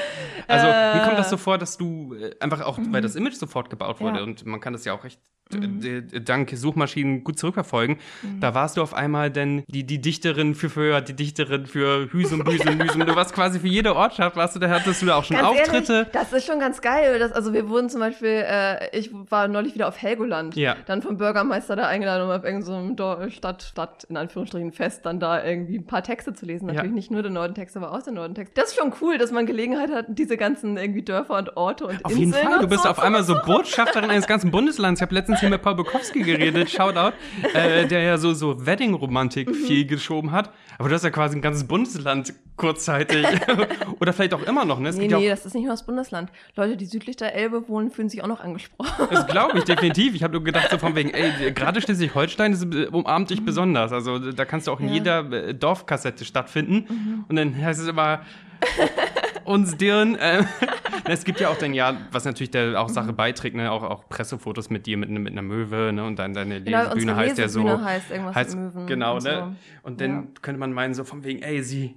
also 0.48 0.66
Äh. 0.66 0.94
wie 0.96 1.00
kommt 1.04 1.18
das 1.18 1.30
so 1.30 1.36
vor, 1.36 1.58
dass 1.58 1.76
du 1.78 2.14
äh, 2.14 2.30
einfach 2.40 2.60
auch, 2.62 2.78
weil 2.90 3.00
das 3.02 3.16
Image 3.16 3.34
sofort 3.34 3.70
gebaut 3.70 4.00
wurde 4.00 4.18
Ja. 4.18 4.22
und 4.24 4.44
man 4.46 4.60
kann 4.60 4.72
das 4.72 4.84
ja 4.84 4.92
auch 4.92 5.04
recht 5.04 5.18
Mhm. 5.54 6.06
dank 6.24 6.50
Suchmaschinen 6.54 7.24
gut 7.24 7.38
zurückverfolgen, 7.38 7.98
da 8.40 8.54
warst 8.54 8.78
du 8.78 8.82
auf 8.82 8.94
einmal 8.94 9.30
denn 9.30 9.64
die, 9.66 9.84
die 9.84 10.00
Dichterin 10.00 10.54
für 10.54 10.70
Föhr, 10.70 11.02
die 11.02 11.12
Dichterin 11.14 11.66
für 11.66 12.10
Hüsum, 12.10 12.42
Hüsum, 12.46 12.80
Hüsum, 12.80 13.04
du 13.04 13.14
warst 13.14 13.34
quasi 13.34 13.60
für 13.60 13.66
jede 13.68 13.94
Ortschaft, 13.94 14.36
warst 14.36 14.56
du, 14.56 14.60
da 14.60 14.70
hattest 14.70 15.02
du 15.02 15.06
da 15.06 15.16
auch 15.16 15.24
schon 15.24 15.36
Ganz 15.36 15.48
Auftritte. 15.48 15.92
Ehrlich, 15.92 16.08
das 16.12 16.32
ist 16.32 16.46
schon 16.46 16.58
ganz 16.58 16.80
geil. 16.80 17.18
Das, 17.18 17.32
also 17.32 17.52
wir 17.52 17.68
wurden 17.68 17.90
zum 17.90 18.00
Beispiel, 18.00 18.44
äh, 18.46 18.96
ich 18.98 19.10
war 19.12 19.46
neulich 19.48 19.74
wieder 19.74 19.88
auf 19.88 20.00
Helgoland. 20.00 20.56
Ja. 20.56 20.74
Dann 20.86 21.02
vom 21.02 21.18
Bürgermeister 21.18 21.76
da 21.76 21.86
eingeladen, 21.86 22.22
um 22.24 22.30
auf 22.42 22.48
irgendeinem 22.48 22.96
so 22.96 23.30
Stadt, 23.30 23.62
Stadt, 23.62 24.04
in 24.04 24.16
Anführungsstrichen, 24.16 24.72
Fest, 24.72 25.06
dann 25.06 25.20
da 25.20 25.44
irgendwie 25.44 25.78
ein 25.78 25.86
paar 25.86 26.02
Texte 26.02 26.32
zu 26.34 26.44
lesen. 26.46 26.66
Natürlich 26.66 26.90
Ja. 26.90 26.94
nicht 26.94 27.10
nur 27.10 27.22
den 27.22 27.32
Nordentext, 27.34 27.76
aber 27.76 27.92
auch 27.92 28.02
den 28.02 28.14
Nordentext. 28.14 28.56
Das 28.58 28.70
ist 28.70 28.78
schon 28.78 28.92
cool, 29.00 29.18
dass 29.18 29.30
man 29.30 29.46
Gelegenheit 29.46 29.90
hat, 29.92 30.06
diese 30.08 30.36
ganzen 30.36 30.76
irgendwie 30.76 31.02
Dörfer 31.02 31.36
und 31.38 31.56
Orte 31.56 31.86
und 31.86 32.04
Auf 32.04 32.10
jeden 32.12 32.24
Inseln 32.32 32.48
Fall, 32.48 32.60
du 32.60 32.68
bist 32.68 32.82
so 32.82 32.88
auf 32.88 32.98
einmal 32.98 33.22
so 33.22 33.36
Botschafterin 33.46 34.10
eines 34.10 34.26
ganzen 34.26 34.50
Bundeslands. 34.50 35.00
Ich 35.00 35.02
habe 35.02 35.14
letztens 35.14 35.40
hier 35.40 35.48
mit 35.50 35.62
Paul 35.62 35.76
Bukowski 35.76 36.22
geredet, 36.22 36.70
Shoutout, 36.70 37.12
äh, 37.54 37.86
der 37.86 38.02
ja 38.02 38.18
so, 38.18 38.32
so 38.34 38.66
Wedding-Romantik 38.66 39.48
Mhm. 39.48 39.54
viel 39.54 39.86
geschoben 39.86 40.32
hat. 40.32 40.50
Aber 40.78 40.88
du 40.88 40.94
hast 40.94 41.04
ja 41.04 41.10
quasi 41.10 41.36
ein 41.36 41.42
ganzes 41.42 41.64
Bundesland 41.64 42.32
kurzzeitig. 42.56 43.26
Oder 44.00 44.12
vielleicht 44.12 44.34
auch 44.34 44.42
immer 44.42 44.64
noch, 44.64 44.78
ne? 44.80 44.88
Es 44.88 44.96
Nee, 44.96 45.08
nee, 45.08 45.28
das 45.28 45.46
ist 45.46 45.54
nicht 45.54 45.64
nur 45.64 45.72
das 45.72 45.84
Bundesland. 45.86 46.30
Leute, 46.56 46.76
die 46.76 46.86
südlich 46.86 47.16
der 47.16 47.34
Elbe 47.34 47.68
wohnen, 47.68 47.90
fühlen 47.90 48.08
sich 48.08 48.22
auch 48.22 48.26
noch 48.28 48.40
angesprochen. 48.40 49.08
das 49.10 49.26
glaube 49.26 49.58
ich 49.58 49.64
definitiv. 49.64 50.14
Ich 50.14 50.22
habe 50.22 50.32
nur 50.34 50.44
gedacht, 50.44 50.68
so 50.70 50.78
von 50.78 50.94
wegen, 50.94 51.10
ey, 51.10 51.50
gerade 51.52 51.80
Schleswig-Holstein 51.80 52.31
ist, 52.40 52.64
äh, 52.74 52.86
umarmt 52.86 53.30
dich 53.30 53.44
besonders. 53.44 53.92
Also 53.92 54.18
da 54.32 54.44
kannst 54.44 54.66
du 54.66 54.72
auch 54.72 54.80
in 54.80 54.88
Ja. 54.88 54.94
jeder 54.94 55.32
äh, 55.32 55.54
Dorfkassette 55.54 56.24
stattfinden. 56.24 57.24
Und 57.28 57.36
dann 57.36 57.56
heißt 57.56 57.80
es 57.80 57.88
immer, 57.88 58.22
uns 59.44 59.76
Dirn. 59.76 60.14
Äh, 60.16 60.44
es 61.06 61.24
gibt 61.24 61.40
ja 61.40 61.48
auch 61.48 61.56
dann 61.56 61.74
ja, 61.74 61.96
was 62.12 62.24
natürlich 62.24 62.50
der 62.52 62.80
auch 62.80 62.88
Sache 62.88 63.12
beiträgt, 63.12 63.56
ne, 63.56 63.70
auch, 63.72 63.82
auch 63.82 64.08
Pressefotos 64.08 64.70
mit 64.70 64.86
dir 64.86 64.96
mit, 64.96 65.10
ne- 65.10 65.18
mit 65.18 65.32
einer 65.32 65.42
Möwe, 65.42 65.92
ne, 65.92 66.04
und 66.04 66.18
dann 66.18 66.32
deine 66.34 66.62
Genau, 66.62 66.78
Lesebühne 66.78 67.12
unsere 67.12 67.16
heißt 67.16 67.38
ja 67.38 67.48
so. 67.48 67.82
Heißt 67.84 68.10
irgendwas 68.10 68.34
heißt, 68.36 68.56
Möwen 68.56 68.86
Genau, 68.86 69.16
und 69.16 69.24
ne? 69.24 69.56
Und 69.82 70.00
dann 70.00 70.10
Ja. 70.10 70.22
könnte 70.42 70.60
man 70.60 70.72
meinen, 70.72 70.94
so 70.94 71.02
von 71.04 71.24
wegen, 71.24 71.42
ey, 71.42 71.62
sie, 71.62 71.96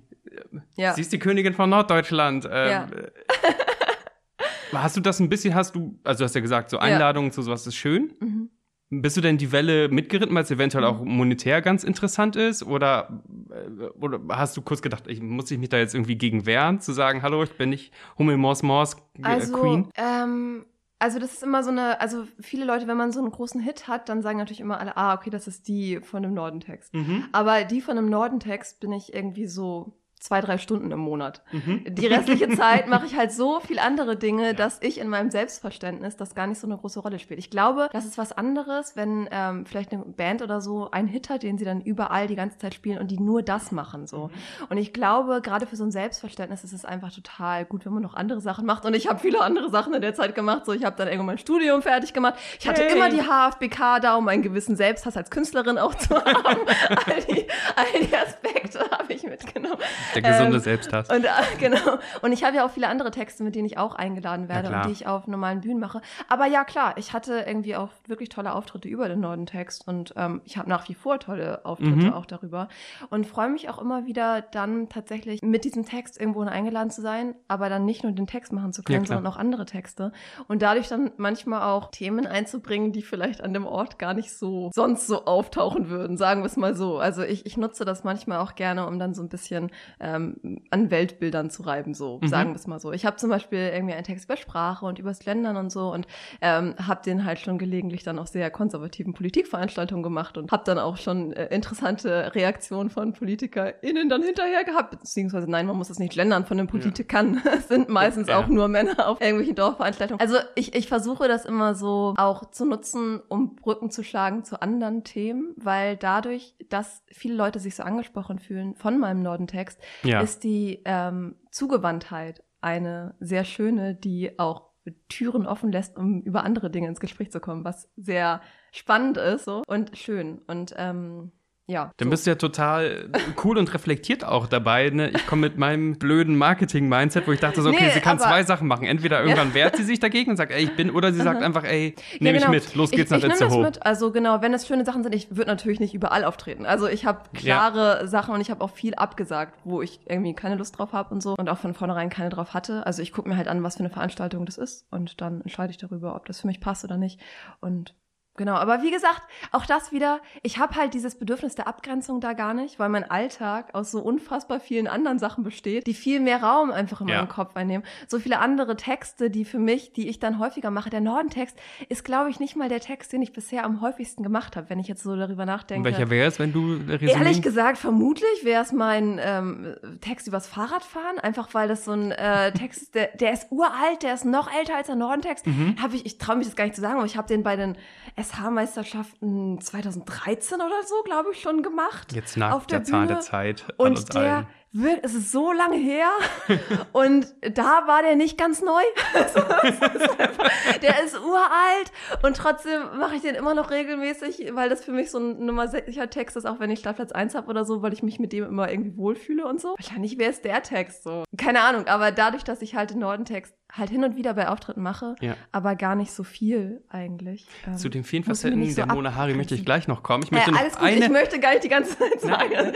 Ja. 0.75 0.93
sie 0.93 1.01
ist 1.01 1.13
die 1.13 1.19
Königin 1.19 1.53
von 1.53 1.69
Norddeutschland. 1.69 2.45
Ähm, 2.51 2.69
Ja. 2.71 2.83
äh, 2.85 3.11
Hast 4.73 4.97
du 4.97 5.01
das 5.01 5.19
ein 5.21 5.29
bisschen, 5.29 5.55
hast 5.55 5.73
du, 5.75 5.97
also 6.03 6.19
du 6.19 6.23
hast 6.25 6.35
ja 6.35 6.41
gesagt, 6.41 6.69
so 6.69 6.75
Ja. 6.77 6.83
Einladungen 6.83 7.31
zu 7.31 7.41
sowas 7.41 7.65
ist 7.65 7.75
schön. 7.75 8.11
Mhm. 8.19 8.49
Bist 8.91 9.17
du 9.17 9.21
denn 9.21 9.37
die 9.37 9.51
Welle 9.51 9.89
mitgeritten, 9.89 10.35
weil 10.35 10.43
es 10.43 10.51
eventuell 10.51 10.83
auch 10.83 11.03
monetär 11.03 11.61
ganz 11.61 11.83
interessant 11.83 12.35
ist? 12.35 12.63
Oder, 12.63 13.23
äh, 13.49 13.85
oder 13.99 14.19
hast 14.29 14.55
du 14.55 14.61
kurz 14.61 14.81
gedacht, 14.81 15.07
ich 15.07 15.21
muss 15.21 15.49
ich 15.49 15.57
mich 15.57 15.69
da 15.69 15.77
jetzt 15.77 15.95
irgendwie 15.95 16.17
gegen 16.17 16.45
wehren, 16.45 16.79
zu 16.79 16.93
sagen, 16.93 17.23
hallo, 17.23 17.41
ich 17.43 17.57
bin 17.57 17.69
nicht 17.69 17.91
Hummel 18.19 18.37
Mors 18.37 18.61
Mors 18.61 18.95
äh, 19.17 19.23
Also, 19.23 19.53
Queen? 19.53 19.89
ähm, 19.95 20.65
also 20.99 21.19
das 21.19 21.33
ist 21.33 21.43
immer 21.43 21.63
so 21.63 21.71
eine, 21.71 21.99
also 21.99 22.25
viele 22.39 22.65
Leute, 22.65 22.87
wenn 22.87 22.97
man 22.97 23.11
so 23.11 23.19
einen 23.19 23.31
großen 23.31 23.59
Hit 23.59 23.87
hat, 23.87 24.07
dann 24.07 24.21
sagen 24.21 24.37
natürlich 24.37 24.61
immer 24.61 24.79
alle, 24.79 24.95
ah, 24.95 25.15
okay, 25.15 25.29
das 25.29 25.47
ist 25.47 25.67
die 25.67 25.99
von 26.01 26.23
dem 26.23 26.33
Nordentext. 26.33 26.93
Mhm. 26.93 27.25
Aber 27.31 27.63
die 27.63 27.81
von 27.81 27.95
dem 27.95 28.09
Nordentext 28.09 28.79
bin 28.79 28.91
ich 28.91 29.13
irgendwie 29.13 29.47
so 29.47 29.93
zwei, 30.19 30.41
drei 30.41 30.57
Stunden 30.57 30.91
im 30.91 30.99
Monat. 30.99 31.43
Mhm. 31.51 31.83
Die 31.87 32.07
restliche 32.07 32.49
Zeit 32.57 32.87
mache 32.87 33.05
ich 33.05 33.15
halt 33.15 33.31
so 33.31 33.59
viel 33.59 33.77
andere 33.79 34.15
Dinge, 34.15 34.53
dass 34.55 34.81
ich 34.81 34.99
in 34.99 35.07
meinem 35.07 35.29
Selbstverständnis 35.29 36.15
das 36.17 36.33
gar 36.35 36.47
nicht 36.47 36.59
so 36.59 36.65
eine 36.67 36.77
große 36.77 36.99
Rolle 36.99 37.19
spielt. 37.19 37.39
Ich 37.39 37.49
glaube, 37.51 37.89
das 37.93 38.05
ist 38.05 38.17
was 38.17 38.31
anderes, 38.31 38.95
wenn 38.95 39.27
ähm, 39.31 39.65
vielleicht 39.65 39.91
eine 39.93 40.03
Band 40.03 40.41
oder 40.41 40.61
so 40.61 40.89
einen 40.89 41.07
Hit 41.07 41.29
hat, 41.29 41.43
den 41.43 41.57
sie 41.57 41.65
dann 41.65 41.81
überall 41.81 42.27
die 42.27 42.35
ganze 42.35 42.57
Zeit 42.57 42.73
spielen 42.73 42.97
und 42.97 43.11
die 43.11 43.19
nur 43.19 43.43
das 43.43 43.71
machen 43.71 44.07
so. 44.07 44.31
Und 44.69 44.77
ich 44.77 44.93
glaube, 44.93 45.41
gerade 45.41 45.67
für 45.67 45.75
so 45.75 45.83
ein 45.83 45.91
Selbstverständnis 45.91 46.63
ist 46.63 46.73
es 46.73 46.85
einfach 46.85 47.11
total 47.13 47.65
gut, 47.65 47.85
wenn 47.85 47.93
man 47.93 48.01
noch 48.01 48.15
andere 48.15 48.41
Sachen 48.41 48.65
macht. 48.65 48.85
Und 48.85 48.95
ich 48.95 49.07
habe 49.07 49.19
viele 49.19 49.41
andere 49.41 49.69
Sachen 49.69 49.93
in 49.93 50.01
der 50.01 50.15
Zeit 50.15 50.33
gemacht. 50.33 50.65
So, 50.65 50.73
ich 50.73 50.83
habe 50.85 50.95
dann 50.95 51.07
irgendwann 51.07 51.27
mein 51.27 51.37
Studium 51.37 51.81
fertig 51.81 52.13
gemacht. 52.13 52.35
Ich 52.59 52.67
hatte 52.67 52.83
Hey. 52.83 52.93
immer 52.95 53.09
die 53.09 53.21
HFBK 53.21 53.99
da, 54.01 54.15
um 54.15 54.27
einen 54.27 54.41
gewissen 54.43 54.75
Selbsthass 54.75 55.15
als 55.17 55.29
Künstlerin 55.29 55.77
auch 55.77 55.93
zu 55.95 56.15
haben. 56.25 56.61
all, 57.05 57.21
die, 57.29 57.45
all 57.75 57.99
die 58.01 58.15
Aspekte 58.15 58.79
habe 58.91 59.13
ich 59.13 59.23
mitgenommen. 59.23 59.77
Der 60.13 60.21
gesunde 60.21 60.57
Ähm, 60.57 60.59
Selbsthass. 60.63 61.09
Und 61.09 61.25
äh, 61.25 61.29
genau. 61.59 61.97
Und 62.21 62.31
ich 62.31 62.43
habe 62.43 62.55
ja 62.57 62.65
auch 62.65 62.71
viele 62.71 62.87
andere 62.87 63.11
Texte, 63.11 63.43
mit 63.43 63.55
denen 63.55 63.65
ich 63.65 63.77
auch 63.77 63.95
eingeladen 63.95 64.49
werde 64.49 64.69
klar. 64.69 64.81
und 64.83 64.87
die 64.89 64.93
ich 64.93 65.07
auf 65.07 65.27
normalen 65.27 65.61
Bühnen 65.61 65.79
mache. 65.79 66.01
Aber 66.29 66.45
ja, 66.45 66.63
klar, 66.63 66.93
ich 66.97 67.13
hatte 67.13 67.43
irgendwie 67.47 67.75
auch 67.75 67.89
wirklich 68.07 68.29
tolle 68.29 68.53
Auftritte 68.53 68.87
über 68.87 69.07
den 69.07 69.19
Nordentext 69.19 69.87
und 69.87 70.13
ähm, 70.17 70.41
ich 70.45 70.57
habe 70.57 70.69
nach 70.69 70.87
wie 70.89 70.93
vor 70.93 71.19
tolle 71.19 71.65
Auftritte 71.65 71.95
Mhm. 72.07 72.13
auch 72.13 72.25
darüber 72.25 72.67
und 73.09 73.25
freue 73.25 73.49
mich 73.49 73.69
auch 73.69 73.79
immer 73.79 74.05
wieder 74.05 74.41
dann 74.41 74.89
tatsächlich 74.89 75.41
mit 75.41 75.63
diesem 75.65 75.85
Text 75.85 76.19
irgendwo 76.19 76.41
eingeladen 76.41 76.89
zu 76.91 77.01
sein, 77.01 77.35
aber 77.47 77.69
dann 77.69 77.85
nicht 77.85 78.03
nur 78.03 78.11
den 78.11 78.27
Text 78.27 78.51
machen 78.53 78.73
zu 78.73 78.83
können, 78.83 79.03
klar. 79.03 79.17
sondern 79.17 79.33
auch 79.33 79.37
andere 79.37 79.65
Texte 79.65 80.11
und 80.47 80.61
dadurch 80.61 80.87
dann 80.87 81.11
manchmal 81.17 81.63
auch 81.63 81.89
Themen 81.91 82.27
einzubringen, 82.27 82.91
die 82.91 83.01
vielleicht 83.01 83.41
an 83.43 83.53
dem 83.53 83.65
Ort 83.65 83.97
gar 83.99 84.13
nicht 84.13 84.31
so 84.33 84.69
sonst 84.73 85.07
so 85.07 85.25
auftauchen 85.25 85.89
würden, 85.89 86.17
sagen 86.17 86.41
wir 86.41 86.47
es 86.47 86.57
mal 86.57 86.75
so. 86.75 86.97
Also 86.99 87.23
ich, 87.23 87.45
ich 87.45 87.57
nutze 87.57 87.85
das 87.85 88.03
manchmal 88.03 88.39
auch 88.39 88.55
gerne, 88.55 88.85
um 88.87 88.99
dann 88.99 89.13
so 89.13 89.21
ein 89.21 89.29
bisschen 89.29 89.71
ähm, 89.99 90.61
an 90.69 90.91
Weltbildern 90.91 91.49
zu 91.49 91.63
reiben, 91.63 91.93
so 91.93 92.19
Mhm. 92.21 92.27
sagen 92.27 92.49
wir 92.51 92.55
es 92.55 92.67
mal 92.67 92.79
so. 92.79 92.91
Ich 92.91 93.05
habe 93.05 93.15
zum 93.17 93.29
Beispiel 93.29 93.71
irgendwie 93.73 93.93
einen 93.93 94.03
Text 94.03 94.25
über 94.25 94.37
Sprache 94.37 94.85
und 94.85 94.99
übers 94.99 95.25
Ländern 95.25 95.57
und 95.57 95.71
so 95.71 95.91
und 95.93 96.07
ähm, 96.41 96.75
habe 96.85 97.01
den 97.03 97.25
halt 97.25 97.39
schon 97.39 97.57
gelegentlich 97.57 98.03
dann 98.03 98.19
auf 98.19 98.27
sehr 98.27 98.49
konservativen 98.51 99.13
Politikveranstaltungen 99.13 100.03
gemacht 100.03 100.37
und 100.37 100.51
habe 100.51 100.63
dann 100.65 100.79
auch 100.79 100.97
schon 100.97 101.31
äh, 101.33 101.47
interessante 101.53 102.33
Reaktionen 102.35 102.89
von 102.89 103.13
PolitikerInnen 103.13 104.09
dann 104.09 104.21
hinterher 104.23 104.63
gehabt, 104.63 104.91
beziehungsweise 104.91 105.49
nein, 105.49 105.65
man 105.67 105.77
muss 105.77 105.89
es 105.89 105.99
nicht 105.99 106.13
gendern 106.13 106.45
von 106.45 106.57
den 106.57 106.67
Politikern. 106.67 107.41
Es 107.55 107.67
sind 107.67 107.89
meistens 107.89 108.27
Ja. 108.27 108.39
auch 108.39 108.47
nur 108.47 108.67
Männer 108.67 109.07
auf 109.07 109.21
irgendwelchen 109.21 109.55
Dorfveranstaltungen. 109.55 110.19
Also 110.19 110.37
ich, 110.55 110.75
ich 110.75 110.87
versuche 110.87 111.27
das 111.27 111.45
immer 111.45 111.75
so 111.75 112.13
auch 112.17 112.49
zu 112.51 112.65
nutzen, 112.65 113.21
um 113.29 113.55
Brücken 113.55 113.89
zu 113.91 114.03
schlagen 114.03 114.43
zu 114.43 114.61
anderen 114.61 115.03
Themen, 115.03 115.53
weil 115.57 115.95
dadurch, 115.97 116.53
dass 116.69 117.03
viele 117.11 117.35
Leute 117.35 117.59
sich 117.59 117.75
so 117.75 117.83
angesprochen 117.83 118.39
fühlen 118.39 118.75
von 118.75 118.99
meinem 118.99 119.21
Nordentext, 119.21 119.79
Ja. 120.03 120.21
ist 120.21 120.43
die 120.43 120.81
ähm, 120.85 121.35
Zugewandtheit 121.51 122.43
eine 122.61 123.15
sehr 123.19 123.45
schöne, 123.45 123.95
die 123.95 124.39
auch 124.39 124.69
Türen 125.09 125.47
offen 125.47 125.71
lässt, 125.71 125.97
um 125.97 126.21
über 126.21 126.43
andere 126.43 126.69
Dinge 126.69 126.87
ins 126.87 126.99
Gespräch 126.99 127.31
zu 127.31 127.39
kommen, 127.39 127.65
was 127.65 127.89
sehr 127.95 128.41
spannend 128.71 129.17
ist 129.17 129.45
so, 129.45 129.63
und 129.67 129.97
schön. 129.97 130.39
Und 130.47 130.73
ähm, 130.77 131.31
ja. 131.67 131.91
Dann 131.97 132.07
so. 132.07 132.09
bist 132.11 132.25
du 132.25 132.31
ja 132.31 132.35
total 132.35 133.09
cool 133.43 133.57
und 133.57 133.73
reflektiert 133.73 134.23
auch 134.23 134.47
dabei. 134.47 134.89
Ne? 134.89 135.09
Ich 135.09 135.25
komme 135.25 135.41
mit 135.41 135.57
meinem 135.57 135.97
blöden 135.97 136.37
Marketing-Mindset, 136.37 137.27
wo 137.27 137.31
ich 137.31 137.39
dachte 137.39 137.61
so, 137.61 137.69
okay, 137.69 137.85
Nee, 137.85 137.89
sie 137.91 138.01
kann 138.01 138.19
zwei 138.19 138.43
Sachen 138.43 138.67
machen. 138.67 138.85
Entweder 138.85 139.23
irgendwann 139.23 139.53
wehrt 139.53 139.75
sie 139.75 139.83
sich 139.83 139.99
dagegen 139.99 140.31
und 140.31 140.37
sagt, 140.37 140.51
ey, 140.51 140.63
ich 140.63 140.75
bin, 140.75 140.91
oder 140.91 141.11
sie 141.11 141.21
sagt 141.21 141.41
einfach, 141.41 141.63
ey, 141.63 141.95
nehme 142.19 142.39
Ja, 142.39 142.45
genau. 142.45 142.57
ich 142.57 142.65
mit, 142.67 142.75
los 142.75 142.91
geht's 142.91 143.11
ich, 143.11 143.11
nach 143.11 143.17
ich 143.17 143.23
nehm 143.23 143.31
das 143.31 143.41
Itzehoe. 143.41 143.63
mit. 143.63 143.85
Also 143.85 144.11
genau, 144.11 144.41
wenn 144.41 144.53
es 144.53 144.67
schöne 144.67 144.85
Sachen 144.85 145.03
sind, 145.03 145.15
ich 145.15 145.35
würde 145.35 145.49
natürlich 145.49 145.79
nicht 145.79 145.93
überall 145.93 146.23
auftreten. 146.23 146.65
Also 146.65 146.87
ich 146.87 147.05
habe 147.05 147.21
klare 147.33 148.07
Sachen 148.07 148.33
und 148.33 148.41
ich 148.41 148.51
habe 148.51 148.63
auch 148.63 148.71
viel 148.71 148.95
abgesagt, 148.95 149.59
wo 149.63 149.81
ich 149.81 149.99
irgendwie 150.07 150.33
keine 150.33 150.55
Lust 150.55 150.77
drauf 150.77 150.93
habe 150.93 151.13
und 151.13 151.21
so 151.21 151.35
und 151.37 151.49
auch 151.49 151.57
von 151.57 151.73
vornherein 151.73 152.09
keine 152.09 152.29
drauf 152.29 152.53
hatte. 152.53 152.85
Also 152.85 153.01
ich 153.01 153.11
gucke 153.11 153.27
mir 153.29 153.37
halt 153.37 153.47
an, 153.47 153.63
was 153.63 153.75
für 153.77 153.79
eine 153.81 153.89
Veranstaltung 153.89 154.45
das 154.45 154.57
ist 154.57 154.85
und 154.91 155.19
dann 155.21 155.41
entscheide 155.41 155.71
ich 155.71 155.77
darüber, 155.77 156.15
ob 156.15 156.25
das 156.25 156.41
für 156.41 156.47
mich 156.47 156.59
passt 156.59 156.83
oder 156.83 156.97
nicht. 156.97 157.19
Und 157.59 157.95
Genau, 158.37 158.55
aber 158.55 158.81
wie 158.81 158.91
gesagt, 158.91 159.21
auch 159.51 159.65
das 159.65 159.91
wieder, 159.93 160.19
ich 160.43 160.57
habe 160.57 160.75
halt 160.75 160.93
dieses 160.93 161.15
Bedürfnis 161.17 161.55
der 161.55 161.67
Abgrenzung 161.67 162.19
da 162.19 162.33
gar 162.33 162.53
nicht, 162.53 162.79
weil 162.79 162.89
mein 162.89 163.09
Alltag 163.09 163.73
aus 163.73 163.91
so 163.91 163.99
unfassbar 164.01 164.59
vielen 164.59 164.87
anderen 164.87 165.19
Sachen 165.19 165.43
besteht, 165.43 165.87
die 165.87 165.93
viel 165.93 166.19
mehr 166.19 166.43
Raum 166.43 166.69
einfach 166.71 166.99
in 167.01 167.07
Ja. 167.07 167.17
meinem 167.19 167.29
Kopf 167.29 167.55
einnehmen. 167.55 167.85
So 168.07 168.19
viele 168.19 168.39
andere 168.39 168.75
Texte, 168.75 169.29
die 169.29 169.45
für 169.45 169.59
mich, 169.59 169.93
die 169.93 170.09
ich 170.09 170.19
dann 170.19 170.37
häufiger 170.39 170.69
mache. 170.69 170.89
Der 170.89 170.99
Nordentext 171.01 171.57
ist, 171.87 172.03
glaube 172.03 172.29
ich, 172.29 172.39
nicht 172.41 172.55
mal 172.57 172.67
der 172.67 172.81
Text, 172.81 173.13
den 173.13 173.21
ich 173.21 173.31
bisher 173.31 173.63
am 173.63 173.79
häufigsten 173.79 174.21
gemacht 174.23 174.57
habe, 174.57 174.69
wenn 174.69 174.79
ich 174.79 174.87
jetzt 174.87 175.03
so 175.03 175.15
darüber 175.15 175.43
Und 175.43 175.47
nachdenke. 175.47 175.85
welcher 175.89 176.09
wäre 176.09 176.27
es, 176.27 176.37
wenn 176.37 176.51
du 176.51 176.73
Resümee? 176.87 177.11
Ehrlich 177.13 177.41
gesagt, 177.41 177.77
vermutlich 177.77 178.43
wäre 178.43 178.61
es 178.63 178.73
mein 178.73 179.17
ähm, 179.23 179.75
Text 180.01 180.27
übers 180.27 180.45
Fahrradfahren, 180.47 181.19
einfach 181.19 181.53
weil 181.53 181.67
das 181.69 181.85
so 181.85 181.91
ein 181.93 182.11
äh, 182.11 182.51
Text 182.53 182.81
ist, 182.81 182.95
der, 182.95 183.07
der 183.15 183.31
ist 183.31 183.47
uralt, 183.51 184.03
der 184.03 184.13
ist 184.13 184.25
noch 184.25 184.51
älter 184.53 184.75
als 184.75 184.87
der 184.87 184.95
Nordentext. 184.97 185.47
Mhm. 185.47 185.75
Hab 185.81 185.93
ich, 185.93 186.05
ich 186.05 186.17
traue 186.17 186.35
mich 186.35 186.47
das 186.47 186.55
gar 186.57 186.65
nicht 186.65 186.75
zu 186.75 186.81
sagen, 186.81 186.95
aber 186.97 187.05
ich 187.05 187.15
habe 187.15 187.27
den 187.29 187.41
bei 187.43 187.55
den 187.55 187.77
SH-Meisterschaften 188.25 189.59
2013 189.61 190.55
oder 190.61 190.83
so, 190.85 190.95
glaube 191.03 191.29
ich, 191.33 191.41
schon 191.41 191.63
gemacht. 191.63 192.13
Jetzt 192.13 192.37
nach 192.37 192.51
auf 192.53 192.67
der 192.67 192.79
der, 192.81 192.91
der 192.91 193.07
Bühne. 193.07 193.19
Zeit 193.21 193.65
an 193.69 193.87
uns 193.87 193.99
Und 194.01 194.13
der 194.15 194.35
allen. 194.37 194.47
wird, 194.71 194.99
es 195.03 195.13
ist 195.13 195.31
so 195.31 195.51
lange 195.53 195.77
her 195.77 196.07
und 196.91 197.27
da 197.41 197.83
war 197.87 198.01
der 198.01 198.15
nicht 198.15 198.37
ganz 198.37 198.61
neu. 198.61 198.81
Der 200.81 201.03
ist 201.03 201.17
uralt 201.19 201.91
und 202.23 202.35
trotzdem 202.37 202.81
mache 202.99 203.15
ich 203.15 203.21
den 203.21 203.35
immer 203.35 203.53
noch 203.53 203.71
regelmäßig, 203.71 204.51
weil 204.53 204.69
das 204.69 204.83
für 204.83 204.91
mich 204.91 205.09
so 205.11 205.17
ein 205.19 205.45
Nummer 205.45 205.67
sicher 205.67 206.09
Text 206.09 206.35
ist, 206.37 206.45
auch 206.45 206.59
wenn 206.59 206.69
ich 206.69 206.79
Startplatz 206.79 207.11
1 207.11 207.35
habe 207.35 207.47
oder 207.47 207.65
so, 207.65 207.81
weil 207.81 207.93
ich 207.93 208.03
mich 208.03 208.19
mit 208.19 208.33
dem 208.33 208.43
immer 208.45 208.69
irgendwie 208.69 208.97
wohlfühle 208.97 209.45
und 209.47 209.61
so. 209.61 209.75
Wahrscheinlich 209.77 210.17
wäre 210.17 210.31
es 210.31 210.41
der 210.41 210.61
Text 210.63 211.03
so. 211.03 211.23
Keine 211.37 211.61
Ahnung, 211.61 211.87
aber 211.87 212.11
dadurch, 212.11 212.43
dass 212.43 212.61
ich 212.61 212.75
halt 212.75 212.91
den 212.91 212.99
Nordentext 212.99 213.53
halt 213.77 213.89
hin 213.89 214.03
und 214.03 214.15
wieder 214.15 214.33
bei 214.33 214.47
Auftritten 214.47 214.81
mache, 214.81 215.15
Ja. 215.21 215.35
aber 215.51 215.75
gar 215.75 215.95
nicht 215.95 216.11
so 216.11 216.23
viel 216.23 216.81
eigentlich. 216.89 217.45
Ähm, 217.67 217.77
Zu 217.77 217.89
den 217.89 218.03
vielen 218.03 218.23
Facetten 218.23 218.63
so 218.69 218.75
der 218.75 218.85
Mona 218.93 219.15
Hari 219.15 219.33
möchte 219.33 219.55
ich 219.55 219.65
gleich 219.65 219.87
noch 219.87 220.03
kommen. 220.03 220.23
Ich 220.23 220.29
Ja, 220.31 220.37
möchte 220.37 220.51
noch 220.51 220.59
alles 220.59 220.73
gut, 220.77 220.83
eine. 220.87 221.05
ich 221.05 221.09
möchte 221.09 221.39
gar 221.39 221.51
nicht 221.51 221.63
die 221.63 221.69
ganze 221.69 221.97
Zeit 221.97 222.21
sagen. 222.21 222.51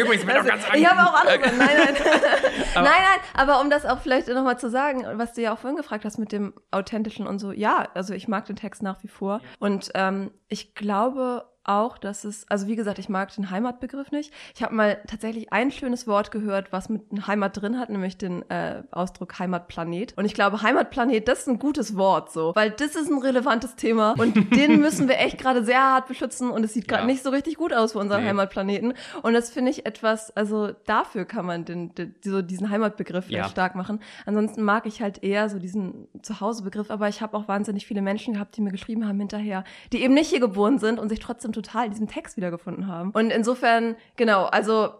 Übrigens, 0.00 0.24
mir 0.26 0.34
doch 0.34 0.44
ganz 0.46 0.64
ich 0.74 0.86
habe 0.86 1.00
auch 1.08 1.14
andere. 1.14 1.36
Äh, 1.50 1.56
Nein, 1.56 1.68
nein. 1.76 1.94
Aber- 2.74 2.84
nein, 2.88 2.92
nein, 3.02 3.20
aber 3.34 3.60
um 3.60 3.70
das 3.70 3.84
auch 3.84 4.00
vielleicht 4.00 4.28
nochmal 4.28 4.58
zu 4.58 4.70
sagen, 4.70 5.04
was 5.14 5.32
du 5.34 5.42
ja 5.42 5.52
auch 5.52 5.58
vorhin 5.58 5.76
gefragt 5.76 6.04
hast 6.04 6.18
mit 6.18 6.30
dem 6.32 6.54
Authentischen 6.70 7.26
und 7.26 7.38
so, 7.38 7.50
ja, 7.52 7.88
also 7.94 8.14
ich 8.14 8.28
mag 8.28 8.44
den 8.46 8.56
Text 8.56 8.82
nach 8.82 9.02
wie 9.02 9.08
vor. 9.08 9.40
Und 9.58 9.90
ähm, 9.94 10.30
ich 10.48 10.74
glaube 10.74 11.44
auch, 11.64 11.98
dass 11.98 12.24
es, 12.24 12.46
also 12.48 12.66
wie 12.66 12.76
gesagt, 12.76 12.98
ich 12.98 13.08
mag 13.08 13.34
den 13.34 13.50
Heimatbegriff 13.50 14.10
nicht. 14.12 14.32
Ich 14.54 14.62
habe 14.62 14.74
mal 14.74 14.98
tatsächlich 15.06 15.52
ein 15.52 15.70
schönes 15.70 16.06
Wort 16.06 16.30
gehört, 16.30 16.72
was 16.72 16.88
mit 16.88 17.02
Heimat 17.26 17.60
drin 17.60 17.78
hat, 17.78 17.90
nämlich 17.90 18.16
den 18.16 18.48
äh, 18.50 18.82
Ausdruck 18.90 19.38
Heimatplanet. 19.38 20.16
Und 20.16 20.24
ich 20.24 20.32
glaube, 20.34 20.62
Heimatplanet, 20.62 21.28
das 21.28 21.40
ist 21.40 21.48
ein 21.48 21.58
gutes 21.58 21.96
Wort 21.96 22.32
so, 22.32 22.52
weil 22.54 22.70
das 22.70 22.96
ist 22.96 23.10
ein 23.10 23.18
relevantes 23.18 23.76
Thema 23.76 24.14
und 24.18 24.34
den 24.56 24.80
müssen 24.80 25.06
wir 25.06 25.18
echt 25.18 25.38
gerade 25.38 25.62
sehr 25.64 25.80
hart 25.82 26.08
beschützen 26.08 26.50
und 26.50 26.64
es 26.64 26.72
sieht 26.72 26.88
gerade 26.88 27.02
Ja. 27.02 27.06
nicht 27.06 27.22
so 27.22 27.30
richtig 27.30 27.56
gut 27.56 27.72
aus 27.74 27.92
für 27.92 27.98
unseren 27.98 28.22
Nee. 28.22 28.28
Heimatplaneten. 28.28 28.94
Und 29.22 29.34
das 29.34 29.50
finde 29.50 29.70
ich 29.70 29.84
etwas, 29.86 30.34
also 30.36 30.70
dafür 30.86 31.24
kann 31.26 31.44
man 31.44 31.64
den, 31.66 31.94
den, 31.94 32.14
so 32.24 32.40
diesen 32.42 32.70
Heimatbegriff 32.70 33.28
Ja. 33.30 33.44
stark 33.48 33.74
machen. 33.74 34.00
Ansonsten 34.24 34.62
mag 34.62 34.86
ich 34.86 35.02
halt 35.02 35.22
eher 35.22 35.48
so 35.50 35.58
diesen 35.58 36.08
Zuhausebegriff, 36.22 36.90
aber 36.90 37.08
ich 37.08 37.20
habe 37.20 37.36
auch 37.36 37.48
wahnsinnig 37.48 37.86
viele 37.86 38.02
Menschen 38.02 38.34
gehabt, 38.34 38.56
die 38.56 38.60
mir 38.62 38.70
geschrieben 38.72 39.06
haben 39.06 39.18
hinterher, 39.18 39.64
die 39.92 40.02
eben 40.02 40.14
nicht 40.14 40.30
hier 40.30 40.40
geboren 40.40 40.78
sind 40.78 40.98
und 40.98 41.08
sich 41.10 41.18
trotzdem 41.20 41.49
total 41.52 41.86
in 41.86 41.90
diesem 41.92 42.08
Text 42.08 42.36
wiedergefunden 42.36 42.86
haben. 42.86 43.10
Und 43.10 43.30
insofern, 43.30 43.96
genau, 44.16 44.44
also 44.44 44.90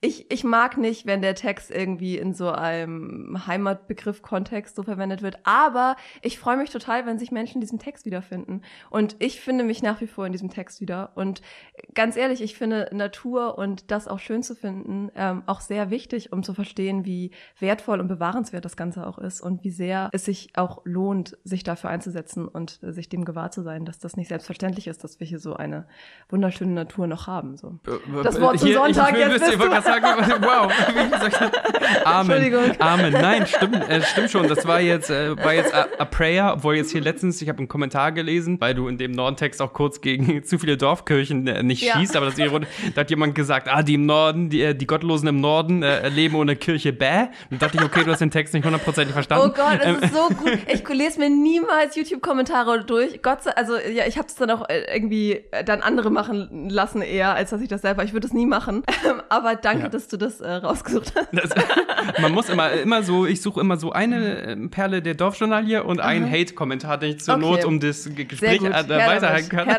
ich, 0.00 0.30
ich 0.30 0.44
mag 0.44 0.76
nicht, 0.76 1.06
wenn 1.06 1.22
der 1.22 1.34
Text 1.34 1.70
irgendwie 1.70 2.18
in 2.18 2.32
so 2.32 2.50
einem 2.50 3.46
Heimatbegriff-Kontext 3.46 4.76
so 4.76 4.84
verwendet 4.84 5.22
wird, 5.22 5.38
aber 5.42 5.96
ich 6.22 6.38
freue 6.38 6.56
mich 6.56 6.70
total, 6.70 7.04
wenn 7.04 7.18
sich 7.18 7.32
Menschen 7.32 7.56
in 7.56 7.60
diesem 7.60 7.80
Text 7.80 8.06
wiederfinden. 8.06 8.62
Und 8.90 9.16
ich 9.18 9.40
finde 9.40 9.64
mich 9.64 9.82
nach 9.82 10.00
wie 10.00 10.06
vor 10.06 10.26
in 10.26 10.32
diesem 10.32 10.50
Text 10.50 10.80
wieder. 10.80 11.12
Und 11.16 11.42
ganz 11.94 12.16
ehrlich, 12.16 12.42
ich 12.42 12.56
finde 12.56 12.88
Natur 12.92 13.58
und 13.58 13.90
das 13.90 14.06
auch 14.06 14.20
schön 14.20 14.42
zu 14.42 14.54
finden 14.54 15.10
ähm, 15.16 15.42
auch 15.46 15.60
sehr 15.60 15.90
wichtig, 15.90 16.32
um 16.32 16.42
zu 16.42 16.54
verstehen, 16.54 17.04
wie 17.04 17.32
wertvoll 17.58 18.00
und 18.00 18.08
bewahrenswert 18.08 18.64
das 18.64 18.76
Ganze 18.76 19.06
auch 19.06 19.18
ist 19.18 19.40
und 19.40 19.64
wie 19.64 19.70
sehr 19.70 20.10
es 20.12 20.24
sich 20.24 20.50
auch 20.54 20.82
lohnt, 20.84 21.36
sich 21.44 21.64
dafür 21.64 21.90
einzusetzen 21.90 22.46
und 22.46 22.80
äh, 22.82 22.92
sich 22.92 23.08
dem 23.08 23.24
gewahr 23.24 23.50
zu 23.50 23.62
sein, 23.62 23.84
dass 23.84 23.98
das 23.98 24.16
nicht 24.16 24.28
selbstverständlich 24.28 24.86
ist, 24.86 25.02
dass 25.02 25.18
wir 25.18 25.26
hier 25.26 25.40
so 25.40 25.54
eine 25.54 25.86
wunderschöne 26.28 26.72
Natur 26.72 27.06
noch 27.06 27.26
haben. 27.26 27.56
So. 27.56 27.78
Das 28.22 28.40
Wort 28.40 28.60
zum 28.60 28.68
Hier, 28.68 28.78
Sonntag, 28.78 29.10
ich 29.10 29.14
will, 29.14 29.32
jetzt 29.32 29.40
bist 29.40 29.52
ich 29.54 29.58
gerade 29.58 29.82
sagen, 29.88 30.42
wow, 30.42 30.72
wie 30.88 31.18
soll 31.18 31.28
ich 31.28 32.06
Amen. 32.06 32.76
Amen. 32.80 33.12
Nein, 33.12 33.46
stimmt, 33.46 33.88
äh, 33.88 34.02
stimmt 34.02 34.30
schon. 34.30 34.48
Das 34.48 34.66
war 34.66 34.80
jetzt, 34.80 35.10
äh, 35.10 35.36
war 35.36 35.54
jetzt 35.54 35.74
a, 35.74 35.86
a 35.98 36.04
Prayer, 36.04 36.52
obwohl 36.54 36.76
jetzt 36.76 36.92
hier 36.92 37.00
letztens, 37.00 37.40
ich 37.42 37.48
habe 37.48 37.58
einen 37.58 37.68
Kommentar 37.68 38.12
gelesen, 38.12 38.60
weil 38.60 38.74
du 38.74 38.88
in 38.88 38.98
dem 38.98 39.12
Norden-Text 39.12 39.60
auch 39.62 39.72
kurz 39.72 40.00
gegen 40.00 40.42
zu 40.44 40.58
viele 40.58 40.76
Dorfkirchen 40.76 41.46
äh, 41.46 41.62
nicht 41.62 41.82
Ja. 41.82 41.98
schießt, 41.98 42.16
aber 42.16 42.26
das 42.26 42.38
ist. 42.38 42.52
Da 42.94 43.00
hat 43.00 43.10
jemand 43.10 43.34
gesagt, 43.34 43.68
ah, 43.70 43.82
die 43.82 43.94
im 43.94 44.06
Norden, 44.06 44.50
die, 44.50 44.62
äh, 44.62 44.74
die 44.74 44.86
Gottlosen 44.86 45.28
im 45.28 45.40
Norden 45.40 45.82
äh, 45.82 46.08
leben 46.08 46.34
ohne 46.36 46.56
Kirche, 46.56 46.92
bäh. 46.92 47.26
Und 47.50 47.60
dachte 47.62 47.78
ich, 47.78 47.82
okay, 47.84 48.04
du 48.04 48.12
hast 48.12 48.20
den 48.20 48.30
Text 48.30 48.54
nicht 48.54 48.64
hundertprozentig 48.64 49.12
verstanden. 49.12 49.50
Oh 49.50 49.52
Gott, 49.54 49.80
Ähm, 49.82 49.96
es 50.00 50.10
ist 50.10 50.14
so 50.14 50.28
gut. 50.34 50.58
Ich 50.72 50.88
lese 50.88 51.18
mir 51.18 51.30
niemals 51.30 51.96
YouTube-Kommentare 51.96 52.84
durch. 52.84 53.22
Gott 53.22 53.42
sei 53.42 53.52
also 53.52 53.76
ja, 53.76 54.06
ich 54.06 54.18
habe 54.18 54.28
es 54.28 54.34
dann 54.34 54.50
auch 54.50 54.68
äh, 54.68 54.82
irgendwie 54.94 55.44
äh, 55.50 55.64
dann 55.64 55.80
andere 55.82 56.10
machen 56.10 56.68
lassen 56.70 57.02
eher, 57.02 57.34
als 57.34 57.50
dass 57.50 57.60
ich 57.60 57.68
das 57.68 57.82
selber. 57.82 58.04
Ich 58.04 58.12
würde 58.12 58.26
es 58.26 58.32
nie 58.32 58.46
machen. 58.46 58.82
Ähm, 59.08 59.22
Aber 59.28 59.56
danke, 59.56 59.77
Ja. 59.80 59.88
dass 59.88 60.08
du 60.08 60.16
das 60.16 60.40
äh, 60.40 60.50
rausgesucht 60.50 61.12
hast. 61.14 61.28
Das, 61.32 61.50
man 62.20 62.32
muss 62.32 62.48
immer, 62.48 62.70
immer 62.72 63.02
so, 63.02 63.26
ich 63.26 63.40
suche 63.42 63.60
immer 63.60 63.76
so 63.76 63.92
eine 63.92 64.42
ähm, 64.42 64.70
Perle 64.70 65.02
der 65.02 65.14
Dorfjournalie 65.14 65.82
und 65.84 66.00
einen 66.00 66.30
Hate-Kommentar, 66.30 66.98
den 66.98 67.10
ich 67.16 67.20
zur 67.20 67.34
Okay. 67.34 67.42
Not 67.46 67.64
um 67.64 67.80
das 67.80 68.08
Gespräch 68.14 68.62
äh, 68.62 68.88
weiterhalten 68.88 69.48
kann. 69.48 69.68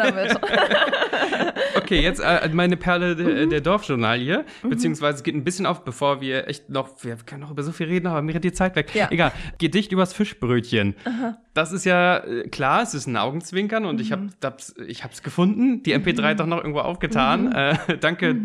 Okay, 1.76 2.02
jetzt 2.02 2.20
äh, 2.20 2.50
meine 2.54 2.78
Perle 2.78 3.16
de, 3.16 3.46
Mhm. 3.46 3.50
der 3.50 3.62
Dorfjournalie, 3.62 4.44
beziehungsweise 4.68 5.18
es 5.18 5.24
geht 5.24 5.36
ein 5.36 5.44
bisschen 5.44 5.66
auf, 5.66 5.84
bevor 5.84 6.22
wir 6.22 6.48
echt 6.48 6.70
noch, 6.70 6.90
wir 7.04 7.16
können 7.26 7.42
noch 7.42 7.52
über 7.52 7.64
so 7.64 7.72
viel 7.72 7.88
reden, 7.88 8.08
aber 8.08 8.22
mir 8.22 8.34
rennt 8.34 8.44
die 8.44 8.52
Zeit 8.52 8.76
weg. 8.76 8.94
Ja. 8.94 9.08
Egal, 9.12 9.32
Gedicht 9.58 9.92
übers 9.92 10.14
Fischbrötchen. 10.14 10.96
Das 11.54 11.72
ist 11.72 11.86
ja 11.86 12.18
äh, 12.20 12.48
klar, 12.50 12.84
es 12.84 12.94
ist 12.94 13.08
ein 13.08 13.18
Augenzwinkern 13.18 13.86
und 13.86 14.02
ich 14.02 14.12
habe 14.12 14.24
Mhm. 14.24 14.30
ich 14.88 15.04
hab's 15.04 15.24
gefunden, 15.24 15.82
die 15.84 15.96
MP3 15.96 16.24
hat 16.24 16.40
doch 16.40 16.46
noch 16.46 16.58
irgendwo 16.58 16.80
aufgetan. 16.80 17.46
Mhm. 17.48 17.56
Äh, 17.56 17.98
danke 18.00 18.36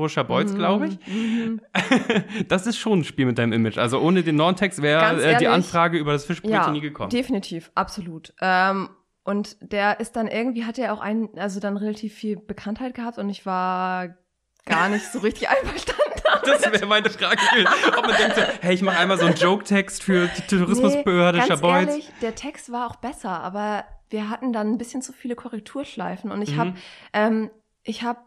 Tourismusmanagementbüro 0.00 0.08
Schabolz, 0.08 0.54
glaube 0.54 0.86
ich. 0.88 1.06
Mhm. 1.06 1.60
Das 2.48 2.66
ist 2.66 2.78
schon 2.78 3.00
ein 3.00 3.04
Spiel 3.04 3.26
mit 3.26 3.38
deinem 3.38 3.52
Image. 3.52 3.78
Also 3.78 4.00
ohne 4.00 4.22
den 4.22 4.36
Nordtext 4.36 4.82
wäre 4.82 5.22
äh, 5.22 5.36
die 5.38 5.48
Anfrage 5.48 5.98
über 5.98 6.12
das 6.12 6.24
Fischbrötchen 6.24 6.60
ja, 6.60 6.70
nie 6.70 6.80
gekommen. 6.80 7.10
definitiv, 7.10 7.70
absolut. 7.74 8.32
Ähm, 8.40 8.90
und 9.24 9.56
der 9.60 10.00
ist 10.00 10.16
dann 10.16 10.26
irgendwie, 10.26 10.64
hat 10.64 10.78
er 10.78 10.92
auch 10.94 11.00
einen, 11.00 11.28
also 11.38 11.60
dann 11.60 11.76
relativ 11.76 12.14
viel 12.14 12.36
Bekanntheit 12.36 12.94
gehabt 12.94 13.18
und 13.18 13.28
ich 13.28 13.44
war 13.46 14.14
gar 14.66 14.88
nicht 14.88 15.04
so 15.12 15.18
richtig 15.20 15.48
einverstanden. 15.50 16.00
Das 16.44 16.72
wäre 16.72 16.86
meine 16.86 17.10
Frage 17.10 17.36
gewesen. 17.36 17.68
Ob 17.96 18.06
man 18.06 18.16
denkt 18.16 18.36
so, 18.36 18.42
hey, 18.60 18.74
ich 18.74 18.82
mache 18.82 18.98
einmal 18.98 19.18
so 19.18 19.26
einen 19.26 19.34
Joke-Text 19.34 20.02
für 20.02 20.28
die 20.28 20.42
Tourismusbehörde 20.56 21.38
nee, 21.38 21.46
ganz 21.48 21.60
Schabolz. 21.60 21.88
ehrlich, 21.90 22.10
der 22.22 22.34
Text 22.34 22.72
war 22.72 22.86
auch 22.88 22.96
besser, 22.96 23.40
aber 23.40 23.84
wir 24.08 24.30
hatten 24.30 24.52
dann 24.52 24.68
ein 24.72 24.78
bisschen 24.78 25.02
zu 25.02 25.12
viele 25.12 25.34
Korrekturschleifen 25.36 26.30
und 26.32 26.42
ich 26.42 26.52
Mhm. 26.52 26.58
habe 26.58 26.72
ähm, 27.12 27.50
ich 27.82 28.02
habe 28.02 28.18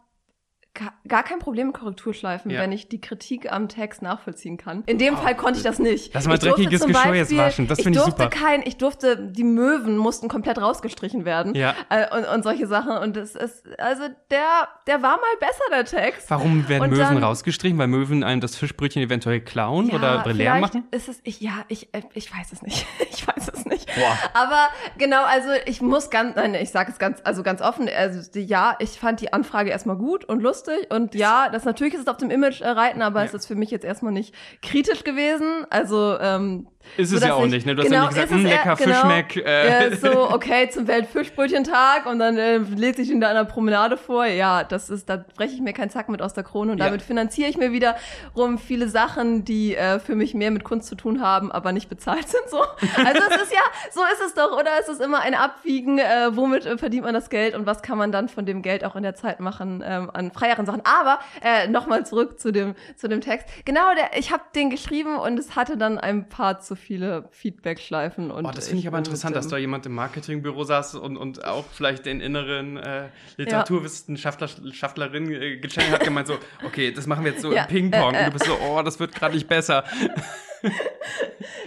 gar 1.06 1.22
kein 1.22 1.38
Problem 1.38 1.68
mit 1.68 1.76
Korrekturschleifen, 1.76 2.50
Ja. 2.50 2.60
wenn 2.60 2.72
ich 2.72 2.88
die 2.88 3.00
Kritik 3.00 3.52
am 3.52 3.68
Text 3.68 4.02
nachvollziehen 4.02 4.56
kann. 4.56 4.82
In 4.86 4.98
dem 4.98 5.16
Fall 5.16 5.36
konnte 5.36 5.58
ich 5.58 5.62
das 5.62 5.78
nicht. 5.78 6.12
Lass 6.12 6.26
mal 6.26 6.34
ich 6.34 6.40
dreckiges 6.40 6.84
Geschirr 6.84 7.14
jetzt 7.14 7.36
waschen. 7.36 7.68
Das 7.68 7.80
finde 7.80 7.98
ich 7.98 8.04
durfte 8.04 8.22
super. 8.24 8.36
Kein, 8.36 8.62
ich 8.66 8.76
durfte, 8.76 9.16
die 9.30 9.44
Möwen 9.44 9.96
mussten 9.96 10.28
komplett 10.28 10.60
rausgestrichen 10.60 11.24
werden. 11.24 11.54
Ja. 11.54 11.74
Äh, 11.90 12.06
und, 12.16 12.26
und 12.26 12.42
solche 12.42 12.66
Sachen. 12.66 12.96
Und 12.98 13.16
das 13.16 13.36
ist, 13.36 13.62
also 13.78 14.02
der, 14.30 14.68
der 14.88 15.00
war 15.02 15.16
mal 15.16 15.36
besser, 15.38 15.62
der 15.70 15.84
Text. 15.84 16.28
Warum 16.30 16.68
werden 16.68 16.82
Und 16.84 16.90
Möwen 16.90 17.02
dann- 17.14 17.24
rausgestrichen? 17.24 17.78
Weil 17.78 17.86
Möwen 17.88 18.24
einem 18.24 18.40
das 18.40 18.56
Fischbrötchen 18.56 19.00
eventuell 19.02 19.40
klauen 19.40 19.90
oder 19.90 20.24
leer 20.32 20.56
machen? 20.56 20.88
Ist 20.90 21.08
es, 21.08 21.20
ich, 21.22 21.40
ja, 21.40 21.64
ich, 21.68 21.94
äh, 21.94 22.02
ich 22.14 22.32
weiß 22.36 22.52
es 22.52 22.62
nicht. 22.62 22.84
Ich 23.16 23.28
weiß 23.28 23.48
es 23.54 23.64
nicht. 23.64 23.86
Boah. 23.94 24.18
Aber 24.34 24.68
genau, 24.98 25.24
also 25.24 25.48
ich 25.66 25.80
muss 25.80 26.10
ganz, 26.10 26.34
nein, 26.34 26.54
ich 26.56 26.70
sage 26.70 26.90
es 26.90 26.98
ganz, 26.98 27.20
also 27.22 27.42
ganz 27.44 27.62
offen. 27.62 27.88
Also 27.96 28.38
ja, 28.38 28.74
ich 28.80 28.90
fand 28.98 29.20
die 29.20 29.32
Anfrage 29.32 29.70
erstmal 29.70 29.96
gut 29.96 30.24
und 30.24 30.42
lustig 30.42 30.63
und 30.90 31.14
ja, 31.14 31.48
das 31.50 31.64
natürlich 31.64 31.94
ist 31.94 32.00
es 32.00 32.06
auf 32.08 32.16
dem 32.16 32.30
Image 32.30 32.60
äh, 32.60 32.68
reiten, 32.68 33.02
aber 33.02 33.20
Ja. 33.20 33.26
es 33.26 33.34
ist 33.34 33.46
für 33.46 33.54
mich 33.54 33.70
jetzt 33.70 33.84
erstmal 33.84 34.12
nicht 34.12 34.34
kritisch 34.62 35.04
gewesen. 35.04 35.66
Also 35.70 36.18
ähm, 36.20 36.66
Ist 36.96 37.12
es 37.12 37.22
ja 37.24 37.34
auch 37.34 37.44
ich- 37.44 37.50
nicht, 37.52 37.66
ne? 37.66 37.74
Du 37.74 37.82
hast 37.82 37.88
genau, 37.88 38.02
ja 38.04 38.08
nicht 38.10 38.14
gesagt, 38.14 38.30
"Hm, 38.32 38.44
lecker 38.46 38.76
genau, 38.76 38.94
Fischmeck. 38.94 39.36
Äh. 39.36 39.90
Ja, 39.90 39.96
so, 39.96 40.30
okay, 40.32 40.68
zum 40.70 40.86
Weltfischbrötchentag 40.86 42.06
und 42.06 42.18
dann 42.18 42.36
äh, 42.38 42.56
ihn 42.56 43.20
da 43.20 43.28
an 43.28 43.34
der 43.36 43.44
Promenade 43.44 43.96
vor. 43.96 44.26
Ja, 44.26 44.64
das 44.64 44.90
ist, 44.90 45.08
da 45.08 45.24
breche 45.36 45.54
ich 45.54 45.60
mir 45.60 45.72
keinen 45.72 45.90
Zack 45.90 46.08
mit 46.08 46.22
aus 46.22 46.34
der 46.34 46.44
Krone 46.44 46.72
und 46.72 46.78
Ja. 46.78 46.86
damit 46.86 47.02
finanziere 47.02 47.48
ich 47.48 47.56
mir 47.56 47.72
wiederum 47.72 48.58
viele 48.58 48.88
Sachen, 48.88 49.44
die 49.44 49.74
äh, 49.76 49.98
für 49.98 50.14
mich 50.14 50.34
mehr 50.34 50.50
mit 50.50 50.64
Kunst 50.64 50.88
zu 50.88 50.94
tun 50.94 51.20
haben, 51.20 51.50
aber 51.52 51.72
nicht 51.72 51.88
bezahlt 51.88 52.28
sind 52.28 52.48
so. 52.48 52.58
Also 53.04 53.20
es 53.30 53.42
ist 53.42 53.52
ja, 53.52 53.60
so 53.92 54.00
ist 54.02 54.22
es 54.26 54.34
doch, 54.34 54.52
oder? 54.58 54.70
Es 54.80 54.88
ist 54.88 55.00
immer 55.00 55.20
ein 55.20 55.34
Abwiegen, 55.34 55.98
äh, 55.98 56.30
womit 56.32 56.66
äh, 56.66 56.78
verdient 56.78 57.04
man 57.04 57.14
das 57.14 57.28
Geld 57.30 57.54
und 57.54 57.66
was 57.66 57.82
kann 57.82 57.98
man 57.98 58.12
dann 58.12 58.28
von 58.28 58.46
dem 58.46 58.62
Geld 58.62 58.84
auch 58.84 58.96
in 58.96 59.02
der 59.02 59.14
Zeit 59.14 59.40
machen 59.40 59.82
ähm, 59.86 60.10
an 60.12 60.30
freieren 60.32 60.66
Sachen. 60.66 60.82
Aber 60.84 61.18
äh, 61.42 61.68
nochmal 61.68 62.06
zurück 62.06 62.38
zu 62.38 62.52
dem, 62.52 62.74
zu 62.96 63.08
dem 63.08 63.20
Text. 63.20 63.46
Genau, 63.64 63.94
der, 63.94 64.18
ich 64.18 64.32
habe 64.32 64.42
den 64.54 64.70
geschrieben 64.70 65.16
und 65.16 65.38
es 65.38 65.56
hatte 65.56 65.76
dann 65.76 65.98
ein 65.98 66.28
paar 66.28 66.60
zu 66.60 66.73
viele 66.76 67.28
Feedback-Schleifen. 67.30 68.30
und 68.30 68.44
Oh, 68.44 68.50
das 68.50 68.68
finde 68.68 68.80
ich 68.80 68.86
aber 68.88 68.96
bin 68.98 69.04
interessant, 69.04 69.34
dass 69.36 69.48
da 69.48 69.56
jemand 69.56 69.86
im 69.86 69.94
Marketingbüro 69.94 70.64
saß 70.64 70.96
und, 70.96 71.16
und 71.16 71.44
auch 71.44 71.64
vielleicht 71.72 72.06
den 72.06 72.20
inneren 72.20 72.76
äh, 72.76 73.08
Literaturwissenschaftler 73.36 74.48
Schaftlerin 74.72 75.30
äh, 75.30 75.56
gecheckt 75.56 75.90
hat, 75.90 76.04
gemeint 76.04 76.26
so, 76.26 76.34
okay, 76.64 76.92
das 76.92 77.06
machen 77.06 77.24
wir 77.24 77.32
jetzt 77.32 77.42
so 77.42 77.52
Ja, 77.52 77.62
im 77.62 77.68
Ping-Pong. 77.68 78.14
äh, 78.14 78.16
äh. 78.16 78.20
Und 78.20 78.26
du 78.26 78.38
bist 78.38 78.46
so, 78.46 78.58
oh, 78.60 78.82
das 78.82 78.98
wird 79.00 79.14
gerade 79.14 79.34
nicht 79.34 79.48
besser. 79.48 79.84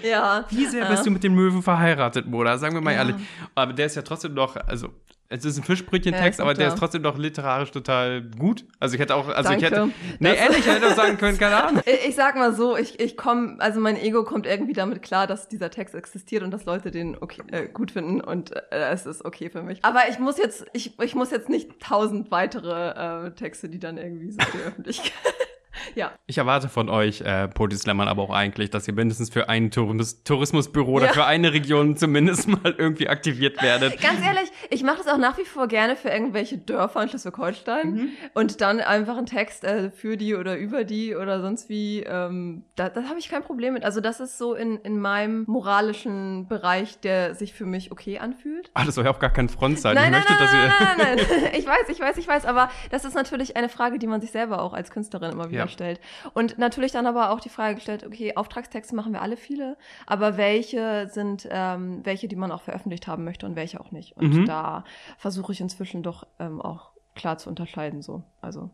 Ja. 0.04 0.46
Wie 0.50 0.66
sehr 0.66 0.86
bist 0.86 1.06
du 1.06 1.12
mit 1.12 1.24
den 1.24 1.34
Möwen 1.34 1.62
verheiratet, 1.62 2.26
Moda? 2.28 2.58
Sagen 2.58 2.74
wir 2.74 2.82
mal 2.82 2.94
ehrlich. 2.94 3.16
Aber 3.56 3.74
der 3.74 3.86
ist 3.86 3.96
ja 3.96 4.02
trotzdem 4.02 4.34
noch, 4.34 4.56
also 4.56 4.90
es 5.30 5.44
ist 5.44 5.58
ein 5.58 5.64
Fischbrötchen-Text, 5.64 6.40
noch 6.40 6.46
aber 6.46 6.54
der 6.54 6.70
ist 6.70 6.78
trotzdem 6.78 7.02
noch 7.02 7.18
literarisch 7.18 7.72
total 7.72 8.22
gut. 8.22 8.66
Also 8.80 8.96
ich 8.96 9.02
hätte 9.02 9.16
auch, 9.16 9.28
also 9.28 9.52
ich 9.54 9.60
Danke. 9.60 9.66
hätte, 9.66 9.86
nee, 10.20 10.30
Das- 10.30 10.38
ehrlich, 10.38 10.60
ich 10.60 10.68
hätte 10.68 10.88
auch 10.88 10.96
sagen 10.96 11.18
können, 11.18 11.38
keine 11.38 11.64
Ahnung. 11.64 11.82
Ich, 11.86 12.10
ich 12.10 12.16
sag 12.16 12.36
mal 12.36 12.54
so, 12.54 12.78
ich, 12.78 13.00
ich 13.00 13.18
komme, 13.18 13.58
also 13.60 13.80
mein 13.82 13.98
Ego 13.98 14.24
kommt 14.24 14.46
irgendwie 14.46 14.74
damit 14.74 15.02
klar, 15.02 15.28
dass 15.28 15.48
dieser 15.50 15.70
Text 15.70 15.96
existiert 15.96 16.44
und 16.44 16.52
dass 16.52 16.66
Leute 16.66 16.92
den 16.92 17.18
okay, 17.20 17.42
äh, 17.52 17.68
gut 17.68 17.92
finden 17.92 18.22
und 18.22 18.56
äh, 18.56 18.62
es 18.92 19.06
ist 19.06 19.26
okay 19.26 19.50
für 19.50 19.64
mich. 19.64 19.84
Aber 19.84 20.02
ich 20.10 20.18
muss 20.20 20.38
jetzt, 20.38 20.66
ich, 20.74 20.98
ich 21.00 21.14
muss 21.16 21.32
jetzt 21.32 21.50
nicht 21.50 21.80
tausend 21.82 22.32
weitere 22.32 23.28
äh, 23.28 23.32
Texte, 23.32 23.68
die 23.70 23.80
dann 23.80 23.98
irgendwie 23.98 24.32
so 24.32 24.38
für 24.40 24.58
die 24.58 24.64
Öffentlichkeit. 24.68 25.12
Ja. 25.96 26.12
Ich 26.26 26.38
erwarte 26.38 26.70
von 26.70 26.90
euch, 26.90 27.22
äh, 27.22 27.48
Poetry-Slammern, 27.48 28.08
aber 28.08 28.24
auch 28.24 28.30
eigentlich, 28.34 28.70
dass 28.70 28.88
ihr 28.88 28.94
mindestens 28.94 29.30
für 29.30 29.50
ein 29.50 29.72
Touris 29.72 30.24
Tourismusbüro 30.24 30.92
oder 30.94 31.08
Ja. 31.08 31.14
für 31.14 31.26
eine 31.26 31.54
Region 31.54 31.96
zumindest 31.98 32.48
mal 32.48 32.76
irgendwie 32.78 33.08
aktiviert 33.10 33.62
werdet. 33.62 34.00
Ganz 34.02 34.22
ehrlich, 34.26 34.52
ich 34.70 34.84
mache 34.84 34.98
das 34.98 35.08
auch 35.08 35.18
nach 35.18 35.38
wie 35.38 35.46
vor 35.46 35.68
gerne 35.68 35.96
für 35.96 36.10
irgendwelche 36.10 36.58
Dörfer 36.58 37.04
in 37.04 37.10
Schleswig-Holstein 37.10 37.92
Mhm. 37.92 38.10
und 38.34 38.62
dann 38.62 38.80
einfach 38.80 39.18
einen 39.18 39.26
Text 39.26 39.64
äh, 39.64 39.90
für 39.92 40.18
die 40.18 40.36
oder 40.36 40.58
über 40.58 40.84
die 40.84 41.16
oder 41.16 41.42
sonst 41.42 41.70
wie. 41.70 42.04
Ähm, 42.04 42.64
da 42.76 42.90
da 42.90 43.04
habe 43.04 43.20
ich 43.20 43.30
kein 43.30 43.44
Problem 43.44 43.74
mit. 43.74 43.84
Also 43.84 44.02
das 44.02 44.20
ist 44.20 44.38
so 44.38 44.54
in, 44.54 44.78
in 44.78 45.00
meinem 45.00 45.44
moralischen 45.48 46.48
Bereich, 46.48 47.00
der 47.00 47.36
sich 47.36 47.54
für 47.54 47.66
mich 47.66 47.92
okay 47.92 48.20
anfühlt. 48.20 48.70
Ah, 48.74 48.84
das 48.86 48.96
soll 48.96 49.06
ja 49.06 49.12
auch 49.12 49.20
gar 49.20 49.32
kein 49.32 49.50
Front 49.50 49.80
sein. 49.80 49.96
Nein, 49.96 50.06
ich 50.06 50.12
nein, 50.12 50.20
möchte, 50.20 50.34
nein, 50.34 50.42
dass 50.44 50.54
ihr. 50.54 50.60
nein, 50.68 50.98
nein, 50.98 51.28
nein, 51.30 51.42
nein. 51.44 51.52
Ich 51.58 51.66
weiß, 51.68 51.90
ich 51.90 52.00
weiß, 52.00 52.18
ich 52.18 52.28
weiß, 52.28 52.46
aber 52.46 52.70
das 52.92 53.06
ist 53.06 53.14
natürlich 53.16 53.56
eine 53.58 53.70
Frage, 53.70 54.00
die 54.00 54.08
man 54.08 54.22
sich 54.22 54.32
selber 54.32 54.62
auch 54.62 54.74
als 54.74 54.92
Künstlerin 54.92 55.32
immer 55.32 55.50
wieder 55.50 55.62
Ja. 55.64 55.67
Stellt. 55.68 56.00
Und 56.34 56.58
natürlich 56.58 56.92
dann 56.92 57.06
aber 57.08 57.32
auch 57.32 57.40
die 57.40 57.50
Frage 57.50 57.76
gestellt, 57.76 58.06
okay, 58.06 58.36
Auftragstexte 58.36 58.96
machen 58.96 59.14
wir 59.14 59.22
alle 59.22 59.38
viele, 59.38 59.78
aber 60.06 60.38
welche 60.38 61.08
sind 61.12 61.48
ähm, 61.52 62.02
welche, 62.04 62.28
die 62.28 62.36
man 62.36 62.52
auch 62.52 62.62
veröffentlicht 62.62 63.08
haben 63.08 63.24
möchte 63.24 63.46
und 63.46 63.56
welche 63.56 63.80
auch 63.80 63.92
nicht. 63.92 64.16
Und 64.18 64.34
Mhm. 64.34 64.46
da 64.46 64.84
versuche 65.18 65.52
ich 65.52 65.62
inzwischen 65.62 66.04
doch 66.04 66.26
ähm, 66.40 66.62
auch 66.62 66.92
klar 67.16 67.38
zu 67.38 67.50
unterscheiden, 67.50 68.02
so. 68.02 68.24
Also. 68.42 68.70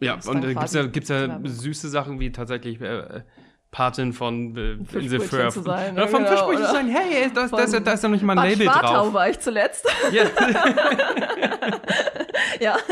Ja, 0.00 0.14
ist 0.16 0.28
und 0.28 0.44
äh, 0.44 0.54
gibt's 0.54 0.74
ja, 0.74 0.86
gibt's 0.86 1.08
ja 1.08 1.38
süße 1.44 1.88
Sachen 1.88 2.18
wie 2.20 2.32
tatsächlich 2.32 2.80
äh, 2.80 3.22
Patin 3.70 4.12
von 4.12 4.56
äh, 4.56 4.72
Insel 4.98 5.20
zu 5.50 5.62
sein, 5.62 5.94
Oder 5.94 6.08
vom 6.08 6.20
Genau, 6.24 6.30
Fischbrötchen 6.32 6.66
zu 6.66 6.72
sein, 6.72 6.88
hey, 6.88 7.30
da, 7.34 7.46
da, 7.48 7.58
ist, 7.62 7.72
ja- 7.74 7.80
da 7.80 7.92
ist 7.92 8.02
ja 8.02 8.08
noch 8.08 8.14
nicht 8.14 8.24
mal 8.24 8.38
ein 8.38 8.50
Bad 8.50 8.58
Label 8.58 8.72
Schwartau 8.72 8.92
drauf. 9.04 9.12
war 9.14 9.28
ich 9.30 9.40
zuletzt. 9.40 9.86
Ja, 10.12 10.24
ja. 12.60 12.76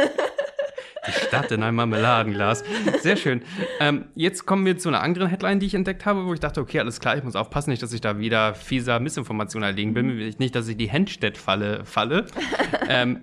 die 1.06 1.12
Stadt 1.12 1.50
in 1.50 1.62
einem 1.62 1.76
Marmeladenglas. 1.76 2.64
Sehr 3.00 3.16
schön. 3.16 3.42
Ähm, 3.80 4.06
jetzt 4.14 4.46
kommen 4.46 4.64
wir 4.64 4.78
zu 4.78 4.88
einer 4.88 5.02
anderen 5.02 5.28
Headline, 5.28 5.60
die 5.60 5.66
ich 5.66 5.74
entdeckt 5.74 6.06
habe, 6.06 6.26
wo 6.26 6.34
ich 6.34 6.40
dachte, 6.40 6.60
okay, 6.60 6.80
alles 6.80 7.00
klar, 7.00 7.16
ich 7.16 7.24
muss 7.24 7.36
aufpassen, 7.36 7.70
nicht, 7.70 7.82
dass 7.82 7.92
ich 7.92 8.00
da 8.00 8.18
wieder 8.18 8.54
fieser 8.54 9.00
Missinformation 9.00 9.62
erlegen 9.62 9.94
bin, 9.94 10.16
nicht, 10.38 10.54
dass 10.54 10.68
ich 10.68 10.76
die 10.76 10.88
Henstedt-Falle 10.88 11.84
falle. 11.84 12.26
ähm, 12.88 13.22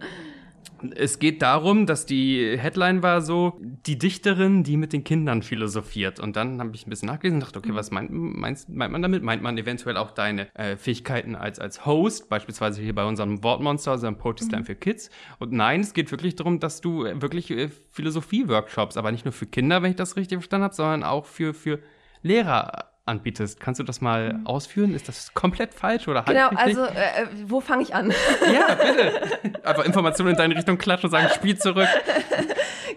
es 0.95 1.19
geht 1.19 1.41
darum, 1.41 1.85
dass 1.85 2.05
die 2.05 2.57
Headline 2.57 3.03
war 3.03 3.21
so, 3.21 3.59
die 3.61 3.97
Dichterin, 3.97 4.63
die 4.63 4.77
mit 4.77 4.93
den 4.93 5.03
Kindern 5.03 5.41
philosophiert. 5.41 6.19
Und 6.19 6.35
dann 6.35 6.59
habe 6.59 6.71
ich 6.73 6.85
ein 6.85 6.89
bisschen 6.89 7.07
nachgelesen 7.07 7.37
und 7.37 7.45
dachte, 7.45 7.59
okay, 7.59 7.73
was 7.73 7.91
meint, 7.91 8.09
meinst, 8.11 8.69
meint 8.69 8.91
man 8.91 9.01
damit? 9.01 9.23
Meint 9.23 9.41
man 9.41 9.57
eventuell 9.57 9.97
auch 9.97 10.11
deine 10.11 10.53
äh, 10.55 10.77
Fähigkeiten 10.77 11.35
als, 11.35 11.59
als 11.59 11.85
Host, 11.85 12.29
beispielsweise 12.29 12.81
hier 12.81 12.95
bei 12.95 13.05
unserem 13.05 13.43
Wortmonster, 13.43 13.93
unserem 13.93 14.17
Poetry 14.17 14.45
Slam 14.45 14.65
für 14.65 14.75
Kids? 14.75 15.09
Und 15.39 15.51
nein, 15.51 15.81
es 15.81 15.93
geht 15.93 16.11
wirklich 16.11 16.35
darum, 16.35 16.59
dass 16.59 16.81
du 16.81 17.05
äh, 17.05 17.21
wirklich 17.21 17.51
äh, 17.51 17.69
Philosophie-Workshops, 17.91 18.97
aber 18.97 19.11
nicht 19.11 19.25
nur 19.25 19.31
für 19.31 19.45
Kinder, 19.45 19.81
wenn 19.81 19.91
ich 19.91 19.97
das 19.97 20.15
richtig 20.15 20.37
verstanden 20.37 20.65
habe, 20.65 20.75
sondern 20.75 21.03
auch 21.03 21.25
für, 21.25 21.53
für 21.53 21.79
Lehrer 22.21 22.89
anbietest. 23.09 23.59
Kannst 23.59 23.79
du 23.79 23.83
das 23.83 23.99
mal 24.01 24.39
ausführen? 24.45 24.93
Ist 24.95 25.07
das 25.09 25.33
komplett 25.33 25.73
falsch 25.73 26.07
oder 26.07 26.23
Genau, 26.23 26.49
halbrichtig? 26.51 26.77
also 26.77 26.83
äh, 26.85 27.23
äh, 27.23 27.27
wo 27.47 27.59
fange 27.59 27.83
ich 27.83 27.93
an? 27.93 28.13
Ja, 28.53 28.75
bitte. 28.75 29.65
Einfach 29.67 29.83
Informationen 29.85 30.29
in 30.31 30.37
deine 30.37 30.55
Richtung 30.55 30.77
klatschen 30.77 31.07
und 31.07 31.11
sagen, 31.11 31.27
Spiel 31.35 31.57
zurück. 31.57 31.87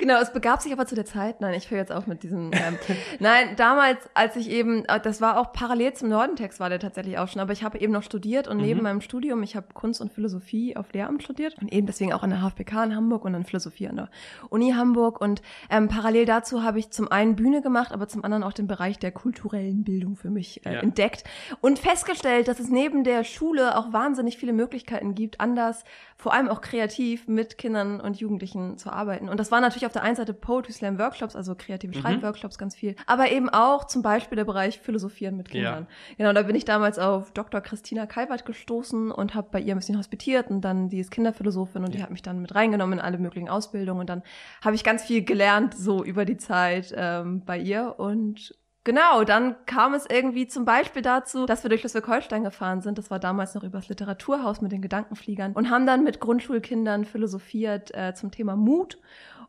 Genau, 0.02 0.20
es 0.20 0.32
begab 0.32 0.60
sich 0.60 0.72
aber 0.72 0.84
zu 0.84 0.96
der 0.96 1.04
Zeit, 1.04 1.40
nein, 1.40 1.54
ich 1.54 1.70
höre 1.70 1.78
jetzt 1.78 1.92
auf 1.92 2.08
mit 2.08 2.24
diesem, 2.24 2.50
ähm, 2.54 2.76
nein, 3.20 3.54
damals, 3.54 3.98
als 4.14 4.34
ich 4.34 4.50
eben, 4.50 4.84
äh, 4.86 4.98
das 4.98 5.20
war 5.20 5.38
auch 5.38 5.52
parallel 5.52 5.92
zum 5.94 6.08
Nordentext 6.08 6.58
war 6.58 6.68
der 6.68 6.80
tatsächlich 6.80 7.18
auch 7.18 7.28
schon, 7.28 7.40
aber 7.40 7.52
ich 7.52 7.62
habe 7.62 7.78
eben 7.78 7.92
noch 7.92 8.02
studiert 8.02 8.48
und 8.48 8.56
neben 8.56 8.82
meinem 8.82 9.00
Studium, 9.00 9.44
ich 9.44 9.54
habe 9.54 9.68
Kunst 9.74 10.00
und 10.00 10.12
Philosophie 10.12 10.76
auf 10.76 10.92
Lehramt 10.92 11.22
studiert 11.22 11.54
und 11.60 11.72
eben 11.72 11.86
deswegen 11.86 12.12
auch 12.12 12.24
an 12.24 12.30
der 12.30 12.40
HFPK 12.42 12.82
in 12.82 12.96
Hamburg 12.96 13.24
und 13.24 13.32
dann 13.34 13.44
Philosophie 13.44 13.86
an 13.86 13.94
der 13.94 14.08
Uni 14.50 14.72
Hamburg 14.72 15.20
und 15.20 15.40
ähm, 15.70 15.86
parallel 15.86 16.24
dazu 16.26 16.64
habe 16.64 16.80
ich 16.80 16.90
zum 16.90 17.06
einen 17.12 17.36
Bühne 17.36 17.62
gemacht, 17.62 17.92
aber 17.92 18.08
zum 18.08 18.24
anderen 18.24 18.42
auch 18.42 18.52
den 18.52 18.66
Bereich 18.66 18.98
der 18.98 19.12
kulturellen 19.12 19.84
Bildung 19.84 20.16
für 20.16 20.30
mich 20.30 20.66
äh, 20.66 20.74
Ja. 20.74 20.80
entdeckt 20.80 21.22
und 21.60 21.78
festgestellt, 21.78 22.48
dass 22.48 22.58
es 22.58 22.70
neben 22.70 23.04
der 23.04 23.22
Schule 23.22 23.78
auch 23.78 23.92
wahnsinnig 23.92 24.36
viele 24.36 24.52
Möglichkeiten 24.52 25.14
gibt, 25.14 25.40
anders, 25.40 25.84
vor 26.16 26.34
allem 26.34 26.48
auch 26.48 26.60
kreativ 26.60 27.28
mit 27.28 27.56
Kindern 27.56 28.00
und 28.00 28.16
Jugendlichen 28.18 28.78
zu 28.78 28.90
arbeiten. 28.92 29.28
Und 29.28 29.38
das 29.38 29.52
war 29.52 29.60
natürlich 29.60 29.86
auf 29.86 29.91
der 29.92 30.02
einen 30.02 30.16
Seite 30.16 30.34
Poetry 30.34 30.72
Slam 30.72 30.98
Workshops, 30.98 31.36
also 31.36 31.54
kreative 31.54 31.94
Schreibworkshops 31.94 32.58
ganz 32.58 32.74
viel, 32.74 32.96
aber 33.06 33.30
eben 33.30 33.48
auch 33.48 33.84
zum 33.84 34.02
Beispiel 34.02 34.36
der 34.36 34.44
Bereich 34.44 34.80
Philosophieren 34.80 35.36
mit 35.36 35.50
Kindern. 35.50 35.86
Genau, 36.18 36.32
da 36.32 36.42
bin 36.42 36.56
ich 36.56 36.64
damals 36.64 36.98
auf 36.98 37.32
Dr. 37.32 37.60
Christina 37.60 38.06
Kalbert 38.06 38.44
gestoßen 38.44 39.10
und 39.10 39.34
habe 39.34 39.48
bei 39.50 39.60
ihr 39.60 39.74
ein 39.74 39.78
bisschen 39.78 39.98
hospitiert 39.98 40.50
und 40.50 40.62
dann 40.62 40.88
die 40.88 40.98
ist 40.98 41.10
Kinderphilosophin 41.10 41.84
und 41.84 41.94
die 41.94 42.02
hat 42.02 42.10
mich 42.10 42.22
dann 42.22 42.40
mit 42.40 42.54
reingenommen 42.54 42.98
in 42.98 43.04
alle 43.04 43.18
möglichen 43.18 43.48
Ausbildungen 43.48 44.00
und 44.00 44.10
dann 44.10 44.22
habe 44.62 44.74
ich 44.74 44.84
ganz 44.84 45.04
viel 45.04 45.24
gelernt 45.24 45.74
so 45.74 46.04
über 46.04 46.24
die 46.24 46.36
Zeit 46.36 46.92
ähm, 46.96 47.42
bei 47.44 47.58
ihr 47.58 47.94
und 47.98 48.54
Genau, 48.84 49.22
dann 49.22 49.54
kam 49.64 49.94
es 49.94 50.06
irgendwie 50.10 50.48
zum 50.48 50.64
Beispiel 50.64 51.02
dazu, 51.02 51.46
dass 51.46 51.62
wir 51.62 51.68
durch 51.68 51.82
Schleswig-Holstein 51.82 52.42
gefahren 52.42 52.80
sind. 52.80 52.98
Das 52.98 53.12
war 53.12 53.20
damals 53.20 53.54
noch 53.54 53.62
übers 53.62 53.88
Literaturhaus 53.88 54.60
mit 54.60 54.72
den 54.72 54.82
Gedankenfliegern 54.82 55.52
und 55.52 55.70
haben 55.70 55.86
dann 55.86 56.02
mit 56.02 56.18
Grundschulkindern 56.18 57.04
philosophiert 57.04 57.94
äh, 57.94 58.12
zum 58.14 58.32
Thema 58.32 58.56
Mut. 58.56 58.98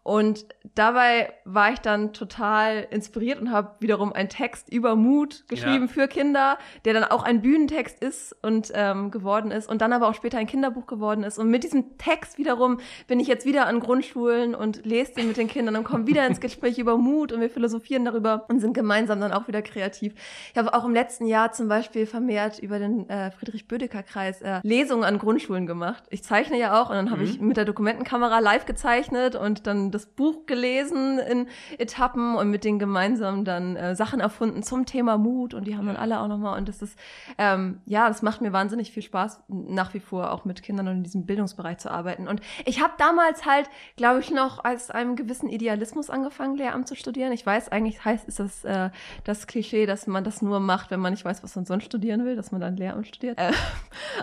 Und 0.04 0.46
dabei 0.76 1.32
war 1.46 1.72
ich 1.72 1.80
dann 1.80 2.12
total 2.12 2.86
inspiriert 2.90 3.40
und 3.40 3.52
habe 3.52 3.72
wiederum 3.80 4.12
einen 4.12 4.28
Text 4.28 4.68
über 4.72 4.96
Mut 4.98 5.46
geschrieben 5.48 5.86
Ja. 5.86 5.88
für 5.88 6.08
Kinder, 6.10 6.58
der 6.84 6.94
dann 6.94 7.06
auch 7.06 7.24
ein 7.24 7.42
Bühnentext 7.42 8.04
ist 8.04 8.36
und 8.42 8.72
ähm, 8.76 9.12
geworden 9.12 9.52
ist 9.52 9.70
und 9.70 9.82
dann 9.82 9.94
aber 9.94 10.10
auch 10.10 10.14
später 10.14 10.38
ein 10.38 10.48
Kinderbuch 10.48 10.88
geworden 10.88 11.24
ist. 11.24 11.40
Und 11.40 11.50
mit 11.50 11.64
diesem 11.64 11.98
Text 11.98 12.38
wiederum 12.38 12.80
bin 13.08 13.22
ich 13.22 13.28
jetzt 13.28 13.46
wieder 13.46 13.66
an 13.68 13.80
Grundschulen 13.80 14.56
und 14.56 14.86
lese 14.86 15.14
den 15.14 15.28
mit 15.30 15.38
den 15.38 15.48
Kindern 15.48 15.78
und 15.78 15.86
komme 15.86 16.06
wieder 16.06 16.28
ins 16.28 16.42
Gespräch 16.42 16.78
über 16.80 16.98
Mut 16.98 17.32
und 17.32 17.40
wir 17.40 17.50
philosophieren 17.50 18.04
darüber 18.04 18.44
und 18.50 18.60
sind 18.60 18.74
gemeinsam 18.74 19.22
dann 19.22 19.32
auch 19.32 19.48
wieder 19.48 19.62
kreativ. 19.62 20.14
Ich 20.52 20.58
habe 20.58 20.74
auch 20.74 20.84
im 20.84 20.94
letzten 20.94 21.28
Jahr 21.28 21.54
zum 21.54 21.70
Beispiel 21.70 22.06
vermehrt 22.08 22.60
über 22.60 22.78
den 22.78 23.10
äh, 23.10 23.32
Friedrich-Bödecker-Kreis 23.32 24.42
äh, 24.42 24.60
Lesungen 24.64 25.06
an 25.06 25.18
Grundschulen 25.18 25.66
gemacht. 25.66 26.04
Ich 26.10 26.24
zeichne 26.24 26.60
ja 26.60 26.82
auch 26.82 26.90
und 26.90 26.96
dann 26.96 27.10
habe 27.12 27.24
ich 27.24 27.40
mit 27.40 27.56
der 27.56 27.64
Dokumentenkamera 27.66 28.40
live 28.40 28.66
gezeichnet 28.66 29.36
und 29.38 29.66
dann 29.66 29.92
das 29.94 30.06
Buch 30.06 30.46
gelesen 30.46 31.20
in 31.20 31.48
Etappen 31.78 32.36
und 32.36 32.50
mit 32.50 32.64
denen 32.64 32.80
gemeinsam 32.80 33.46
dann 33.46 33.76
äh, 33.76 33.96
Sachen 33.96 34.20
erfunden 34.20 34.64
zum 34.64 34.86
Thema 34.86 35.18
Mut 35.18 35.54
und 35.54 35.66
die 35.66 35.78
haben 35.78 35.88
dann 35.88 35.98
alle 35.98 36.20
auch 36.20 36.28
nochmal 36.28 36.58
und 36.58 36.70
das 36.70 36.82
ist, 36.82 36.98
ähm, 37.38 37.82
ja, 37.86 38.08
das 38.08 38.22
macht 38.22 38.42
mir 38.42 38.54
wahnsinnig 38.54 38.92
viel 38.92 39.04
Spaß, 39.04 39.42
nach 39.48 39.94
wie 39.94 40.00
vor 40.00 40.32
auch 40.32 40.46
mit 40.46 40.64
Kindern 40.64 40.88
und 40.88 40.98
in 40.98 41.04
diesem 41.04 41.26
Bildungsbereich 41.26 41.78
zu 41.78 41.92
arbeiten. 41.92 42.28
Und 42.28 42.42
ich 42.66 42.82
habe 42.82 42.94
damals 42.98 43.46
halt, 43.46 43.70
glaube 43.96 44.20
ich, 44.20 44.32
noch 44.32 44.64
als 44.64 44.92
einem 44.92 45.16
gewissen 45.16 45.50
Idealismus 45.50 46.10
angefangen, 46.10 46.56
Lehramt 46.56 46.88
zu 46.88 46.96
studieren. 46.96 47.32
Ich 47.32 47.46
weiß, 47.46 47.70
eigentlich 47.70 48.04
heißt, 48.04 48.28
ist 48.28 48.40
das 48.40 48.64
äh, 48.64 48.90
das 49.24 49.48
Klischee, 49.48 49.86
dass 49.86 50.08
man 50.08 50.24
das 50.24 50.42
nur 50.42 50.60
macht, 50.60 50.92
wenn 50.92 51.00
man 51.00 51.14
nicht 51.14 51.26
weiß, 51.26 51.44
was 51.44 51.56
man 51.56 51.66
sonst 51.66 51.86
studieren 51.86 52.26
will, 52.26 52.36
dass 52.36 52.52
man 52.52 52.62
dann 52.62 52.78
Lehramt 52.78 53.08
studiert. 53.08 53.40
Äh, 53.40 53.52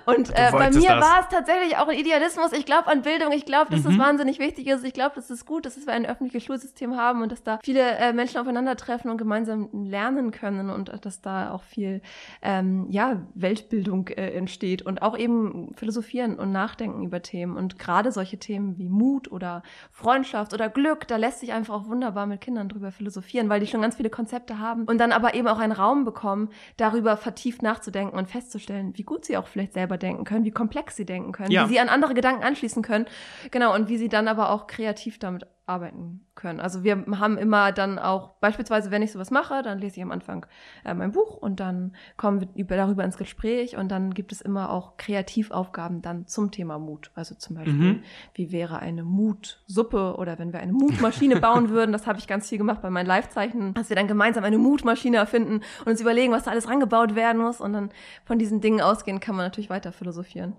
und 0.06 0.30
äh, 0.30 0.50
bei 0.52 0.70
mir 0.70 0.88
das. 0.88 1.00
war 1.00 1.20
es 1.20 1.28
tatsächlich 1.28 1.76
auch 1.76 1.88
ein 1.88 1.98
Idealismus. 1.98 2.52
Ich 2.52 2.66
glaube 2.66 2.88
an 2.88 3.02
Bildung, 3.02 3.32
ich 3.32 3.44
glaube, 3.44 3.70
dass 3.70 3.82
das 3.82 3.98
wahnsinnig 3.98 4.38
wichtig 4.38 4.66
ist. 4.66 4.84
Ich 4.84 4.92
glaube, 4.92 5.14
dass 5.14 5.30
es 5.30 5.46
gut 5.46 5.59
ist, 5.66 5.76
dass 5.76 5.86
wir 5.86 5.92
ein 5.94 6.06
öffentliches 6.06 6.44
Schulsystem 6.44 6.96
haben 6.96 7.22
und 7.22 7.32
dass 7.32 7.42
da 7.42 7.58
viele 7.62 7.80
äh, 7.80 8.12
Menschen 8.12 8.38
aufeinandertreffen 8.38 9.10
und 9.10 9.16
gemeinsam 9.18 9.68
lernen 9.72 10.30
können 10.30 10.70
und 10.70 10.92
dass 11.04 11.20
da 11.20 11.52
auch 11.52 11.62
viel 11.62 12.00
ähm, 12.42 12.86
ja, 12.90 13.20
Weltbildung 13.34 14.08
äh, 14.08 14.30
entsteht 14.32 14.82
und 14.82 15.02
auch 15.02 15.16
eben 15.16 15.72
philosophieren 15.76 16.38
und 16.38 16.52
nachdenken 16.52 17.04
über 17.04 17.22
Themen. 17.22 17.56
Und 17.56 17.78
gerade 17.78 18.12
solche 18.12 18.38
Themen 18.38 18.78
wie 18.78 18.88
Mut 18.88 19.30
oder 19.30 19.62
Freundschaft 19.90 20.54
oder 20.54 20.68
Glück, 20.68 21.06
da 21.08 21.16
lässt 21.16 21.40
sich 21.40 21.52
einfach 21.52 21.74
auch 21.74 21.86
wunderbar 21.88 22.26
mit 22.26 22.40
Kindern 22.40 22.68
drüber 22.68 22.92
philosophieren, 22.92 23.48
weil 23.48 23.60
die 23.60 23.66
schon 23.66 23.82
ganz 23.82 23.96
viele 23.96 24.10
Konzepte 24.10 24.58
haben 24.58 24.84
und 24.84 24.98
dann 24.98 25.12
aber 25.12 25.34
eben 25.34 25.48
auch 25.48 25.58
einen 25.58 25.72
Raum 25.72 26.04
bekommen, 26.04 26.50
darüber 26.76 27.16
vertieft 27.16 27.62
nachzudenken 27.62 28.16
und 28.18 28.28
festzustellen, 28.28 28.92
wie 28.96 29.02
gut 29.02 29.24
sie 29.24 29.36
auch 29.36 29.46
vielleicht 29.46 29.72
selber 29.72 29.98
denken 29.98 30.24
können, 30.24 30.44
wie 30.44 30.50
komplex 30.50 30.96
sie 30.96 31.04
denken 31.04 31.32
können, 31.32 31.50
Ja. 31.50 31.64
wie 31.64 31.72
sie 31.72 31.80
an 31.80 31.88
andere 31.88 32.14
Gedanken 32.14 32.42
anschließen 32.42 32.82
können. 32.82 33.06
Genau, 33.50 33.74
und 33.74 33.88
wie 33.88 33.98
sie 33.98 34.08
dann 34.08 34.28
aber 34.28 34.50
auch 34.50 34.66
kreativ 34.66 35.18
damit 35.18 35.46
arbeiten 35.70 36.26
können. 36.34 36.58
Also 36.58 36.82
wir 36.82 37.04
haben 37.18 37.38
immer 37.38 37.70
dann 37.70 38.00
auch, 38.00 38.30
beispielsweise, 38.40 38.90
wenn 38.90 39.02
ich 39.02 39.12
sowas 39.12 39.30
mache, 39.30 39.62
dann 39.62 39.78
lese 39.78 39.98
ich 39.98 40.02
am 40.02 40.10
Anfang 40.10 40.44
äh, 40.84 40.92
mein 40.94 41.12
Buch 41.12 41.36
und 41.36 41.60
dann 41.60 41.94
kommen 42.16 42.40
wir 42.40 42.48
über, 42.56 42.76
darüber 42.76 43.04
ins 43.04 43.16
Gespräch 43.16 43.76
und 43.76 43.88
dann 43.88 44.12
gibt 44.12 44.32
es 44.32 44.40
immer 44.40 44.70
auch 44.70 44.96
Kreativaufgaben 44.96 46.02
dann 46.02 46.26
zum 46.26 46.50
Thema 46.50 46.78
Mut. 46.78 47.12
Also 47.14 47.36
zum 47.36 47.54
Beispiel, 47.56 47.74
Mhm. 47.74 48.02
wie 48.34 48.50
wäre 48.50 48.80
eine 48.80 49.04
Mutsuppe 49.04 50.16
oder 50.16 50.40
wenn 50.40 50.52
wir 50.52 50.58
eine 50.58 50.72
Mutmaschine 50.72 51.36
bauen 51.40 51.70
würden, 51.70 51.92
das 51.92 52.06
habe 52.06 52.18
ich 52.18 52.26
ganz 52.26 52.48
viel 52.48 52.58
gemacht 52.58 52.82
bei 52.82 52.90
meinen 52.90 53.06
Live-Zeichnen, 53.06 53.72
dass 53.74 53.90
wir 53.90 53.96
dann 53.96 54.08
gemeinsam 54.08 54.42
eine 54.42 54.58
Mutmaschine 54.58 55.18
erfinden 55.18 55.60
und 55.84 55.86
uns 55.86 56.00
überlegen, 56.00 56.32
was 56.32 56.44
da 56.44 56.50
alles 56.50 56.68
rangebaut 56.68 57.14
werden 57.14 57.40
muss 57.40 57.60
und 57.60 57.72
dann 57.74 57.90
von 58.24 58.40
diesen 58.40 58.60
Dingen 58.60 58.80
ausgehen 58.80 59.20
kann 59.20 59.36
man 59.36 59.46
natürlich 59.46 59.70
weiter 59.70 59.92
philosophieren. 59.92 60.54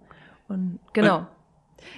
Und 0.48 0.80
genau. 0.94 1.28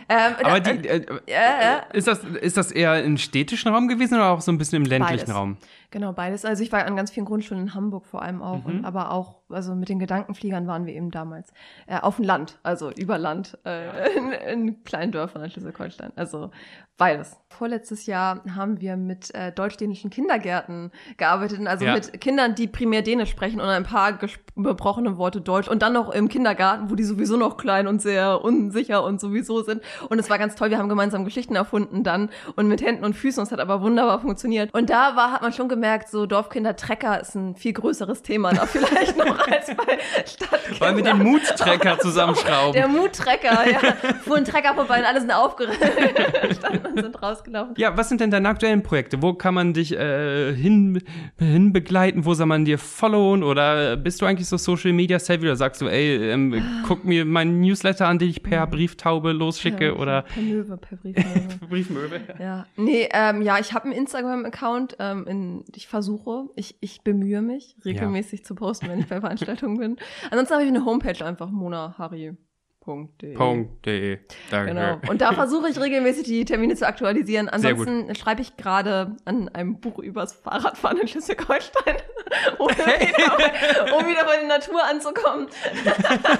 Ähm, 0.10 0.34
Aber 0.44 0.60
die, 0.60 0.88
äh, 0.88 1.06
ja, 1.28 1.62
ja. 1.62 1.78
ist, 1.94 2.08
das, 2.08 2.24
ist 2.24 2.58
das 2.58 2.72
eher 2.72 3.04
im 3.04 3.18
städtischen 3.18 3.74
Raum 3.74 3.88
gewesen 3.88 4.16
oder 4.16 4.30
auch 4.30 4.42
so 4.42 4.52
ein 4.52 4.58
bisschen 4.58 4.84
im 4.84 4.90
ländlichen 4.90 5.26
Beides. 5.26 5.36
Raum? 5.36 5.58
Genau, 5.94 6.12
beides. 6.12 6.44
Also 6.44 6.64
ich 6.64 6.72
war 6.72 6.84
an 6.88 6.96
ganz 6.96 7.12
vielen 7.12 7.28
Grundschulen 7.28 7.62
in 7.68 7.74
Hamburg 7.76 8.08
vor 8.08 8.24
allem 8.24 8.42
auch, 8.42 8.64
Mhm. 8.66 8.78
und, 8.80 8.86
aber 8.86 9.12
auch 9.12 9.42
also 9.50 9.76
mit 9.76 9.90
den 9.90 10.00
Gedankenfliegern 10.00 10.66
waren 10.66 10.88
wir 10.88 10.96
eben 10.96 11.12
damals 11.12 11.54
äh, 11.86 12.00
auf 12.00 12.16
dem 12.16 12.26
Land, 12.26 12.58
also 12.64 12.90
über 12.90 13.20
Land, 13.20 13.60
äh, 13.64 14.10
in, 14.18 14.32
in 14.32 14.84
kleinen 14.84 15.12
Dörfern 15.12 15.44
in 15.44 15.52
Schleswig-Holstein. 15.52 16.12
Also 16.16 16.50
beides. 16.98 17.38
Vorletztes 17.50 18.08
Jahr 18.08 18.42
haben 18.56 18.82
wir 18.82 18.98
mit 18.98 19.34
äh, 19.36 19.52
deutsch-dänischen 19.52 20.10
Kindergärten 20.10 20.92
gearbeitet, 21.18 21.60
also 21.68 21.86
Ja. 21.86 21.94
mit 21.94 22.20
Kindern, 22.20 22.56
die 22.56 22.68
primär 22.68 23.04
Dänisch 23.04 23.30
sprechen 23.30 23.62
und 23.62 23.68
ein 23.68 23.84
paar 23.84 24.18
gebrochene 24.56 25.18
Worte 25.18 25.42
Deutsch 25.42 25.68
und 25.68 25.84
dann 25.84 25.94
noch 25.94 26.10
im 26.12 26.30
Kindergarten, 26.30 26.90
wo 26.90 26.96
die 26.96 27.04
sowieso 27.04 27.38
noch 27.38 27.58
klein 27.58 27.86
und 27.86 28.02
sehr 28.02 28.44
unsicher 28.44 29.04
und 29.04 29.22
sowieso 29.22 29.62
sind. 29.62 29.84
Und 30.10 30.18
es 30.18 30.32
war 30.32 30.40
ganz 30.40 30.56
toll, 30.56 30.72
wir 30.72 30.80
haben 30.80 30.90
gemeinsam 30.90 31.26
Geschichten 31.26 31.56
erfunden 31.56 32.04
dann 32.04 32.32
und 32.56 32.68
mit 32.68 32.82
Händen 32.84 33.06
und 33.06 33.14
Füßen, 33.16 33.40
und 33.42 33.46
es 33.46 33.52
hat 33.52 33.60
aber 33.60 33.82
wunderbar 33.84 34.20
funktioniert. 34.20 34.74
Und 34.74 34.90
da 34.90 35.16
war, 35.16 35.32
hat 35.34 35.44
man 35.44 35.54
schon 35.54 35.70
gemerkt, 35.70 35.83
so 36.08 36.26
Dorfkinder, 36.26 36.76
Trecker 36.76 37.20
ist 37.22 37.36
ein 37.36 37.56
viel 37.56 37.74
größeres 37.74 38.22
Thema 38.22 38.54
da 38.54 38.66
vielleicht 38.66 39.18
noch 39.18 39.40
als 39.48 39.68
bei 39.68 40.00
Stadtkindern. 40.26 40.80
Wollen 40.80 40.98
wir 40.98 41.04
den 41.04 41.24
Muttrecker 41.24 42.00
zusammenschrauben? 42.00 42.74
Der 42.74 42.88
Muttrecker, 42.88 43.70
ja. 43.70 43.80
Fuhr 44.24 44.38
ein 44.38 44.46
Trecker 44.46 44.76
vorbei 44.76 45.00
und 45.00 45.06
alle 45.06 45.20
sind 45.20 45.32
aufgeregt 45.32 45.80
standen 46.58 46.86
und 46.86 47.02
sind 47.02 47.22
rausgelaufen. 47.22 47.76
Ja, 47.78 47.98
was 47.98 48.10
sind 48.10 48.22
denn 48.22 48.32
deine 48.32 48.48
aktuellen 48.50 48.84
Projekte? 48.84 49.22
Wo 49.22 49.34
kann 49.34 49.54
man 49.54 49.74
dich 49.74 49.94
äh, 49.94 50.54
hin, 50.54 51.02
hin 51.38 51.74
begleiten? 51.74 52.26
Wo 52.26 52.34
soll 52.34 52.46
man 52.46 52.66
dir 52.66 52.78
followen? 52.78 53.44
Oder 53.44 53.98
bist 53.98 54.22
du 54.22 54.26
eigentlich 54.26 54.48
so 54.48 54.58
Social 54.58 54.94
Media 54.94 55.20
savvy 55.20 55.48
oder 55.48 55.56
sagst 55.56 55.82
du, 55.82 55.88
ey, 55.88 56.32
ähm, 56.32 56.62
guck 56.88 57.06
mir 57.06 57.26
meinen 57.26 57.62
Newsletter 57.62 58.08
an, 58.08 58.20
den 58.20 58.30
ich 58.30 58.44
per 58.44 58.68
Brieftaube 58.68 59.32
losschicke 59.32 59.88
Ja, 59.88 59.94
oder 59.94 60.22
Per 60.24 60.42
Möwe, 60.42 60.78
per 60.78 60.98
Briefmöwe. 60.98 61.60
Briefmöwe? 61.70 62.22
Ja, 62.40 62.66
nee, 62.76 63.10
ähm, 63.12 63.42
ja, 63.42 63.60
ich 63.60 63.74
habe 63.74 63.86
einen 63.86 63.94
Instagram-Account. 63.94 64.98
Ähm, 65.00 65.28
in, 65.28 65.64
ich 65.78 65.88
versuche, 65.88 66.50
ich, 66.56 66.78
ich 66.82 67.02
bemühe 67.02 67.42
mich, 67.42 67.76
regelmäßig 67.86 68.46
zu 68.46 68.56
posten, 68.56 68.90
wenn 68.90 69.00
ich 69.00 69.08
bei 69.08 69.20
Veranstaltungen 69.20 69.78
bin. 69.78 69.98
Ansonsten 70.32 70.54
habe 70.54 70.64
ich 70.64 70.70
eine 70.70 70.86
Homepage 70.86 71.26
einfach, 71.26 71.50
monahari.de. 71.50 72.36
Punkt.de. 72.84 74.20
Danke. 74.52 74.74
Genau. 74.74 75.00
Und 75.08 75.22
da 75.22 75.32
versuche 75.32 75.70
ich 75.70 75.80
regelmäßig 75.80 76.26
die 76.26 76.44
Termine 76.44 76.76
zu 76.76 76.86
aktualisieren. 76.86 77.48
Ansonsten 77.48 78.14
schreibe 78.14 78.42
ich 78.42 78.58
gerade 78.58 79.16
an 79.24 79.48
einem 79.50 79.80
Buch 79.80 80.00
übers 80.00 80.34
Fahrradfahren 80.34 80.98
in 80.98 81.08
Schleswig-Holstein, 81.08 81.96
um, 82.58 82.68
wieder, 82.68 83.98
um 83.98 84.06
wieder 84.06 84.26
bei 84.26 84.38
der 84.38 84.48
Natur 84.48 84.84
anzukommen. 84.84 85.48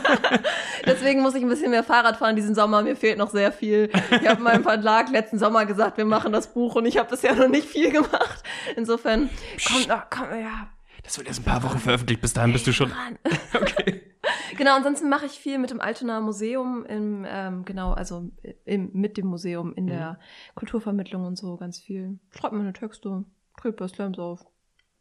Deswegen 0.86 1.22
muss 1.22 1.34
ich 1.36 1.44
ein 1.44 1.50
bisschen 1.50 1.72
mehr 1.72 1.84
Fahrrad 1.84 2.18
fahren 2.18 2.36
diesen 2.36 2.56
Sommer. 2.56 2.82
Mir 2.82 2.98
fehlt 2.98 3.18
noch 3.18 3.30
sehr 3.30 3.54
viel. 3.54 3.90
Ich 4.12 4.28
habe 4.28 4.42
meinem 4.42 4.64
Verlag 4.64 5.10
letzten 5.12 5.40
Sommer 5.40 5.66
gesagt, 5.66 5.98
wir 5.98 6.06
machen 6.06 6.34
das 6.34 6.48
Buch 6.48 6.76
und 6.76 6.86
ich 6.86 6.98
habe 6.98 7.10
bisher 7.10 7.36
noch 7.36 7.48
nicht 7.48 7.70
viel 7.70 7.90
gemacht. 7.90 8.44
Insofern 8.76 9.30
kommt 9.66 9.88
noch, 9.88 10.10
komm, 10.10 10.38
ja, 10.38 10.68
Das 11.04 11.18
wird 11.18 11.28
erst 11.28 11.42
ein 11.42 11.46
paar 11.46 11.64
Wochen 11.64 11.80
veröffentlicht. 11.80 12.22
Bis 12.22 12.34
dahin 12.34 12.54
bist 12.54 12.68
du 12.68 12.74
schon. 12.74 12.92
Okay. 13.54 14.02
Genau, 14.58 14.76
ansonsten 14.76 15.10
mache 15.10 15.26
ich 15.26 15.34
viel 15.34 15.58
mit 15.58 15.72
dem 15.72 15.82
Altonaer 15.82 16.22
Museum, 16.22 16.86
im, 16.86 17.26
ähm, 17.28 17.66
genau, 17.66 17.92
also 17.94 18.30
im, 18.66 18.92
mit 18.94 19.18
dem 19.18 19.26
Museum 19.28 19.74
in 19.74 19.88
der 19.88 20.20
Kulturvermittlung 20.56 21.26
und 21.26 21.38
so 21.38 21.58
ganz 21.58 21.80
viel. 21.80 22.20
Schreibt 22.30 22.54
meine 22.54 22.72
Texte, 22.72 23.26
dreht 23.60 23.76
bei 23.78 23.88
Slams 23.88 24.20
auf. 24.20 24.40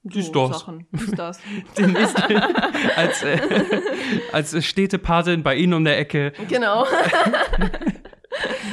So 0.04 0.08
Dies, 0.08 0.32
das. 0.32 0.58
Sachen. 0.58 0.86
Dies, 0.92 1.10
das. 1.12 1.38
Demnächst 1.78 2.20
als, 2.96 3.22
äh, 3.22 3.38
als 4.32 4.64
Städtepatin 4.64 5.42
bei 5.42 5.54
Ihnen 5.54 5.74
um 5.74 5.84
der 5.84 5.98
Ecke. 5.98 6.32
genau. 6.48 6.86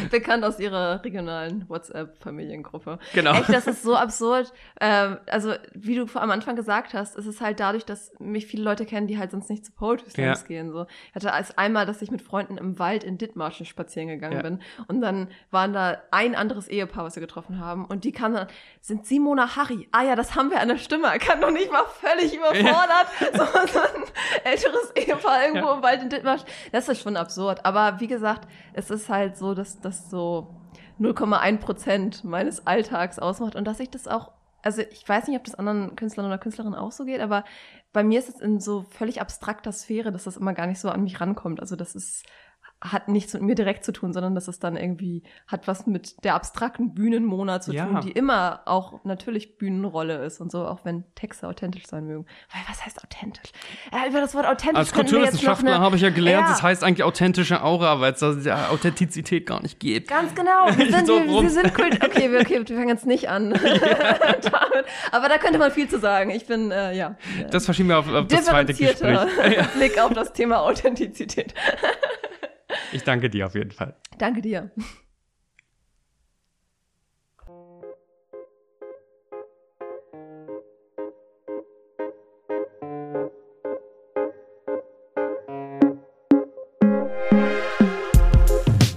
Bekannt 0.12 0.44
aus 0.44 0.60
ihrer 0.60 1.04
regionalen 1.04 1.68
WhatsApp-Familiengruppe. 1.70 3.00
Genau. 3.14 3.34
Echt, 3.34 3.50
das 3.50 3.68
ist 3.68 3.84
so 3.84 3.96
absurd. 3.96 4.52
Ähm, 4.82 5.18
also, 5.30 5.54
wie 5.74 5.96
du 5.96 6.08
vor 6.08 6.22
am 6.22 6.32
Anfang 6.32 6.56
gesagt 6.56 6.94
hast, 6.94 7.16
es 7.18 7.26
ist 7.26 7.42
halt 7.42 7.60
dadurch, 7.60 7.86
dass 7.86 8.12
mich 8.20 8.46
viele 8.48 8.64
Leute 8.64 8.86
kennen, 8.86 9.08
die 9.08 9.18
halt 9.18 9.32
sonst 9.32 9.50
nicht 9.50 9.66
zu 9.66 9.72
Poetry 9.72 10.10
Slams 10.10 10.42
Ja. 10.42 10.48
gehen. 10.48 10.72
So. 10.72 10.86
Ich 11.10 11.16
hatte 11.16 11.34
als 11.34 11.58
einmal, 11.58 11.86
dass 11.86 12.02
ich 12.02 12.12
mit 12.12 12.22
Freunden 12.22 12.58
im 12.58 12.80
Wald 12.80 13.04
in 13.04 13.18
Dithmarschen 13.18 13.66
spazieren 13.66 14.08
gegangen 14.10 14.36
Ja. 14.38 14.42
bin. 14.42 14.62
Und 14.88 15.02
dann 15.02 15.28
waren 15.52 15.74
da 15.74 15.98
ein 16.12 16.36
anderes 16.36 16.68
Ehepaar, 16.68 17.04
was 17.06 17.16
wir 17.16 17.22
getroffen 17.22 17.60
haben. 17.60 17.86
Und 17.86 18.04
die 18.04 18.12
kamen 18.12 18.36
dann, 18.36 18.48
sind 18.82 19.06
Simona 19.06 19.56
Harry. 19.56 19.88
Ah 19.92 20.04
ja, 20.04 20.16
das 20.16 20.36
haben 20.36 20.50
wir 20.52 20.60
an 20.62 20.68
der 20.70 20.78
Stimme 20.78 21.08
erkannt. 21.08 21.44
Und 21.44 21.56
ich 21.56 21.72
war 21.72 21.86
völlig 21.88 22.36
überfordert. 22.36 23.08
So, 23.40 23.44
so 23.46 23.80
ein 23.80 24.04
älteres 24.44 24.92
Ehepaar 24.96 25.46
irgendwo 25.46 25.68
Ja. 25.68 25.76
im 25.76 25.84
Wald 25.84 26.02
in 26.02 26.10
Dithmarschen. 26.10 26.48
Das 26.72 26.90
ist 26.90 27.02
schon 27.02 27.16
absurd. 27.16 27.64
Aber 27.66 28.00
wie 28.00 28.08
gesagt, 28.08 28.48
es 28.74 28.90
ist 28.90 29.08
halt 29.10 29.38
so, 29.38 29.54
dass 29.54 29.80
das 30.00 30.10
so 30.10 30.56
0,1 31.00 31.58
Prozent 31.58 32.24
meines 32.24 32.68
Alltags 32.68 33.20
ausmacht 33.20 33.56
und 33.56 33.66
dass 33.66 33.80
ich 33.80 33.90
das 33.90 34.08
auch, 34.08 34.32
also 34.62 34.82
ich 34.82 35.08
weiß 35.08 35.28
nicht, 35.28 35.38
ob 35.38 35.44
das 35.44 35.56
anderen 35.56 35.96
Künstlern 35.96 36.26
oder 36.26 36.38
Künstlerinnen 36.38 36.78
auch 36.78 36.92
so 36.92 37.06
geht, 37.06 37.22
aber 37.22 37.46
bei 37.94 38.04
mir 38.04 38.20
ist 38.20 38.30
es 38.30 38.42
in 38.42 38.60
so 38.60 38.84
völlig 38.84 39.22
abstrakter 39.22 39.72
Sphäre, 39.72 40.12
dass 40.12 40.26
das 40.26 40.38
immer 40.38 40.54
gar 40.54 40.68
nicht 40.68 40.80
so 40.80 40.90
an 40.90 41.04
mich 41.04 41.20
rankommt. 41.20 41.60
Also 41.60 41.76
das 41.76 41.96
ist, 41.96 42.24
hat 42.82 43.10
nichts 43.10 43.34
mit 43.34 43.42
mir 43.42 43.56
direkt 43.56 43.84
zu 43.84 43.92
tun, 43.92 44.14
sondern 44.14 44.36
dass 44.36 44.48
es 44.48 44.60
dann 44.60 44.78
irgendwie 44.78 45.24
hat 45.48 45.68
was 45.68 45.86
mit 45.86 46.24
der 46.24 46.36
abstrakten 46.36 46.94
Bühnenmona 46.94 47.60
zu 47.60 47.74
Ja. 47.74 47.86
tun, 47.86 48.02
die 48.02 48.12
immer 48.12 48.62
auch 48.66 49.04
natürlich 49.04 49.58
Bühnenrolle 49.58 50.24
ist 50.24 50.40
und 50.40 50.50
so, 50.50 50.66
auch 50.66 50.86
wenn 50.86 51.04
Texte 51.14 51.48
authentisch 51.48 51.88
sein 51.88 52.06
mögen. 52.06 52.26
Weil 52.54 52.62
was 52.70 52.86
heißt 52.86 53.04
authentisch? 53.04 53.52
Äh, 53.92 54.10
über 54.10 54.22
das 54.22 54.34
Wort 54.34 54.46
authentisch 54.46 54.78
Als 54.80 54.94
Kulturwissenschaftler 54.94 55.80
habe 55.80 55.98
ich 55.98 56.02
ja 56.02 56.10
gelernt, 56.10 56.46
Ja. 56.48 56.54
das 56.54 56.64
heißt 56.64 56.84
eigentlich 56.86 57.04
authentische 57.04 57.62
Aura, 57.64 58.00
weil 58.00 58.14
es 58.14 58.20
da 58.20 58.32
der 58.34 58.72
Authentizität 58.72 59.46
gar 59.46 59.62
nicht 59.62 59.80
geht. 59.82 60.08
Ganz 60.08 60.34
genau. 60.34 60.68
Wir 60.78 60.90
sind, 60.92 61.06
So 61.08 61.16
wir, 61.22 61.42
wir 61.44 61.50
sind 61.50 61.74
kult. 61.74 62.00
Okay, 62.10 62.32
wir, 62.32 62.40
okay, 62.40 62.62
wir 62.66 62.76
fangen 62.76 62.88
jetzt 62.90 63.06
nicht 63.06 63.30
an. 63.30 63.54
Aber 65.12 65.28
da 65.30 65.38
könnte 65.38 65.60
man 65.60 65.72
viel 65.72 65.88
zu 65.90 66.00
sagen. 66.00 66.30
Ich 66.30 66.46
bin, 66.48 66.72
äh, 66.72 66.96
ja. 66.96 67.16
Das 67.52 67.66
verschieben 67.66 67.90
wir 67.90 68.00
auf, 68.00 68.12
auf 68.12 68.28
das 68.28 68.46
zweite 68.46 68.74
Gespräch. 68.74 69.20
Blick 69.76 70.02
auf 70.02 70.14
das 70.14 70.34
Thema 70.34 70.62
Authentizität. 70.62 71.54
Ich 72.92 73.04
danke 73.04 73.30
dir 73.30 73.46
auf 73.46 73.56
jeden 73.56 73.72
Fall. 73.72 73.96
Danke 74.18 74.42
dir. 74.42 74.72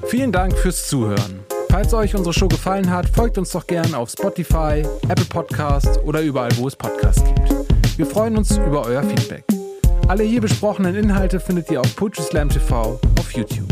Vielen 0.07 0.31
Dank 0.31 0.57
fürs 0.59 0.89
Zuhören. 0.89 1.41
Falls 1.71 1.95
euch 1.95 2.15
unsere 2.15 2.35
Show 2.35 2.47
gefallen 2.47 2.91
hat, 2.91 3.09
folgt 3.09 3.39
uns 3.39 3.51
doch 3.51 3.67
gern 3.67 3.95
auf 3.95 4.11
Spotify, 4.11 4.83
Apple 5.09 5.25
Podcasts 5.25 5.99
oder 6.01 6.21
überall, 6.21 6.55
wo 6.59 6.69
es 6.69 6.77
Podcasts 6.77 7.25
gibt. 7.25 7.99
Wir 7.99 8.05
freuen 8.05 8.37
uns 8.37 8.59
über 8.59 8.85
euer 8.85 9.03
Feedback. 9.03 9.45
Alle 10.09 10.25
hier 10.25 10.43
besprochenen 10.43 10.95
Inhalte 10.97 11.41
findet 11.41 11.71
ihr 11.71 11.81
auf 11.81 11.97
Poetry 11.97 12.23
Slam 12.23 12.51
TV 12.51 13.01
auf 13.19 13.33
YouTube. 13.33 13.72